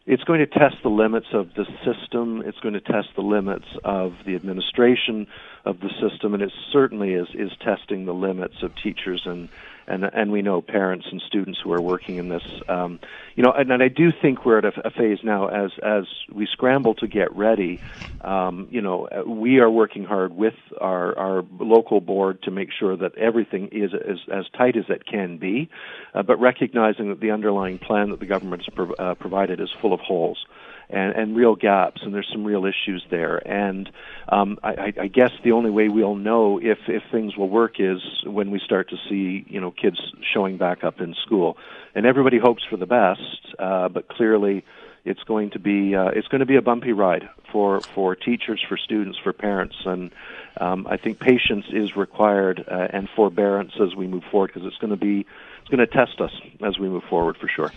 it's 0.07 0.25
going 0.25 0.41
to 0.41 0.47
test 0.47 0.77
the 0.83 0.91
limits 0.91 1.29
of 1.33 1.55
the 1.55 1.65
system. 1.85 2.43
It's 2.45 2.59
going 2.59 2.75
to 2.75 2.81
test 2.81 3.09
the 3.17 3.23
limits 3.23 3.67
of 3.85 4.15
the 4.27 4.35
administration 4.35 5.27
of 5.65 5.81
the 5.81 5.91
system, 6.01 6.35
and 6.35 6.43
it 6.43 6.53
certainly 6.71 7.15
is 7.15 7.29
is 7.35 7.53
testing 7.61 8.05
the 8.05 8.15
limits 8.15 8.63
of 8.63 8.73
teachers 8.77 9.23
and 9.25 9.49
and 9.91 10.05
and 10.05 10.31
we 10.33 10.43
know 10.43 10.63
parents 10.63 11.07
and 11.11 11.21
students 11.27 11.61
who 11.63 11.73
are 11.73 11.81
working 11.81 12.17
in 12.17 12.29
this. 12.29 12.43
Um, 12.69 13.01
you 13.35 13.43
know, 13.43 13.53
and, 13.53 13.71
and 13.71 13.83
I 13.83 13.89
do 13.89 14.11
think 14.13 14.45
we're 14.45 14.59
at 14.59 14.65
a, 14.65 14.87
a 14.87 14.91
phase 14.91 15.19
now 15.23 15.49
as 15.49 15.73
as 15.83 16.05
we 16.33 16.47
scramble 16.47 16.95
to 16.95 17.07
get 17.07 17.35
ready. 17.37 17.81
Um, 18.21 18.69
you 18.71 18.81
know, 18.81 19.09
we 19.27 19.59
are 19.59 19.71
working 19.71 20.05
hard 20.05 20.35
with 20.35 20.55
our 20.81 21.19
our 21.19 21.45
local 21.59 22.01
board 22.01 22.43
to 22.45 22.51
make 22.51 22.71
sure 22.73 22.97
that 22.97 23.17
everything 23.19 23.69
is 23.73 23.93
as 23.95 24.19
as 24.33 24.47
tight 24.57 24.77
as 24.77 24.85
it 24.89 25.05
can 25.07 25.39
be, 25.39 25.69
uh, 26.15 26.23
but 26.23 26.41
recognizing 26.41 27.09
that 27.11 27.21
the 27.21 27.31
underlying 27.31 27.79
plan 27.79 28.11
that 28.11 28.21
the 28.21 28.27
government 28.27 28.63
has 28.65 28.75
pro- 28.75 28.95
uh, 28.95 29.15
provided 29.15 29.61
is 29.61 29.71
full 29.81 29.93
of 29.93 30.01
holes 30.01 30.47
and, 30.93 31.15
and 31.15 31.37
real 31.37 31.55
gaps, 31.55 32.03
and 32.03 32.15
there's 32.15 32.29
some 32.31 32.45
real 32.45 32.65
issues 32.67 33.05
there. 33.11 33.37
And 33.37 33.91
um, 34.29 34.59
I, 34.63 34.93
I 35.01 35.07
guess 35.07 35.33
the 35.43 35.53
only 35.53 35.71
way 35.71 35.89
we'll 35.89 36.17
know 36.17 36.59
if 36.59 36.79
if 36.89 37.03
things 37.11 37.37
will 37.37 37.49
work 37.49 37.79
is 37.79 38.01
when 38.25 38.51
we 38.51 38.61
start 38.61 38.91
to 38.91 38.97
see 39.09 39.45
you 39.49 39.61
know 39.61 39.71
kids 39.71 39.99
showing 40.33 40.57
back 40.57 40.85
up 40.85 41.01
in 41.01 41.15
school. 41.15 41.57
And 41.95 42.07
everybody 42.07 42.39
hopes 42.39 42.63
for 42.69 42.77
the 42.77 42.87
best, 42.87 43.55
uh, 43.59 43.89
but 43.89 44.09
clearly 44.09 44.65
it's 45.05 45.23
going 45.25 45.51
to 45.51 45.59
be 45.59 45.95
uh, 45.95 46.09
it's 46.09 46.29
going 46.29 46.41
to 46.41 46.47
be 46.47 46.57
a 46.57 46.63
bumpy 46.63 46.93
ride 46.93 47.29
for 47.51 47.81
for 47.81 48.15
teachers, 48.15 48.63
for 48.69 48.77
students, 48.77 49.19
for 49.19 49.33
parents, 49.33 49.77
and 49.85 50.11
um, 50.59 50.87
I 50.89 50.97
think 50.97 51.19
patience 51.19 51.67
is 51.73 51.97
required 51.97 52.65
uh, 52.71 52.89
and 52.91 53.09
forbearance 53.17 53.73
as 53.81 53.95
we 53.95 54.07
move 54.07 54.25
forward 54.31 54.53
because 54.53 54.67
it's 54.67 54.77
going 54.79 54.91
to 54.91 54.97
be 54.97 55.27
it's 55.61 55.69
going 55.69 55.79
to 55.79 55.87
test 55.87 56.21
us 56.21 56.33
as 56.63 56.79
we 56.79 56.89
move 56.89 57.05
forward 57.09 57.37
for 57.37 57.49
sure. 57.49 57.73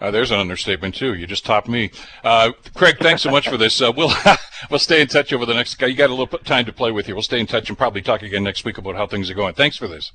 Uh, 0.00 0.10
there's 0.10 0.30
an 0.30 0.38
understatement 0.38 0.94
too. 0.94 1.14
You 1.14 1.26
just 1.26 1.44
topped 1.44 1.68
me, 1.68 1.90
uh, 2.22 2.52
Craig. 2.74 2.96
Thanks 2.98 3.22
so 3.22 3.30
much 3.30 3.48
for 3.48 3.56
this. 3.56 3.80
Uh, 3.80 3.92
we'll 3.96 4.12
we'll 4.70 4.78
stay 4.78 5.00
in 5.00 5.06
touch 5.06 5.32
over 5.32 5.46
the 5.46 5.54
next. 5.54 5.80
You 5.80 5.94
got 5.94 6.10
a 6.10 6.14
little 6.14 6.38
time 6.38 6.66
to 6.66 6.72
play 6.72 6.92
with 6.92 7.06
here. 7.06 7.14
We'll 7.14 7.22
stay 7.22 7.40
in 7.40 7.46
touch 7.46 7.68
and 7.68 7.78
probably 7.78 8.02
talk 8.02 8.22
again 8.22 8.44
next 8.44 8.64
week 8.64 8.78
about 8.78 8.96
how 8.96 9.06
things 9.06 9.30
are 9.30 9.34
going. 9.34 9.54
Thanks 9.54 9.76
for 9.76 9.88
this. 9.88 10.12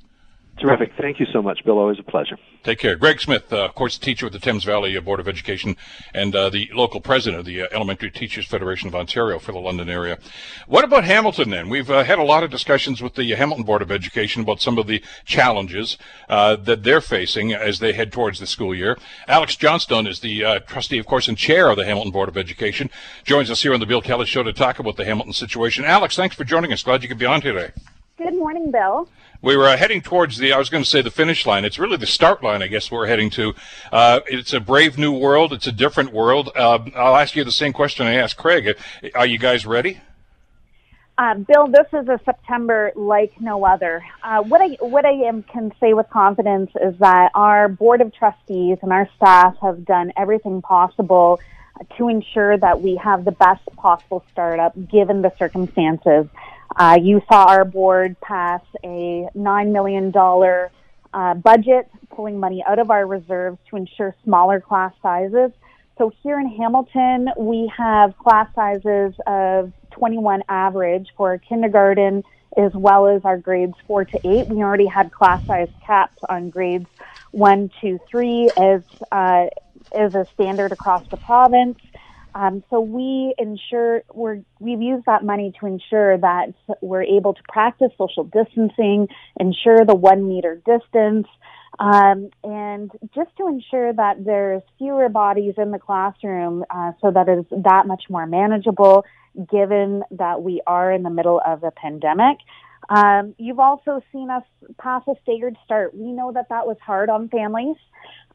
Terrific. 0.61 0.91
Thank 0.95 1.19
you 1.19 1.25
so 1.33 1.41
much, 1.41 1.65
Bill. 1.65 1.79
Always 1.79 1.97
a 1.97 2.03
pleasure. 2.03 2.37
Take 2.63 2.77
care. 2.77 2.95
Craig 2.95 3.19
Smith, 3.19 3.51
uh, 3.51 3.65
of 3.65 3.73
course, 3.73 3.97
teacher 3.97 4.27
with 4.27 4.33
the 4.33 4.39
Thames 4.39 4.63
Valley 4.63 4.97
Board 4.99 5.19
of 5.19 5.27
Education 5.27 5.75
and 6.13 6.35
uh, 6.35 6.51
the 6.51 6.69
local 6.71 7.01
president 7.01 7.39
of 7.39 7.47
the 7.47 7.63
uh, 7.63 7.67
Elementary 7.71 8.11
Teachers 8.11 8.45
Federation 8.45 8.87
of 8.87 8.93
Ontario 8.93 9.39
for 9.39 9.53
the 9.53 9.57
London 9.57 9.89
area. 9.89 10.19
What 10.67 10.83
about 10.83 11.03
Hamilton 11.03 11.49
then? 11.49 11.67
We've 11.67 11.89
uh, 11.89 12.03
had 12.03 12.19
a 12.19 12.23
lot 12.23 12.43
of 12.43 12.51
discussions 12.51 13.01
with 13.01 13.15
the 13.15 13.31
Hamilton 13.31 13.65
Board 13.65 13.81
of 13.81 13.91
Education 13.91 14.43
about 14.43 14.61
some 14.61 14.77
of 14.77 14.85
the 14.85 15.01
challenges 15.25 15.97
uh, 16.29 16.57
that 16.57 16.83
they're 16.83 17.01
facing 17.01 17.53
as 17.53 17.79
they 17.79 17.93
head 17.93 18.11
towards 18.11 18.39
the 18.39 18.45
school 18.45 18.75
year. 18.75 18.99
Alex 19.27 19.55
Johnstone 19.55 20.05
is 20.05 20.19
the 20.19 20.45
uh, 20.45 20.59
trustee, 20.59 20.99
of 20.99 21.07
course, 21.07 21.27
and 21.27 21.39
chair 21.39 21.71
of 21.71 21.77
the 21.77 21.85
Hamilton 21.85 22.11
Board 22.11 22.29
of 22.29 22.37
Education. 22.37 22.91
Joins 23.23 23.49
us 23.49 23.63
here 23.63 23.73
on 23.73 23.79
the 23.79 23.87
Bill 23.87 24.03
Kelly 24.03 24.27
Show 24.27 24.43
to 24.43 24.53
talk 24.53 24.77
about 24.77 24.95
the 24.95 25.05
Hamilton 25.05 25.33
situation. 25.33 25.85
Alex, 25.85 26.15
thanks 26.15 26.35
for 26.35 26.43
joining 26.43 26.71
us. 26.71 26.83
Glad 26.83 27.01
you 27.01 27.09
could 27.09 27.17
be 27.17 27.25
on 27.25 27.41
today. 27.41 27.71
Good 28.19 28.35
morning, 28.35 28.69
Bill. 28.69 29.09
We 29.43 29.57
were 29.57 29.67
uh, 29.67 29.75
heading 29.75 30.01
towards 30.01 30.37
the, 30.37 30.53
I 30.53 30.59
was 30.59 30.69
going 30.69 30.83
to 30.83 30.89
say 30.89 31.01
the 31.01 31.09
finish 31.09 31.47
line. 31.47 31.65
It's 31.65 31.79
really 31.79 31.97
the 31.97 32.05
start 32.05 32.43
line, 32.43 32.61
I 32.61 32.67
guess, 32.67 32.91
we're 32.91 33.07
heading 33.07 33.31
to. 33.31 33.55
Uh, 33.91 34.19
it's 34.27 34.53
a 34.53 34.59
brave 34.59 34.99
new 34.99 35.11
world. 35.11 35.51
It's 35.51 35.65
a 35.65 35.71
different 35.71 36.13
world. 36.13 36.51
Uh, 36.55 36.79
I'll 36.95 37.15
ask 37.15 37.35
you 37.35 37.43
the 37.43 37.51
same 37.51 37.73
question 37.73 38.05
I 38.05 38.15
asked 38.15 38.37
Craig. 38.37 38.77
Are 39.15 39.25
you 39.25 39.39
guys 39.39 39.65
ready? 39.65 39.99
Uh, 41.17 41.35
Bill, 41.35 41.67
this 41.67 41.87
is 41.91 42.07
a 42.07 42.19
September 42.23 42.91
like 42.95 43.39
no 43.41 43.65
other. 43.65 44.03
Uh, 44.23 44.43
what 44.43 44.61
I 44.61 44.69
what 44.79 45.05
I 45.05 45.11
am, 45.27 45.43
can 45.43 45.71
say 45.79 45.93
with 45.93 46.09
confidence 46.09 46.71
is 46.81 46.97
that 46.99 47.31
our 47.35 47.67
board 47.67 48.01
of 48.01 48.13
trustees 48.13 48.77
and 48.81 48.91
our 48.91 49.09
staff 49.17 49.55
have 49.61 49.85
done 49.85 50.13
everything 50.17 50.61
possible 50.61 51.39
to 51.97 52.07
ensure 52.07 52.57
that 52.57 52.81
we 52.81 52.95
have 52.95 53.25
the 53.25 53.31
best 53.31 53.65
possible 53.75 54.23
startup 54.31 54.73
given 54.87 55.21
the 55.21 55.31
circumstances. 55.37 56.27
Uh, 56.75 56.97
you 57.01 57.21
saw 57.27 57.45
our 57.45 57.65
board 57.65 58.19
pass 58.21 58.61
a 58.83 59.27
$9 59.35 59.71
million 59.71 60.11
uh, 61.13 61.33
budget, 61.35 61.89
pulling 62.09 62.39
money 62.39 62.63
out 62.67 62.79
of 62.79 62.89
our 62.89 63.05
reserves 63.05 63.57
to 63.69 63.75
ensure 63.75 64.15
smaller 64.23 64.61
class 64.61 64.93
sizes. 65.01 65.51
So 65.97 66.11
here 66.23 66.39
in 66.39 66.47
Hamilton, 66.47 67.29
we 67.37 67.71
have 67.77 68.17
class 68.17 68.47
sizes 68.55 69.13
of 69.27 69.71
21 69.91 70.43
average 70.47 71.09
for 71.17 71.37
kindergarten 71.37 72.23
as 72.57 72.73
well 72.73 73.07
as 73.07 73.23
our 73.23 73.37
grades 73.37 73.75
4 73.87 74.05
to 74.05 74.27
8. 74.27 74.47
We 74.47 74.57
already 74.57 74.85
had 74.85 75.11
class 75.11 75.45
size 75.45 75.69
caps 75.85 76.17
on 76.27 76.49
grades 76.49 76.87
1, 77.31 77.71
2, 77.79 77.99
3 78.09 78.49
as, 78.57 78.81
uh, 79.11 79.45
as 79.93 80.15
a 80.15 80.25
standard 80.33 80.71
across 80.71 81.07
the 81.07 81.17
province. 81.17 81.77
Um, 82.33 82.63
so 82.69 82.79
we 82.79 83.33
ensure 83.37 84.03
we're, 84.13 84.41
we've 84.59 84.81
used 84.81 85.05
that 85.05 85.23
money 85.23 85.53
to 85.59 85.65
ensure 85.65 86.17
that 86.17 86.53
we're 86.81 87.03
able 87.03 87.33
to 87.33 87.41
practice 87.49 87.91
social 87.97 88.23
distancing, 88.23 89.07
ensure 89.39 89.85
the 89.85 89.95
one 89.95 90.27
meter 90.27 90.61
distance, 90.65 91.27
um, 91.79 92.29
and 92.43 92.91
just 93.15 93.35
to 93.37 93.47
ensure 93.47 93.93
that 93.93 94.23
there's 94.23 94.61
fewer 94.77 95.09
bodies 95.09 95.55
in 95.57 95.71
the 95.71 95.79
classroom 95.79 96.63
uh, 96.69 96.91
so 97.01 97.11
that 97.11 97.27
is 97.29 97.45
that 97.63 97.87
much 97.87 98.03
more 98.09 98.25
manageable 98.25 99.05
given 99.49 100.03
that 100.11 100.41
we 100.41 100.61
are 100.67 100.91
in 100.91 101.03
the 101.03 101.09
middle 101.09 101.41
of 101.45 101.63
a 101.63 101.71
pandemic. 101.71 102.37
Um, 102.91 103.35
you've 103.37 103.59
also 103.59 104.01
seen 104.11 104.29
us 104.29 104.43
pass 104.77 105.01
a 105.07 105.13
staggered 105.23 105.55
start. 105.63 105.95
We 105.95 106.11
know 106.11 106.33
that 106.33 106.49
that 106.49 106.67
was 106.67 106.75
hard 106.85 107.09
on 107.09 107.29
families 107.29 107.77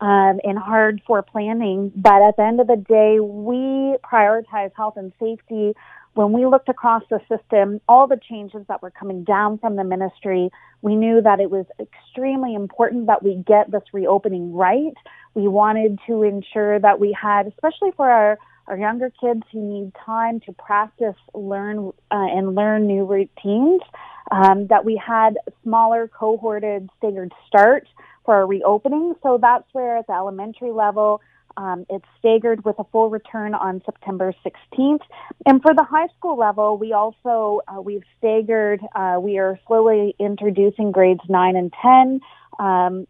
um, 0.00 0.40
and 0.42 0.58
hard 0.58 1.02
for 1.06 1.20
planning, 1.20 1.92
but 1.94 2.22
at 2.22 2.36
the 2.38 2.44
end 2.44 2.60
of 2.60 2.66
the 2.66 2.76
day, 2.76 3.20
we 3.20 3.98
prioritize 4.02 4.70
health 4.74 4.94
and 4.96 5.12
safety. 5.20 5.74
When 6.14 6.32
we 6.32 6.46
looked 6.46 6.70
across 6.70 7.02
the 7.10 7.20
system, 7.28 7.82
all 7.86 8.06
the 8.06 8.18
changes 8.30 8.62
that 8.68 8.80
were 8.80 8.90
coming 8.90 9.24
down 9.24 9.58
from 9.58 9.76
the 9.76 9.84
ministry, 9.84 10.48
we 10.80 10.96
knew 10.96 11.20
that 11.20 11.38
it 11.38 11.50
was 11.50 11.66
extremely 11.78 12.54
important 12.54 13.08
that 13.08 13.22
we 13.22 13.44
get 13.46 13.70
this 13.70 13.82
reopening 13.92 14.54
right. 14.54 14.94
We 15.34 15.48
wanted 15.48 15.98
to 16.06 16.22
ensure 16.22 16.80
that 16.80 16.98
we 16.98 17.14
had, 17.20 17.46
especially 17.46 17.90
for 17.94 18.10
our 18.10 18.38
our 18.68 18.76
younger 18.76 19.12
kids 19.20 19.42
who 19.52 19.60
need 19.60 19.92
time 20.04 20.40
to 20.40 20.52
practice, 20.52 21.14
learn, 21.34 21.92
uh, 22.10 22.14
and 22.16 22.56
learn 22.56 22.88
new 22.88 23.04
routines 23.04 23.80
um, 24.30 24.66
that 24.68 24.84
we 24.84 25.00
had 25.04 25.38
smaller 25.62 26.08
cohorted 26.08 26.88
staggered 26.98 27.32
start 27.46 27.86
for 28.24 28.34
our 28.34 28.46
reopening. 28.46 29.14
So 29.22 29.38
that's 29.40 29.66
where 29.72 29.98
at 29.98 30.06
the 30.06 30.12
elementary 30.12 30.72
level, 30.72 31.20
um, 31.56 31.86
it's 31.88 32.04
staggered 32.18 32.64
with 32.64 32.78
a 32.78 32.84
full 32.92 33.08
return 33.08 33.54
on 33.54 33.80
September 33.86 34.34
16th. 34.44 35.00
And 35.46 35.62
for 35.62 35.74
the 35.74 35.84
high 35.84 36.08
school 36.18 36.36
level, 36.36 36.76
we 36.76 36.92
also, 36.92 37.62
uh, 37.66 37.80
we've 37.80 38.02
staggered, 38.18 38.80
uh, 38.94 39.18
we 39.20 39.38
are 39.38 39.58
slowly 39.66 40.14
introducing 40.18 40.92
grades 40.92 41.22
9 41.28 41.56
and 41.56 41.72
10. 41.82 42.20
Um, 42.58 43.06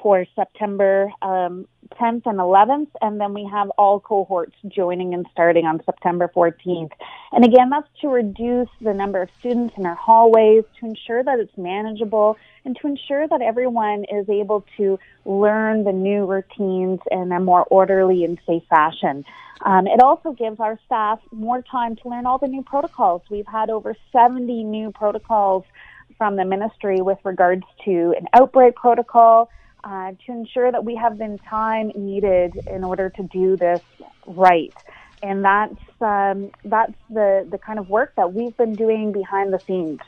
for 0.00 0.26
September 0.34 1.10
um, 1.22 1.66
10th 2.00 2.22
and 2.26 2.38
11th, 2.38 2.88
and 3.00 3.20
then 3.20 3.34
we 3.34 3.48
have 3.50 3.70
all 3.70 4.00
cohorts 4.00 4.54
joining 4.68 5.14
and 5.14 5.26
starting 5.32 5.66
on 5.66 5.82
September 5.84 6.30
14th. 6.34 6.90
And 7.32 7.44
again, 7.44 7.70
that's 7.70 7.88
to 8.00 8.08
reduce 8.08 8.68
the 8.80 8.94
number 8.94 9.22
of 9.22 9.28
students 9.38 9.74
in 9.76 9.86
our 9.86 9.94
hallways, 9.94 10.64
to 10.80 10.86
ensure 10.86 11.22
that 11.22 11.38
it's 11.38 11.56
manageable, 11.56 12.36
and 12.64 12.76
to 12.80 12.86
ensure 12.86 13.28
that 13.28 13.42
everyone 13.42 14.04
is 14.10 14.28
able 14.28 14.64
to 14.76 14.98
learn 15.24 15.84
the 15.84 15.92
new 15.92 16.26
routines 16.26 17.00
in 17.10 17.32
a 17.32 17.40
more 17.40 17.64
orderly 17.64 18.24
and 18.24 18.38
safe 18.46 18.64
fashion. 18.68 19.24
Um, 19.64 19.86
it 19.86 20.02
also 20.02 20.32
gives 20.32 20.60
our 20.60 20.78
staff 20.84 21.20
more 21.30 21.62
time 21.62 21.96
to 21.96 22.08
learn 22.08 22.26
all 22.26 22.38
the 22.38 22.48
new 22.48 22.62
protocols. 22.62 23.22
We've 23.30 23.46
had 23.46 23.70
over 23.70 23.96
70 24.12 24.64
new 24.64 24.90
protocols 24.90 25.64
from 26.18 26.36
the 26.36 26.44
ministry 26.44 27.00
with 27.00 27.18
regards 27.24 27.64
to 27.84 28.14
an 28.18 28.26
outbreak 28.34 28.76
protocol, 28.76 29.50
uh, 29.84 30.12
to 30.24 30.32
ensure 30.32 30.72
that 30.72 30.84
we 30.84 30.96
have 30.96 31.18
the 31.18 31.38
time 31.48 31.92
needed 31.94 32.56
in 32.66 32.82
order 32.82 33.10
to 33.10 33.22
do 33.24 33.56
this 33.56 33.82
right. 34.26 34.72
And 35.22 35.44
that's 35.44 35.76
um, 36.00 36.50
that's 36.64 36.94
the 37.08 37.46
the 37.50 37.58
kind 37.58 37.78
of 37.78 37.88
work 37.88 38.14
that 38.16 38.32
we've 38.32 38.56
been 38.56 38.74
doing 38.74 39.12
behind 39.12 39.52
the 39.52 39.58
scenes. 39.58 40.00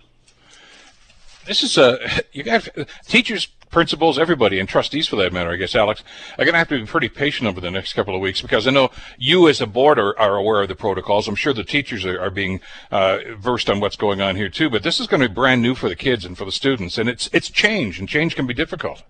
This 1.46 1.62
is 1.62 1.78
a 1.78 1.98
you 2.32 2.42
got 2.42 2.68
teachers, 3.06 3.46
principals, 3.70 4.18
everybody, 4.18 4.58
and 4.58 4.68
trustees 4.68 5.08
for 5.08 5.16
that 5.16 5.32
matter. 5.32 5.50
I 5.50 5.56
guess 5.56 5.74
Alex, 5.74 6.02
I'm 6.32 6.44
going 6.44 6.52
to 6.52 6.58
have 6.58 6.68
to 6.68 6.80
be 6.80 6.86
pretty 6.86 7.08
patient 7.08 7.48
over 7.48 7.60
the 7.60 7.70
next 7.70 7.92
couple 7.92 8.14
of 8.14 8.20
weeks 8.20 8.42
because 8.42 8.66
I 8.66 8.72
know 8.72 8.90
you 9.16 9.48
as 9.48 9.60
a 9.60 9.66
board 9.66 9.98
are, 9.98 10.18
are 10.18 10.36
aware 10.36 10.62
of 10.62 10.68
the 10.68 10.74
protocols. 10.74 11.28
I'm 11.28 11.34
sure 11.34 11.54
the 11.54 11.64
teachers 11.64 12.04
are, 12.04 12.20
are 12.20 12.30
being 12.30 12.60
uh, 12.90 13.18
versed 13.38 13.70
on 13.70 13.80
what's 13.80 13.96
going 13.96 14.20
on 14.20 14.36
here 14.36 14.48
too. 14.48 14.68
But 14.68 14.82
this 14.82 15.00
is 15.00 15.06
going 15.06 15.22
to 15.22 15.28
be 15.28 15.34
brand 15.34 15.62
new 15.62 15.74
for 15.74 15.88
the 15.88 15.96
kids 15.96 16.24
and 16.24 16.36
for 16.36 16.44
the 16.44 16.52
students, 16.52 16.98
and 16.98 17.08
it's 17.08 17.30
it's 17.32 17.48
change, 17.48 17.98
and 18.00 18.08
change 18.08 18.34
can 18.34 18.46
be 18.46 18.54
difficult. 18.54 19.02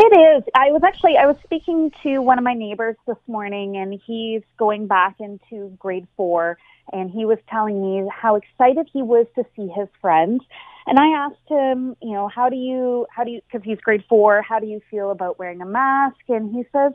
It 0.00 0.16
is. 0.16 0.44
I 0.54 0.70
was 0.70 0.82
actually 0.84 1.16
I 1.16 1.26
was 1.26 1.36
speaking 1.42 1.90
to 2.04 2.20
one 2.20 2.38
of 2.38 2.44
my 2.44 2.54
neighbors 2.54 2.94
this 3.08 3.16
morning, 3.26 3.76
and 3.76 4.00
he's 4.06 4.42
going 4.56 4.86
back 4.86 5.16
into 5.18 5.70
grade 5.76 6.06
four, 6.16 6.56
and 6.92 7.10
he 7.10 7.24
was 7.24 7.38
telling 7.50 7.82
me 7.82 8.08
how 8.08 8.36
excited 8.36 8.88
he 8.92 9.02
was 9.02 9.26
to 9.34 9.44
see 9.56 9.66
his 9.66 9.88
friends. 10.00 10.44
And 10.86 11.00
I 11.00 11.08
asked 11.08 11.48
him, 11.48 11.96
you 12.00 12.12
know, 12.12 12.28
how 12.28 12.48
do 12.48 12.54
you 12.54 13.08
how 13.10 13.24
do 13.24 13.32
you 13.32 13.40
because 13.50 13.64
he's 13.64 13.80
grade 13.80 14.04
four, 14.08 14.40
how 14.40 14.60
do 14.60 14.68
you 14.68 14.80
feel 14.88 15.10
about 15.10 15.36
wearing 15.40 15.60
a 15.62 15.66
mask? 15.66 16.20
And 16.28 16.54
he 16.54 16.62
says, 16.72 16.92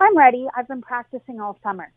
I'm 0.00 0.16
ready. 0.16 0.46
I've 0.56 0.66
been 0.66 0.80
practicing 0.80 1.38
all 1.42 1.58
summer. 1.62 1.92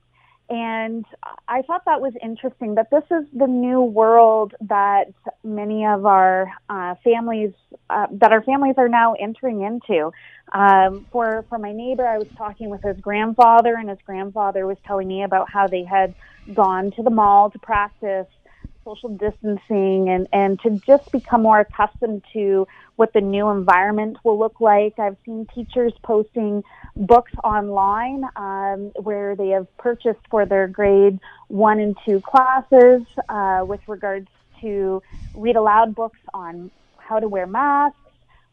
And 0.49 1.05
I 1.47 1.61
thought 1.61 1.83
that 1.85 2.01
was 2.01 2.13
interesting 2.23 2.75
that 2.75 2.89
this 2.89 3.03
is 3.11 3.25
the 3.37 3.45
new 3.45 3.81
world 3.81 4.55
that 4.61 5.13
many 5.43 5.85
of 5.85 6.07
our 6.07 6.51
uh, 6.69 6.95
families, 7.03 7.51
uh, 7.91 8.07
that 8.13 8.31
our 8.31 8.41
families 8.41 8.73
are 8.77 8.89
now 8.89 9.13
entering 9.13 9.61
into. 9.61 10.11
Um, 10.51 11.05
for 11.11 11.45
for 11.49 11.59
my 11.59 11.71
neighbor, 11.71 12.07
I 12.07 12.17
was 12.17 12.27
talking 12.35 12.71
with 12.71 12.81
his 12.81 12.97
grandfather, 12.99 13.75
and 13.75 13.89
his 13.89 13.99
grandfather 14.03 14.65
was 14.65 14.77
telling 14.87 15.07
me 15.07 15.21
about 15.21 15.47
how 15.51 15.67
they 15.67 15.83
had 15.83 16.15
gone 16.51 16.89
to 16.95 17.03
the 17.03 17.11
mall 17.11 17.51
to 17.51 17.59
practice 17.59 18.25
social 18.89 19.09
distancing 19.09 20.09
and, 20.09 20.27
and 20.33 20.59
to 20.61 20.69
just 20.85 21.11
become 21.11 21.43
more 21.43 21.59
accustomed 21.59 22.23
to 22.33 22.67
what 22.95 23.13
the 23.13 23.21
new 23.21 23.49
environment 23.49 24.17
will 24.23 24.37
look 24.37 24.59
like. 24.59 24.97
I've 24.97 25.17
seen 25.25 25.47
teachers 25.53 25.93
posting 26.03 26.63
books 26.95 27.31
online 27.43 28.23
um, 28.35 28.91
where 29.01 29.35
they 29.35 29.49
have 29.49 29.67
purchased 29.77 30.19
for 30.29 30.45
their 30.45 30.67
grade 30.67 31.19
one 31.47 31.79
and 31.79 31.95
two 32.05 32.21
classes 32.21 33.03
uh, 33.29 33.63
with 33.67 33.81
regards 33.87 34.27
to 34.61 35.01
read 35.35 35.55
aloud 35.55 35.95
books 35.95 36.19
on 36.33 36.71
how 36.97 37.19
to 37.19 37.27
wear 37.27 37.47
masks, 37.47 37.97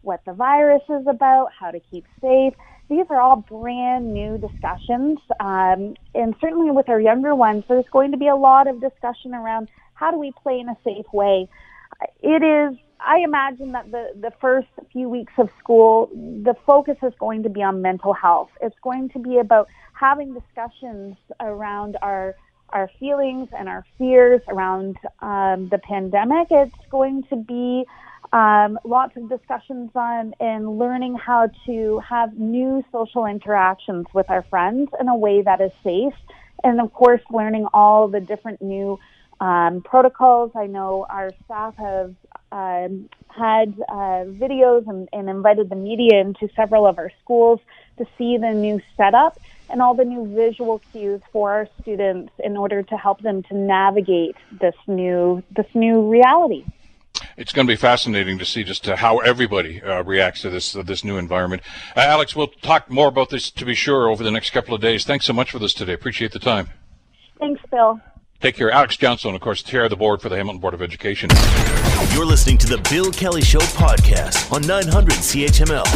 what 0.02 0.24
the 0.24 0.32
virus 0.32 0.82
is 0.88 1.06
about, 1.06 1.48
how 1.58 1.70
to 1.70 1.80
keep 1.90 2.04
safe. 2.20 2.54
These 2.88 3.06
are 3.10 3.20
all 3.20 3.36
brand 3.36 4.14
new 4.14 4.38
discussions. 4.38 5.18
Um, 5.40 5.96
and 6.14 6.36
certainly 6.40 6.70
with 6.70 6.88
our 6.88 7.00
younger 7.00 7.34
ones, 7.34 7.64
there's 7.68 7.88
going 7.90 8.12
to 8.12 8.16
be 8.16 8.28
a 8.28 8.36
lot 8.36 8.68
of 8.68 8.80
discussion 8.80 9.34
around 9.34 9.68
how 9.96 10.10
do 10.10 10.18
we 10.18 10.32
play 10.42 10.60
in 10.60 10.68
a 10.68 10.76
safe 10.84 11.06
way. 11.12 11.48
It 12.22 12.42
is, 12.42 12.78
I 13.00 13.18
imagine 13.24 13.72
that 13.72 13.90
the, 13.90 14.12
the 14.20 14.30
first 14.40 14.68
few 14.92 15.08
weeks 15.08 15.32
of 15.38 15.48
school, 15.58 16.08
the 16.14 16.54
focus 16.66 16.96
is 17.02 17.12
going 17.18 17.42
to 17.42 17.48
be 17.48 17.62
on 17.62 17.82
mental 17.82 18.12
health. 18.12 18.50
It's 18.60 18.76
going 18.82 19.08
to 19.10 19.18
be 19.18 19.38
about 19.38 19.68
having 19.92 20.34
discussions 20.34 21.16
around 21.40 21.96
our 22.02 22.34
our 22.70 22.90
feelings 22.98 23.48
and 23.56 23.68
our 23.68 23.84
fears 23.96 24.40
around 24.48 24.96
um, 25.20 25.68
the 25.70 25.78
pandemic. 25.78 26.48
It's 26.50 26.74
going 26.90 27.22
to 27.30 27.36
be 27.36 27.84
um, 28.32 28.78
lots 28.84 29.16
of 29.16 29.28
discussions 29.28 29.90
on 29.94 30.34
and 30.40 30.76
learning 30.76 31.14
how 31.14 31.48
to 31.66 32.00
have 32.00 32.36
new 32.36 32.84
social 32.90 33.24
interactions 33.24 34.06
with 34.12 34.28
our 34.30 34.42
friends 34.50 34.90
in 35.00 35.08
a 35.08 35.16
way 35.16 35.42
that 35.42 35.60
is 35.60 35.70
safe. 35.84 36.14
And 36.64 36.80
of 36.80 36.92
course, 36.92 37.20
learning 37.30 37.66
all 37.72 38.08
the 38.08 38.20
different 38.20 38.60
new 38.60 38.98
um, 39.40 39.82
protocols. 39.82 40.52
I 40.54 40.66
know 40.66 41.06
our 41.08 41.30
staff 41.44 41.76
have 41.76 42.14
um, 42.52 43.08
had 43.28 43.74
uh, 43.88 44.24
videos 44.24 44.88
and, 44.88 45.08
and 45.12 45.28
invited 45.28 45.68
the 45.68 45.76
media 45.76 46.20
into 46.20 46.48
several 46.54 46.86
of 46.86 46.98
our 46.98 47.10
schools 47.22 47.60
to 47.98 48.06
see 48.16 48.38
the 48.38 48.52
new 48.52 48.80
setup 48.96 49.38
and 49.68 49.82
all 49.82 49.94
the 49.94 50.04
new 50.04 50.26
visual 50.34 50.80
cues 50.92 51.20
for 51.32 51.52
our 51.52 51.68
students 51.80 52.32
in 52.42 52.56
order 52.56 52.82
to 52.82 52.96
help 52.96 53.20
them 53.20 53.42
to 53.44 53.54
navigate 53.56 54.36
this 54.60 54.74
new 54.86 55.42
this 55.50 55.66
new 55.74 56.08
reality 56.08 56.64
it's 57.36 57.52
going 57.52 57.66
to 57.66 57.72
be 57.72 57.76
fascinating 57.76 58.38
to 58.38 58.44
see 58.44 58.64
just 58.64 58.88
uh, 58.88 58.96
how 58.96 59.18
everybody 59.18 59.82
uh, 59.82 60.02
reacts 60.02 60.42
to 60.42 60.50
this 60.50 60.76
uh, 60.76 60.82
this 60.82 61.04
new 61.04 61.16
environment. 61.16 61.62
Uh, 61.96 62.00
Alex, 62.00 62.36
we'll 62.36 62.48
talk 62.48 62.90
more 62.90 63.08
about 63.08 63.30
this 63.30 63.50
to 63.52 63.64
be 63.64 63.74
sure 63.74 64.08
over 64.08 64.22
the 64.22 64.30
next 64.30 64.50
couple 64.50 64.74
of 64.74 64.80
days. 64.80 65.04
Thanks 65.04 65.24
so 65.24 65.32
much 65.32 65.50
for 65.50 65.58
this 65.58 65.74
today. 65.74 65.92
Appreciate 65.92 66.32
the 66.32 66.38
time. 66.38 66.68
Thanks, 67.38 67.60
Bill. 67.70 68.00
Take 68.40 68.56
care. 68.56 68.70
Alex 68.70 68.96
Johnstone, 68.96 69.34
of 69.34 69.40
course, 69.40 69.62
chair 69.62 69.84
of 69.84 69.90
the 69.90 69.96
board 69.96 70.20
for 70.20 70.28
the 70.28 70.36
Hamilton 70.36 70.60
Board 70.60 70.74
of 70.74 70.82
Education. 70.82 71.30
You're 72.12 72.26
listening 72.26 72.58
to 72.58 72.66
the 72.66 72.78
Bill 72.90 73.10
Kelly 73.10 73.40
Show 73.40 73.60
podcast 73.60 74.52
on 74.52 74.66
900 74.66 75.14
CHML. 75.14 75.86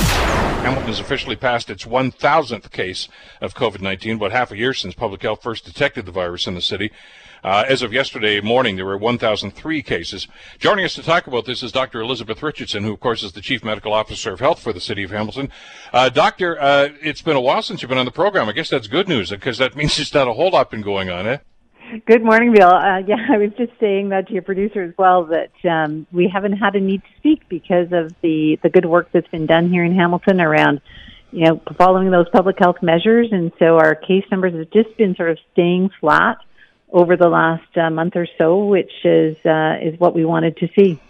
Hamilton 0.62 0.88
has 0.88 1.01
officially 1.01 1.36
passed 1.36 1.68
its 1.68 1.84
1,000th 1.84 2.70
case 2.70 3.09
of 3.43 3.55
COVID 3.55 3.82
19, 3.82 4.16
about 4.16 4.32
half 4.32 4.51
a 4.51 4.57
year 4.57 4.72
since 4.72 4.95
public 4.95 5.20
health 5.20 5.43
first 5.43 5.66
detected 5.66 6.07
the 6.07 6.12
virus 6.12 6.47
in 6.47 6.55
the 6.55 6.62
city. 6.62 6.91
Uh, 7.45 7.64
as 7.68 7.82
of 7.82 7.93
yesterday 7.93 8.41
morning, 8.41 8.76
there 8.76 8.84
were 8.84 8.99
1,003 8.99 9.82
cases. 9.82 10.26
Joining 10.59 10.84
us 10.84 10.95
to 10.95 11.03
talk 11.03 11.26
about 11.26 11.47
this 11.47 11.62
is 11.62 11.72
Dr. 11.72 12.01
Elizabeth 12.01 12.43
Richardson, 12.43 12.84
who, 12.84 12.93
of 12.93 13.01
course, 13.01 13.22
is 13.22 13.32
the 13.32 13.41
Chief 13.41 13.64
Medical 13.64 13.93
Officer 13.93 14.32
of 14.32 14.41
Health 14.41 14.61
for 14.61 14.72
the 14.72 14.80
City 14.80 15.03
of 15.03 15.11
Hamilton. 15.11 15.51
Uh, 15.93 16.09
doctor, 16.09 16.61
uh, 16.61 16.88
it's 17.03 17.22
been 17.22 17.36
a 17.36 17.41
while 17.41 17.62
since 17.62 17.80
you've 17.80 17.88
been 17.88 17.99
on 17.99 18.05
the 18.05 18.11
program. 18.11 18.49
I 18.49 18.53
guess 18.53 18.68
that's 18.68 18.88
good 18.88 19.09
news 19.09 19.30
because 19.30 19.59
that 19.59 19.76
means 19.76 19.97
there's 19.97 20.12
not 20.12 20.28
a 20.28 20.34
whole 20.34 20.51
lot 20.51 20.70
been 20.70 20.82
going 20.82 21.11
on, 21.11 21.26
eh? 21.26 21.38
Good 22.07 22.22
morning, 22.22 22.53
Bill. 22.53 22.68
Uh, 22.68 22.99
yeah, 23.07 23.16
I 23.28 23.38
was 23.38 23.51
just 23.59 23.72
saying 23.80 24.11
that 24.11 24.28
to 24.28 24.32
your 24.32 24.43
producer 24.43 24.82
as 24.82 24.95
well 24.97 25.24
that 25.26 25.51
um, 25.68 26.07
we 26.12 26.30
haven't 26.32 26.53
had 26.53 26.76
a 26.76 26.80
need 26.80 27.03
to 27.03 27.09
speak 27.18 27.49
because 27.49 27.88
of 27.93 28.12
the 28.22 28.59
the 28.62 28.68
good 28.68 28.86
work 28.86 29.09
that's 29.12 29.26
been 29.28 29.47
done 29.47 29.70
here 29.70 29.84
in 29.84 29.95
Hamilton 29.95 30.41
around, 30.41 30.80
you 31.32 31.47
know, 31.47 31.61
following 31.76 32.11
those 32.11 32.28
public 32.28 32.57
health 32.61 32.76
measures, 32.80 33.28
and 33.32 33.51
so 33.59 33.76
our 33.76 33.97
case 33.97 34.24
numbers 34.30 34.55
have 34.55 34.70
just 34.70 34.97
been 34.97 35.16
sort 35.16 35.30
of 35.30 35.38
staying 35.53 35.91
flat 36.01 36.38
over 36.93 37.16
the 37.16 37.28
last 37.28 37.76
uh, 37.76 37.91
month 37.91 38.14
or 38.14 38.28
so, 38.38 38.66
which 38.66 38.93
is 39.05 39.36
uh, 39.45 39.74
is 39.82 39.99
what 39.99 40.14
we 40.14 40.24
wanted 40.24 40.57
to 40.59 40.68
see. 40.78 41.01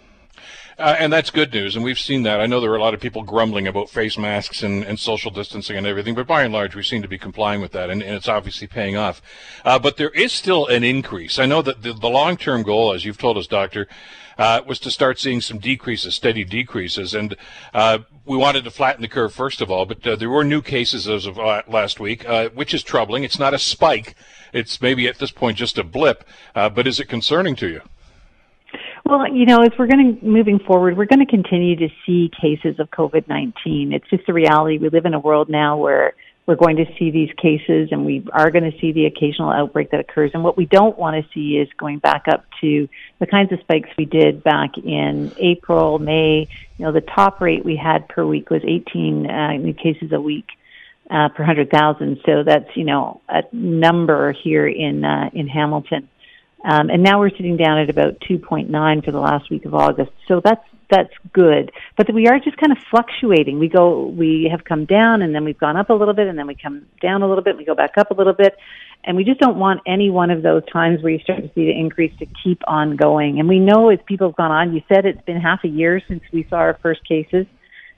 Uh, 0.81 0.95
and 0.97 1.13
that's 1.13 1.29
good 1.29 1.53
news, 1.53 1.75
and 1.75 1.85
we've 1.85 1.99
seen 1.99 2.23
that. 2.23 2.41
I 2.41 2.47
know 2.47 2.59
there 2.59 2.71
are 2.71 2.75
a 2.75 2.81
lot 2.81 2.95
of 2.95 2.99
people 2.99 3.21
grumbling 3.21 3.67
about 3.67 3.87
face 3.87 4.17
masks 4.17 4.63
and, 4.63 4.83
and 4.83 4.99
social 4.99 5.29
distancing 5.29 5.77
and 5.77 5.85
everything, 5.85 6.15
but 6.15 6.25
by 6.25 6.41
and 6.41 6.51
large, 6.51 6.75
we 6.75 6.81
seem 6.81 7.03
to 7.03 7.07
be 7.07 7.19
complying 7.19 7.61
with 7.61 7.71
that, 7.73 7.91
and, 7.91 8.01
and 8.01 8.15
it's 8.15 8.27
obviously 8.27 8.65
paying 8.65 8.97
off. 8.97 9.21
Uh, 9.63 9.77
but 9.77 9.97
there 9.97 10.09
is 10.09 10.31
still 10.31 10.65
an 10.65 10.83
increase. 10.83 11.37
I 11.37 11.45
know 11.45 11.61
that 11.61 11.83
the, 11.83 11.93
the 11.93 12.09
long-term 12.09 12.63
goal, 12.63 12.93
as 12.93 13.05
you've 13.05 13.19
told 13.19 13.37
us, 13.37 13.45
Doctor, 13.45 13.87
uh, 14.39 14.61
was 14.65 14.79
to 14.79 14.89
start 14.89 15.19
seeing 15.19 15.39
some 15.39 15.59
decreases, 15.59 16.15
steady 16.15 16.43
decreases, 16.43 17.13
and 17.13 17.35
uh, 17.75 17.99
we 18.25 18.35
wanted 18.35 18.63
to 18.63 18.71
flatten 18.71 19.03
the 19.03 19.07
curve 19.07 19.31
first 19.31 19.61
of 19.61 19.69
all. 19.69 19.85
But 19.85 20.07
uh, 20.07 20.15
there 20.15 20.31
were 20.31 20.43
new 20.43 20.63
cases 20.63 21.07
as 21.07 21.27
of 21.27 21.37
uh, 21.37 21.61
last 21.67 21.99
week, 21.99 22.25
which 22.55 22.73
is 22.73 22.81
troubling. 22.81 23.23
It's 23.23 23.37
not 23.37 23.53
a 23.53 23.59
spike; 23.59 24.15
it's 24.51 24.81
maybe 24.81 25.07
at 25.07 25.19
this 25.19 25.31
point 25.31 25.59
just 25.59 25.77
a 25.77 25.83
blip. 25.83 26.23
but 26.55 26.87
is 26.87 26.99
it 26.99 27.05
concerning 27.05 27.55
to 27.57 27.67
you? 27.67 27.81
Well, 29.11 29.27
you 29.27 29.45
know, 29.45 29.57
as 29.57 29.71
we're 29.77 29.87
going 29.87 30.19
to 30.21 30.25
moving 30.25 30.57
forward, 30.59 30.95
we're 30.95 31.03
going 31.03 31.19
to 31.19 31.25
continue 31.25 31.75
to 31.75 31.89
see 32.05 32.31
cases 32.41 32.79
of 32.79 32.89
COVID 32.91 33.27
nineteen. 33.27 33.91
It's 33.91 34.09
just 34.09 34.29
a 34.29 34.33
reality. 34.33 34.77
We 34.77 34.87
live 34.87 35.05
in 35.05 35.13
a 35.13 35.19
world 35.19 35.49
now 35.49 35.75
where 35.75 36.13
we're 36.45 36.55
going 36.55 36.77
to 36.77 36.85
see 36.97 37.11
these 37.11 37.29
cases, 37.35 37.89
and 37.91 38.05
we 38.05 38.25
are 38.31 38.49
going 38.51 38.71
to 38.71 38.79
see 38.79 38.93
the 38.93 39.07
occasional 39.07 39.49
outbreak 39.49 39.91
that 39.91 39.99
occurs. 39.99 40.31
And 40.33 40.45
what 40.45 40.55
we 40.55 40.65
don't 40.65 40.97
want 40.97 41.21
to 41.21 41.29
see 41.33 41.57
is 41.57 41.67
going 41.77 41.99
back 41.99 42.29
up 42.29 42.45
to 42.61 42.87
the 43.19 43.27
kinds 43.27 43.51
of 43.51 43.59
spikes 43.59 43.89
we 43.97 44.05
did 44.05 44.45
back 44.45 44.77
in 44.77 45.33
April, 45.37 45.99
May. 45.99 46.47
You 46.77 46.85
know, 46.85 46.93
the 46.93 47.01
top 47.01 47.41
rate 47.41 47.65
we 47.65 47.75
had 47.75 48.07
per 48.07 48.25
week 48.25 48.49
was 48.49 48.61
18 48.63 49.29
uh, 49.29 49.51
new 49.57 49.73
cases 49.73 50.13
a 50.13 50.21
week. 50.21 50.47
Uh, 51.09 51.27
per 51.27 51.43
hundred 51.43 51.69
thousand, 51.69 52.19
so 52.25 52.41
that's 52.45 52.69
you 52.77 52.85
know 52.85 53.19
a 53.27 53.43
number 53.51 54.31
here 54.31 54.65
in 54.65 55.03
uh, 55.03 55.29
in 55.33 55.49
Hamilton. 55.49 56.07
Um, 56.63 56.89
and 56.89 57.01
now 57.01 57.19
we're 57.19 57.31
sitting 57.31 57.57
down 57.57 57.79
at 57.79 57.89
about 57.89 58.19
2.9 58.29 59.05
for 59.05 59.11
the 59.11 59.19
last 59.19 59.49
week 59.49 59.65
of 59.65 59.73
August. 59.73 60.11
So 60.27 60.41
that's 60.43 60.63
that's 60.91 61.13
good. 61.33 61.71
But 61.95 62.13
we 62.13 62.27
are 62.27 62.37
just 62.37 62.57
kind 62.57 62.73
of 62.73 62.77
fluctuating. 62.89 63.59
We 63.59 63.69
go, 63.69 64.07
we 64.07 64.49
have 64.51 64.65
come 64.65 64.83
down, 64.85 65.21
and 65.21 65.33
then 65.33 65.45
we've 65.45 65.57
gone 65.57 65.77
up 65.77 65.89
a 65.89 65.93
little 65.93 66.13
bit, 66.13 66.27
and 66.27 66.37
then 66.37 66.47
we 66.47 66.55
come 66.61 66.85
down 67.01 67.21
a 67.21 67.29
little 67.29 67.43
bit, 67.43 67.51
and 67.51 67.59
we 67.59 67.65
go 67.65 67.75
back 67.75 67.91
up 67.97 68.11
a 68.11 68.13
little 68.13 68.33
bit, 68.33 68.57
and 69.05 69.15
we 69.15 69.23
just 69.23 69.39
don't 69.39 69.57
want 69.57 69.79
any 69.87 70.09
one 70.09 70.29
of 70.29 70.43
those 70.43 70.63
times 70.71 71.01
where 71.01 71.13
you 71.13 71.19
start 71.19 71.41
to 71.41 71.47
see 71.55 71.65
the 71.65 71.79
increase 71.79 72.11
to 72.19 72.25
keep 72.43 72.61
on 72.67 72.97
going. 72.97 73.39
And 73.39 73.47
we 73.47 73.59
know 73.59 73.89
as 73.89 73.99
people 74.05 74.27
have 74.27 74.35
gone 74.35 74.51
on, 74.51 74.75
you 74.75 74.81
said 74.93 75.05
it's 75.05 75.21
been 75.21 75.39
half 75.39 75.63
a 75.63 75.69
year 75.69 76.01
since 76.07 76.21
we 76.33 76.45
saw 76.49 76.57
our 76.57 76.77
first 76.83 77.07
cases. 77.07 77.45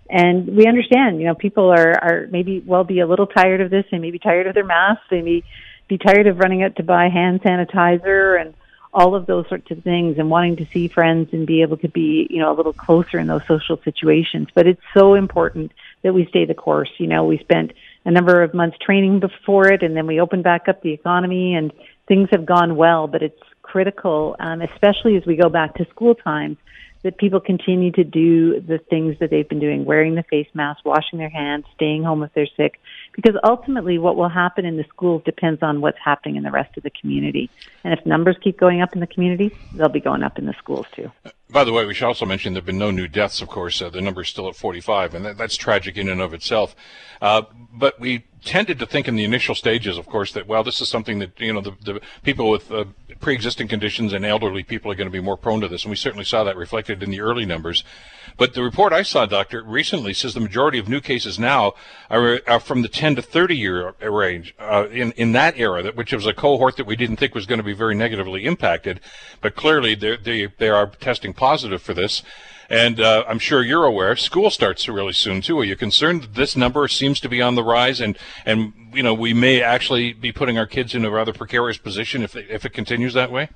And 0.10 0.56
we 0.56 0.68
understand, 0.68 1.20
you 1.20 1.26
know, 1.26 1.34
people 1.34 1.72
are, 1.72 1.94
are 1.94 2.28
maybe 2.30 2.62
well 2.66 2.84
be 2.84 3.00
a 3.00 3.08
little 3.08 3.26
tired 3.26 3.62
of 3.62 3.72
this. 3.72 3.86
They 3.90 3.98
may 3.98 4.12
be 4.12 4.20
tired 4.20 4.48
of 4.48 4.54
their 4.54 4.66
masks. 4.66 5.06
They 5.10 5.22
may 5.22 5.44
be 5.88 5.98
tired 5.98 6.28
of 6.28 6.40
running 6.40 6.64
out 6.64 6.76
to 6.78 6.84
buy 6.84 7.10
hand 7.10 7.42
sanitizer 7.42 8.40
and 8.40 8.54
all 8.94 9.16
of 9.16 9.26
those 9.26 9.48
sorts 9.50 9.72
of 9.72 9.84
things 9.84 10.18
and 10.20 10.30
wanting 10.30 10.56
to 10.58 10.68
see 10.68 10.88
friends 10.88 11.30
and 11.34 11.48
be 11.48 11.64
able 11.64 11.78
to 11.78 11.90
be, 11.90 12.28
you 12.30 12.40
know, 12.40 12.54
a 12.54 12.56
little 12.56 12.74
closer 12.74 13.18
in 13.18 13.28
those 13.28 13.42
social 13.48 13.78
situations. 13.84 14.48
But 14.54 14.68
it's 14.68 14.82
so 14.96 15.16
important 15.16 15.72
that 16.04 16.14
we 16.14 16.28
stay 16.28 16.46
the 16.46 16.54
course. 16.54 16.92
You 17.00 17.08
know, 17.08 17.26
we 17.26 17.40
spent 17.40 17.74
a 18.06 18.12
number 18.12 18.44
of 18.44 18.54
months 18.54 18.78
training 18.80 19.20
before 19.20 19.68
it 19.70 19.82
and 19.82 19.98
then 19.98 20.06
we 20.06 20.22
opened 20.22 20.44
back 20.44 20.68
up 20.68 20.82
the 20.82 20.92
economy 20.92 21.56
and 21.56 21.74
things 22.08 22.30
have 22.32 22.46
gone 22.46 22.76
well, 22.76 23.08
but 23.08 23.24
it's 23.24 23.42
critical, 23.64 24.36
um, 24.40 24.62
especially 24.62 25.18
as 25.18 25.26
we 25.26 25.36
go 25.36 25.50
back 25.50 25.74
to 25.76 25.86
school 25.86 26.14
times, 26.14 26.58
that 27.04 27.18
people 27.18 27.40
continue 27.40 27.92
to 27.92 28.04
do 28.04 28.60
the 28.62 28.80
things 28.90 29.16
that 29.20 29.30
they've 29.30 29.48
been 29.48 29.60
doing, 29.60 29.86
wearing 29.86 30.16
the 30.16 30.24
face 30.24 30.48
mask, 30.54 30.84
washing 30.86 31.20
their 31.20 31.30
hands, 31.30 31.66
staying 31.76 32.04
home 32.04 32.24
if 32.24 32.34
they're 32.34 32.48
sick, 32.58 32.80
because 33.14 33.36
ultimately 33.44 33.98
what 33.98 34.16
will 34.16 34.30
happen 34.30 34.66
in 34.66 34.78
the 34.78 34.86
schools 34.90 35.22
depends 35.26 35.62
on 35.62 35.82
what's 35.82 35.98
happening 36.04 36.38
in 36.38 36.44
the 36.44 36.52
rest 36.52 36.76
of 36.78 36.84
the 36.84 36.92
community. 37.02 37.50
And 37.84 37.94
if 37.98 38.06
numbers 38.06 38.38
keep 38.42 38.58
going 38.58 38.82
up 38.82 38.94
in 38.94 39.02
the 39.02 39.08
community, 39.08 39.52
they'll 39.74 39.90
be 39.90 40.00
going 40.00 40.24
up 40.24 40.40
in 40.40 40.46
the 40.46 40.56
schools 40.60 40.86
too. 40.96 41.12
By 41.54 41.64
the 41.64 41.72
way, 41.72 41.86
we 41.86 41.94
should 41.94 42.08
also 42.08 42.26
mention 42.26 42.54
there 42.54 42.62
have 42.62 42.66
been 42.66 42.80
no 42.80 42.90
new 42.90 43.08
deaths, 43.08 43.40
of 43.40 43.48
course. 43.48 43.80
Uh, 43.80 43.92
the 43.92 44.02
number 44.02 44.24
is 44.24 44.30
still 44.30 44.50
at 44.50 44.56
45, 44.56 45.14
and 45.14 45.24
that, 45.24 45.38
that's 45.38 45.56
tragic 45.56 45.98
in 45.98 46.10
and 46.10 46.20
of 46.20 46.34
itself. 46.34 46.76
Uh, 47.22 47.44
but 47.72 48.00
we 48.00 48.26
tended 48.44 48.80
to 48.80 48.88
think 48.88 49.08
in 49.08 49.16
the 49.16 49.24
initial 49.24 49.54
stages, 49.54 49.98
of 49.98 50.08
course, 50.08 50.34
that, 50.34 50.48
well, 50.48 50.64
this 50.64 50.82
is 50.82 50.90
something 50.90 51.20
that, 51.20 51.40
you 51.40 51.54
know, 51.54 51.62
the, 51.62 51.72
the 51.84 52.02
people 52.24 52.50
with 52.50 52.72
uh, 52.72 52.86
pre-existing 53.20 53.68
conditions 53.68 54.14
and 54.14 54.26
elderly 54.26 54.64
people 54.64 54.92
are 54.92 54.96
going 54.96 55.08
to 55.08 55.12
be 55.12 55.22
more 55.22 55.38
prone 55.38 55.62
to 55.62 55.68
this. 55.68 55.84
And 55.84 55.90
we 55.90 55.96
certainly 55.96 56.26
saw 56.26 56.44
that 56.44 56.58
reflected 56.58 57.02
in 57.04 57.12
the 57.12 57.22
early 57.22 57.46
numbers. 57.46 57.84
But 58.38 58.54
the 58.54 58.64
report 58.64 58.94
I 58.94 59.04
saw, 59.04 59.26
Doctor, 59.26 59.64
recently 59.64 60.14
says 60.14 60.34
the 60.34 60.40
majority 60.40 60.80
of 60.80 60.90
new 60.90 61.00
cases 61.00 61.38
now 61.38 61.74
are, 62.10 62.42
are 62.48 62.60
from 62.60 62.82
the 62.82 62.88
10 62.88 63.16
to 63.16 63.22
30 63.22 63.56
year 63.56 63.94
range 64.02 64.56
uh, 64.60 64.88
in, 64.90 65.12
in 65.14 65.32
that 65.34 65.58
era, 65.58 65.84
that, 65.84 65.96
which 65.96 66.14
was 66.14 66.26
a 66.26 66.34
cohort 66.34 66.78
that 66.78 66.88
we 66.88 66.96
didn't 66.96 67.18
think 67.18 67.36
was 67.36 67.46
going 67.46 67.60
to 67.60 67.64
be 67.64 67.74
very 67.74 67.96
negatively 67.96 68.46
impacted. 68.46 69.00
But 69.42 69.56
clearly 69.56 69.96
they, 69.96 70.48
they 70.58 70.70
are 70.70 70.88
testing 70.88 71.34
positive 71.44 71.82
for 71.82 71.94
this. 71.94 72.24
And 72.70 73.02
uh, 73.02 73.26
I'm 73.28 73.40
sure 73.40 73.62
you're 73.62 73.84
aware, 73.84 74.16
school 74.16 74.50
starts 74.50 74.88
really 74.88 75.12
soon 75.12 75.42
too. 75.42 75.60
Are 75.60 75.66
you 75.66 75.76
concerned 75.76 76.24
that 76.24 76.36
this 76.36 76.56
number 76.56 76.88
seems 76.88 77.20
to 77.20 77.28
be 77.28 77.42
on 77.42 77.56
the 77.56 77.64
rise, 77.64 78.00
and 78.00 78.18
and 78.46 78.74
you 78.94 79.04
know 79.04 79.14
we 79.14 79.34
may 79.34 79.62
actually 79.62 80.14
be 80.14 80.32
putting 80.32 80.58
our 80.58 80.66
kids 80.66 80.96
in 80.96 81.04
a 81.04 81.12
rather 81.12 81.34
precarious 81.34 81.78
position 81.78 82.24
if 82.24 82.36
if 82.38 82.66
it 82.66 82.72
continues 82.72 83.14
that 83.14 83.30
way? 83.30 83.50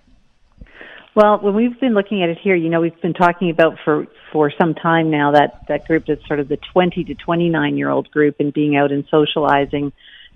Well, 1.15 1.39
when 1.39 1.55
we've 1.55 1.79
been 1.79 1.93
looking 1.93 2.21
at 2.21 2.29
it 2.29 2.37
here, 2.43 2.55
you 2.55 2.69
know, 2.69 2.81
we've 2.81 3.01
been 3.01 3.13
talking 3.13 3.49
about 3.49 3.77
for 3.85 4.05
for 4.33 4.51
some 4.59 4.75
time 4.75 5.09
now 5.09 5.31
that 5.31 5.61
that 5.69 5.87
group 5.87 6.03
that's 6.05 6.27
sort 6.27 6.41
of 6.41 6.49
the 6.49 6.59
20 6.73 7.05
to 7.05 7.15
29 7.15 7.77
year 7.77 7.89
old 7.89 8.11
group 8.11 8.35
and 8.39 8.53
being 8.53 8.75
out 8.75 8.91
and 8.91 9.05
socializing, 9.09 9.93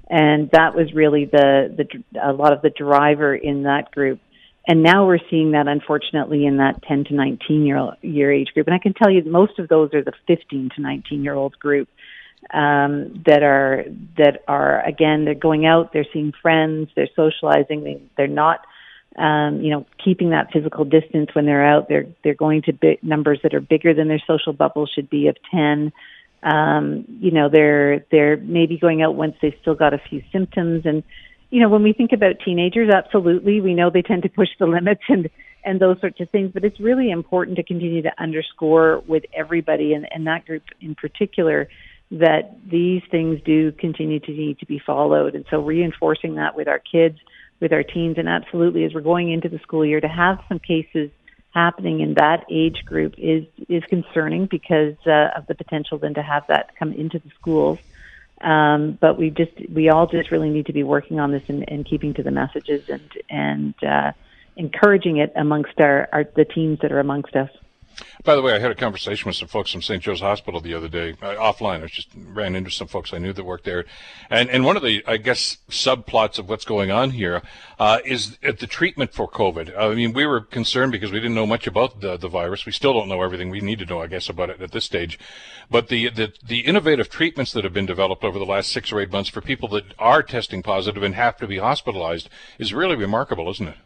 and 0.09 0.49
that 0.51 0.73
was 0.73 0.93
really 0.93 1.25
the 1.25 1.49
the 1.77 1.85
a 2.19 2.31
lot 2.31 2.53
of 2.53 2.61
the 2.61 2.71
driver 2.71 3.35
in 3.35 3.63
that 3.63 3.91
group. 3.91 4.19
And 4.67 4.83
now 4.83 5.07
we're 5.07 5.19
seeing 5.29 5.51
that 5.51 5.67
unfortunately 5.67 6.45
in 6.45 6.57
that 6.57 6.83
10 6.83 7.05
to 7.05 7.15
19 7.15 7.65
year 7.65 7.77
old, 7.77 7.95
year 8.01 8.31
age 8.31 8.49
group. 8.53 8.67
And 8.67 8.75
I 8.75 8.79
can 8.79 8.93
tell 8.93 9.09
you 9.09 9.23
most 9.23 9.57
of 9.59 9.67
those 9.67 9.93
are 9.93 10.03
the 10.03 10.13
15 10.27 10.69
to 10.75 10.81
19 10.81 11.23
year 11.23 11.33
old 11.33 11.57
group 11.57 11.89
um, 12.53 13.23
that 13.25 13.43
are 13.43 13.85
that 14.17 14.43
are 14.47 14.83
again 14.85 15.25
they're 15.25 15.35
going 15.35 15.65
out, 15.65 15.93
they're 15.93 16.05
seeing 16.13 16.33
friends, 16.41 16.89
they're 16.95 17.09
socializing, 17.15 17.83
they, 17.83 18.01
they're 18.17 18.27
not 18.27 18.61
um, 19.17 19.61
you 19.61 19.71
know, 19.71 19.85
keeping 20.03 20.29
that 20.29 20.51
physical 20.53 20.85
distance 20.85 21.29
when 21.33 21.45
they're 21.45 21.65
out. 21.65 21.89
They're 21.89 22.05
they're 22.23 22.33
going 22.33 22.61
to 22.63 22.73
big 22.73 23.03
numbers 23.03 23.39
that 23.43 23.53
are 23.53 23.59
bigger 23.59 23.93
than 23.93 24.07
their 24.07 24.21
social 24.25 24.53
bubble 24.53 24.87
should 24.87 25.09
be 25.09 25.27
of 25.27 25.35
ten. 25.51 25.91
Um, 26.43 27.05
you 27.19 27.31
know, 27.31 27.49
they're 27.49 28.05
they're 28.09 28.37
maybe 28.37 28.77
going 28.77 29.01
out 29.01 29.15
once 29.15 29.35
they've 29.41 29.57
still 29.61 29.75
got 29.75 29.93
a 29.93 30.01
few 30.09 30.23
symptoms. 30.31 30.85
And 30.85 31.03
you 31.51 31.59
know, 31.59 31.69
when 31.69 31.83
we 31.83 31.93
think 31.93 32.11
about 32.13 32.39
teenagers, 32.43 32.89
absolutely, 32.89 33.61
we 33.61 33.73
know 33.73 33.89
they 33.89 34.01
tend 34.01 34.23
to 34.23 34.29
push 34.29 34.49
the 34.59 34.65
limits 34.65 35.03
and 35.07 35.29
and 35.63 35.79
those 35.79 35.99
sorts 35.99 36.19
of 36.19 36.27
things. 36.31 36.49
But 36.51 36.65
it's 36.65 36.79
really 36.79 37.11
important 37.11 37.57
to 37.57 37.63
continue 37.63 38.01
to 38.01 38.11
underscore 38.17 39.03
with 39.05 39.25
everybody 39.31 39.93
and, 39.93 40.07
and 40.11 40.25
that 40.25 40.45
group 40.47 40.63
in 40.81 40.95
particular 40.95 41.69
that 42.09 42.57
these 42.67 43.03
things 43.11 43.39
do 43.45 43.71
continue 43.73 44.19
to 44.19 44.31
need 44.31 44.57
to 44.59 44.65
be 44.65 44.79
followed. 44.79 45.35
And 45.35 45.45
so 45.51 45.61
reinforcing 45.61 46.35
that 46.35 46.55
with 46.55 46.67
our 46.67 46.79
kids 46.79 47.19
with 47.61 47.71
our 47.71 47.83
teens. 47.83 48.17
And 48.17 48.27
absolutely, 48.27 48.83
as 48.83 48.93
we're 48.93 49.01
going 49.01 49.31
into 49.31 49.47
the 49.47 49.59
school 49.59 49.85
year, 49.85 50.01
to 50.01 50.07
have 50.07 50.43
some 50.49 50.59
cases 50.59 51.11
happening 51.51 51.99
in 51.99 52.15
that 52.15 52.45
age 52.49 52.83
group 52.85 53.13
is 53.17 53.45
is 53.69 53.83
concerning 53.85 54.47
because 54.47 54.95
uh, 55.05 55.29
of 55.35 55.45
the 55.47 55.55
potential 55.55 55.97
then 55.97 56.13
to 56.15 56.21
have 56.21 56.45
that 56.47 56.75
come 56.77 56.91
into 56.91 57.19
the 57.19 57.29
schools. 57.39 57.77
Um, 58.43 58.97
but 58.99 59.17
we 59.17 59.29
just 59.29 59.51
we 59.73 59.89
all 59.89 60.07
just 60.07 60.31
really 60.31 60.49
need 60.49 60.65
to 60.65 60.73
be 60.73 60.83
working 60.83 61.19
on 61.19 61.31
this 61.31 61.43
and, 61.47 61.63
and 61.67 61.85
keeping 61.85 62.13
to 62.15 62.23
the 62.23 62.31
messages 62.31 62.89
and 62.89 63.11
and 63.29 63.73
uh, 63.83 64.11
encouraging 64.57 65.17
it 65.17 65.31
amongst 65.35 65.79
our, 65.79 66.09
our 66.11 66.23
the 66.35 66.45
teams 66.45 66.79
that 66.81 66.91
are 66.91 66.99
amongst 66.99 67.35
us. 67.35 67.49
By 68.23 68.35
the 68.35 68.41
way, 68.41 68.53
I 68.53 68.59
had 68.59 68.71
a 68.71 68.75
conversation 68.75 69.27
with 69.27 69.35
some 69.35 69.47
folks 69.47 69.71
from 69.71 69.81
St. 69.81 70.01
Joe's 70.01 70.21
Hospital 70.21 70.61
the 70.61 70.73
other 70.73 70.87
day, 70.87 71.13
uh, 71.21 71.35
offline. 71.35 71.83
I 71.83 71.87
just 71.87 72.09
ran 72.15 72.55
into 72.55 72.69
some 72.69 72.87
folks 72.87 73.13
I 73.13 73.17
knew 73.17 73.33
that 73.33 73.43
worked 73.43 73.65
there, 73.65 73.85
and 74.29 74.49
and 74.49 74.63
one 74.63 74.77
of 74.77 74.83
the 74.83 75.03
I 75.07 75.17
guess 75.17 75.57
subplots 75.69 76.37
of 76.37 76.47
what's 76.47 76.65
going 76.65 76.91
on 76.91 77.11
here 77.11 77.41
uh, 77.79 77.99
is 78.05 78.37
the 78.41 78.67
treatment 78.67 79.13
for 79.13 79.27
COVID. 79.27 79.77
I 79.77 79.95
mean, 79.95 80.13
we 80.13 80.25
were 80.25 80.41
concerned 80.41 80.91
because 80.91 81.11
we 81.11 81.19
didn't 81.19 81.35
know 81.35 81.47
much 81.47 81.65
about 81.67 82.01
the 82.01 82.17
the 82.17 82.29
virus. 82.29 82.65
We 82.65 82.71
still 82.71 82.93
don't 82.93 83.09
know 83.09 83.23
everything 83.23 83.49
we 83.49 83.61
need 83.61 83.79
to 83.79 83.85
know, 83.85 84.01
I 84.01 84.07
guess, 84.07 84.29
about 84.29 84.49
it 84.49 84.61
at 84.61 84.71
this 84.71 84.85
stage. 84.85 85.17
But 85.69 85.87
the 85.87 86.09
the 86.09 86.33
the 86.45 86.59
innovative 86.59 87.09
treatments 87.09 87.53
that 87.53 87.63
have 87.63 87.73
been 87.73 87.85
developed 87.85 88.23
over 88.23 88.37
the 88.37 88.45
last 88.45 88.71
six 88.71 88.91
or 88.91 88.99
eight 88.99 89.11
months 89.11 89.29
for 89.29 89.41
people 89.41 89.67
that 89.69 89.85
are 89.97 90.21
testing 90.21 90.61
positive 90.61 91.01
and 91.01 91.15
have 91.15 91.37
to 91.37 91.47
be 91.47 91.57
hospitalized 91.57 92.29
is 92.59 92.73
really 92.73 92.95
remarkable, 92.95 93.49
isn't 93.49 93.67
it? 93.67 93.77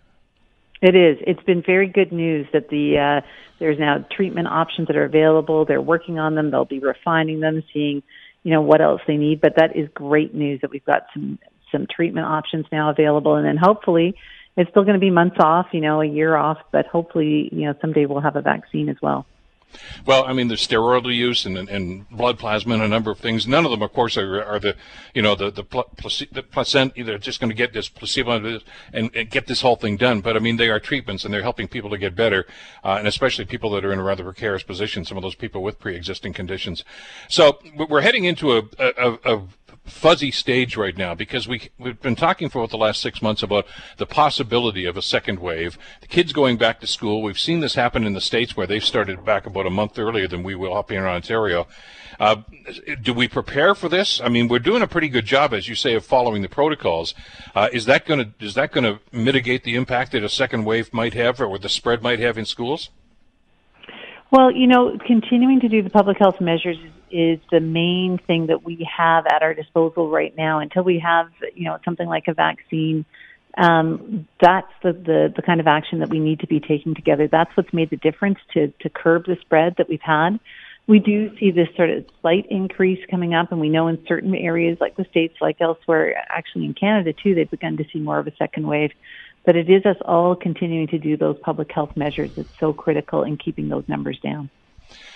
It 0.85 0.95
is. 0.95 1.17
It's 1.25 1.41
been 1.41 1.63
very 1.65 1.87
good 1.87 2.11
news 2.11 2.45
that 2.53 2.69
the 2.69 3.21
uh, 3.23 3.27
there's 3.57 3.79
now 3.79 4.05
treatment 4.15 4.47
options 4.47 4.87
that 4.87 4.95
are 4.95 5.05
available. 5.05 5.65
They're 5.65 5.81
working 5.81 6.19
on 6.19 6.35
them. 6.35 6.51
They'll 6.51 6.63
be 6.63 6.77
refining 6.77 7.39
them, 7.39 7.63
seeing 7.73 8.03
you 8.43 8.51
know 8.51 8.61
what 8.61 8.81
else 8.81 9.01
they 9.07 9.17
need. 9.17 9.41
But 9.41 9.55
that 9.57 9.75
is 9.75 9.89
great 9.95 10.35
news 10.35 10.61
that 10.61 10.69
we've 10.69 10.85
got 10.85 11.07
some 11.11 11.39
some 11.71 11.87
treatment 11.89 12.27
options 12.27 12.67
now 12.71 12.91
available, 12.91 13.33
and 13.35 13.47
then 13.47 13.57
hopefully 13.57 14.13
it's 14.57 14.69
still 14.69 14.83
going 14.83 14.93
to 14.93 14.99
be 14.99 15.09
months 15.09 15.37
off, 15.39 15.65
you 15.71 15.81
know, 15.81 16.01
a 16.01 16.05
year 16.05 16.35
off, 16.35 16.59
but 16.71 16.85
hopefully 16.85 17.49
you 17.51 17.65
know 17.65 17.73
someday 17.81 18.05
we'll 18.05 18.21
have 18.21 18.35
a 18.35 18.43
vaccine 18.43 18.87
as 18.87 18.97
well. 19.01 19.25
Well, 20.05 20.25
I 20.25 20.33
mean, 20.33 20.47
there's 20.47 20.65
steroidal 20.65 21.13
use 21.13 21.45
and, 21.45 21.57
and 21.57 22.09
blood 22.09 22.39
plasma 22.39 22.75
and 22.75 22.83
a 22.83 22.87
number 22.87 23.11
of 23.11 23.19
things. 23.19 23.47
None 23.47 23.65
of 23.65 23.71
them, 23.71 23.81
of 23.81 23.91
course, 23.93 24.17
are, 24.17 24.43
are 24.43 24.59
the, 24.59 24.75
you 25.13 25.21
know, 25.21 25.35
the, 25.35 25.51
the, 25.51 25.63
place, 25.63 26.23
the 26.31 26.43
placenta, 26.43 27.03
they're 27.03 27.17
just 27.17 27.39
going 27.39 27.49
to 27.49 27.55
get 27.55 27.73
this 27.73 27.89
placebo 27.89 28.61
and, 28.93 29.13
and, 29.13 29.29
get 29.29 29.47
this 29.47 29.61
whole 29.61 29.75
thing 29.75 29.97
done. 29.97 30.21
But 30.21 30.35
I 30.35 30.39
mean, 30.39 30.57
they 30.57 30.69
are 30.69 30.79
treatments 30.79 31.25
and 31.25 31.33
they're 31.33 31.41
helping 31.41 31.67
people 31.67 31.89
to 31.89 31.97
get 31.97 32.15
better, 32.15 32.45
uh, 32.83 32.95
and 32.99 33.07
especially 33.07 33.45
people 33.45 33.69
that 33.71 33.83
are 33.83 33.91
in 33.91 33.99
a 33.99 34.03
rather 34.03 34.23
precarious 34.23 34.63
position, 34.63 35.03
some 35.05 35.17
of 35.17 35.23
those 35.23 35.35
people 35.35 35.61
with 35.63 35.79
pre-existing 35.79 36.33
conditions. 36.33 36.83
So 37.27 37.59
we're 37.89 38.01
heading 38.01 38.25
into 38.25 38.57
a, 38.57 38.63
a, 38.79 39.17
a 39.25 39.43
fuzzy 39.85 40.31
stage 40.31 40.75
right 40.75 40.97
now 40.97 41.13
because 41.13 41.47
we 41.47 41.69
we've 41.77 42.01
been 42.01 42.15
talking 42.15 42.49
for 42.49 42.67
the 42.67 42.77
last 42.77 43.01
six 43.01 43.21
months 43.21 43.43
about 43.43 43.65
the 43.97 44.05
possibility 44.05 44.85
of 44.85 44.97
a 44.97 45.01
second 45.01 45.39
wave. 45.39 45.77
The 46.01 46.07
kids 46.07 46.33
going 46.33 46.57
back 46.57 46.79
to 46.81 46.87
school. 46.87 47.21
We've 47.21 47.39
seen 47.39 47.59
this 47.59 47.75
happen 47.75 48.03
in 48.03 48.13
the 48.13 48.21
states 48.21 48.57
where 48.57 48.67
they've 48.67 48.83
started 48.83 49.23
back 49.23 49.45
about 49.45 49.67
a 49.67 49.69
month 49.69 49.97
earlier 49.97 50.27
than 50.27 50.43
we 50.43 50.55
will 50.55 50.75
up 50.75 50.89
here 50.89 51.01
in 51.01 51.05
Ontario. 51.05 51.67
Uh, 52.19 52.37
do 53.01 53.13
we 53.13 53.27
prepare 53.27 53.75
for 53.75 53.89
this? 53.89 54.21
I 54.21 54.29
mean, 54.29 54.47
we're 54.47 54.59
doing 54.59 54.81
a 54.81 54.87
pretty 54.87 55.09
good 55.09 55.25
job, 55.25 55.53
as 55.53 55.67
you 55.67 55.75
say, 55.75 55.95
of 55.95 56.05
following 56.05 56.41
the 56.41 56.49
protocols. 56.49 57.13
Uh, 57.53 57.67
is 57.73 57.85
that 57.85 58.05
going 58.05 58.19
to 58.39 58.45
is 58.45 58.53
that 58.55 58.71
going 58.71 58.85
to 58.85 58.99
mitigate 59.11 59.63
the 59.63 59.75
impact 59.75 60.13
that 60.13 60.23
a 60.23 60.29
second 60.29 60.65
wave 60.65 60.93
might 60.93 61.13
have, 61.13 61.39
or 61.41 61.57
the 61.59 61.69
spread 61.69 62.01
might 62.01 62.19
have 62.19 62.37
in 62.37 62.45
schools? 62.45 62.89
Well, 64.31 64.51
you 64.51 64.67
know, 64.67 64.97
continuing 65.05 65.59
to 65.61 65.69
do 65.69 65.81
the 65.81 65.89
public 65.89 66.17
health 66.17 66.41
measures 66.41 66.77
is, 66.77 66.91
is 67.15 67.39
the 67.51 67.59
main 67.59 68.19
thing 68.27 68.47
that 68.47 68.63
we 68.63 68.87
have 68.97 69.25
at 69.25 69.41
our 69.41 69.53
disposal 69.53 70.09
right 70.09 70.35
now. 70.35 70.59
Until 70.59 70.83
we 70.83 70.99
have, 70.99 71.27
you 71.53 71.65
know, 71.65 71.77
something 71.85 72.07
like 72.07 72.25
a 72.27 72.33
vaccine, 72.33 73.05
um, 73.57 74.27
that's 74.41 74.71
the, 74.83 74.91
the, 74.91 75.33
the 75.35 75.41
kind 75.41 75.59
of 75.59 75.67
action 75.67 75.99
that 75.99 76.09
we 76.09 76.19
need 76.19 76.41
to 76.41 76.47
be 76.47 76.59
taking 76.59 76.93
together. 76.93 77.27
That's 77.31 77.49
what's 77.55 77.73
made 77.73 77.89
the 77.89 77.97
difference 77.97 78.39
to, 78.53 78.73
to 78.81 78.89
curb 78.89 79.25
the 79.25 79.37
spread 79.41 79.75
that 79.77 79.87
we've 79.87 80.01
had. 80.01 80.39
We 80.87 80.99
do 80.99 81.35
see 81.39 81.51
this 81.51 81.69
sort 81.75 81.89
of 81.89 82.05
slight 82.21 82.45
increase 82.49 82.99
coming 83.09 83.33
up, 83.33 83.51
and 83.51 83.59
we 83.59 83.69
know 83.69 83.87
in 83.87 84.05
certain 84.07 84.35
areas 84.35 84.77
like 84.79 84.95
the 84.95 85.05
States, 85.09 85.35
like 85.41 85.57
elsewhere, 85.59 86.15
actually 86.29 86.65
in 86.65 86.75
Canada 86.75 87.13
too, 87.13 87.33
they've 87.33 87.49
begun 87.49 87.77
to 87.77 87.85
see 87.91 87.99
more 87.99 88.19
of 88.19 88.27
a 88.27 88.35
second 88.35 88.67
wave. 88.67 88.91
But 89.45 89.55
it 89.55 89.69
is 89.69 89.85
us 89.85 89.97
all 90.03 90.35
continuing 90.35 90.87
to 90.87 90.99
do 90.99 91.17
those 91.17 91.37
public 91.41 91.71
health 91.71 91.95
measures 91.95 92.31
that's 92.35 92.49
so 92.59 92.73
critical 92.73 93.23
in 93.23 93.37
keeping 93.37 93.69
those 93.69 93.87
numbers 93.87 94.19
down. 94.19 94.49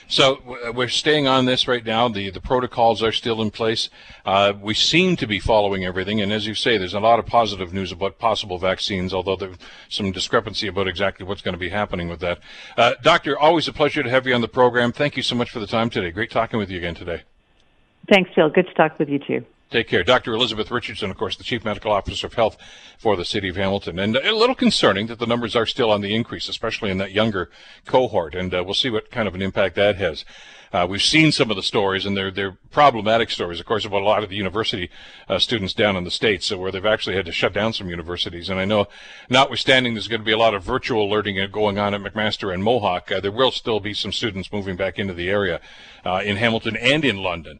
So 0.07 0.41
we're 0.73 0.87
staying 0.87 1.27
on 1.27 1.45
this 1.45 1.67
right 1.67 1.85
now. 1.85 2.07
The 2.09 2.31
the 2.31 2.41
protocols 2.41 3.03
are 3.03 3.11
still 3.11 3.43
in 3.43 3.51
place. 3.51 3.91
Uh, 4.25 4.53
we 4.59 4.73
seem 4.73 5.15
to 5.17 5.27
be 5.27 5.39
following 5.39 5.85
everything, 5.85 6.19
and 6.19 6.33
as 6.33 6.47
you 6.47 6.55
say, 6.55 6.79
there's 6.79 6.95
a 6.95 6.99
lot 6.99 7.19
of 7.19 7.27
positive 7.27 7.73
news 7.73 7.91
about 7.91 8.17
possible 8.17 8.57
vaccines, 8.57 9.13
although 9.13 9.35
there's 9.35 9.57
some 9.87 10.11
discrepancy 10.11 10.67
about 10.67 10.87
exactly 10.87 11.27
what's 11.27 11.43
going 11.43 11.53
to 11.53 11.59
be 11.59 11.69
happening 11.69 12.09
with 12.09 12.21
that. 12.21 12.39
Uh, 12.75 12.93
doctor, 13.03 13.37
always 13.37 13.67
a 13.67 13.73
pleasure 13.73 14.01
to 14.01 14.09
have 14.09 14.25
you 14.25 14.33
on 14.33 14.41
the 14.41 14.47
program. 14.47 14.91
Thank 14.91 15.15
you 15.15 15.21
so 15.21 15.35
much 15.35 15.51
for 15.51 15.59
the 15.59 15.67
time 15.67 15.91
today. 15.91 16.09
Great 16.09 16.31
talking 16.31 16.57
with 16.57 16.71
you 16.71 16.79
again 16.79 16.95
today. 16.95 17.21
Thanks, 18.11 18.31
Bill. 18.35 18.49
Good 18.49 18.67
to 18.67 18.73
talk 18.73 18.97
with 18.97 19.09
you 19.09 19.19
too. 19.19 19.45
Take 19.71 19.87
care. 19.87 20.03
Dr. 20.03 20.33
Elizabeth 20.33 20.71
Richardson, 20.71 21.11
of 21.11 21.17
course, 21.17 21.35
the 21.35 21.43
Chief 21.43 21.63
Medical 21.63 21.91
Officer 21.91 22.25
of 22.25 22.33
Health 22.33 22.57
for 22.97 23.15
the 23.15 23.23
City 23.23 23.49
of 23.49 23.55
Hamilton. 23.55 23.99
And 23.99 24.15
a 24.15 24.35
little 24.35 24.55
concerning 24.55 25.05
that 25.07 25.19
the 25.19 25.27
numbers 25.27 25.55
are 25.55 25.67
still 25.67 25.91
on 25.91 26.01
the 26.01 26.15
increase, 26.15 26.49
especially 26.49 26.89
in 26.89 26.97
that 26.97 27.11
younger 27.11 27.51
cohort. 27.85 28.33
And 28.33 28.51
uh, 28.51 28.63
we'll 28.63 28.73
see 28.73 28.89
what 28.89 29.11
kind 29.11 29.27
of 29.27 29.35
an 29.35 29.43
impact 29.43 29.75
that 29.75 29.97
has. 29.97 30.25
Uh, 30.73 30.87
we've 30.89 31.03
seen 31.03 31.31
some 31.31 31.51
of 31.51 31.55
the 31.55 31.63
stories, 31.63 32.05
and 32.05 32.17
they're, 32.17 32.31
they're 32.31 32.57
problematic 32.71 33.29
stories, 33.29 33.59
of 33.59 33.65
course, 33.67 33.85
about 33.85 34.01
a 34.01 34.05
lot 34.05 34.23
of 34.23 34.29
the 34.29 34.35
university 34.35 34.89
uh, 35.27 35.37
students 35.37 35.73
down 35.73 35.95
in 35.95 36.03
the 36.03 36.11
States, 36.11 36.47
so 36.47 36.57
where 36.57 36.71
they've 36.71 36.85
actually 36.85 37.15
had 37.15 37.25
to 37.25 37.31
shut 37.31 37.53
down 37.53 37.73
some 37.73 37.89
universities. 37.89 38.49
And 38.49 38.59
I 38.59 38.65
know, 38.65 38.87
notwithstanding 39.29 39.93
there's 39.93 40.07
going 40.07 40.21
to 40.21 40.25
be 40.25 40.31
a 40.31 40.37
lot 40.37 40.53
of 40.53 40.63
virtual 40.63 41.09
learning 41.09 41.39
going 41.51 41.79
on 41.79 41.93
at 41.93 42.01
McMaster 42.01 42.53
and 42.53 42.63
Mohawk, 42.63 43.11
uh, 43.11 43.19
there 43.19 43.31
will 43.31 43.51
still 43.51 43.79
be 43.79 43.93
some 43.93 44.11
students 44.11 44.51
moving 44.51 44.75
back 44.75 44.99
into 44.99 45.13
the 45.13 45.29
area 45.29 45.59
uh, 46.05 46.21
in 46.23 46.37
Hamilton 46.37 46.75
and 46.75 47.03
in 47.05 47.17
London 47.17 47.59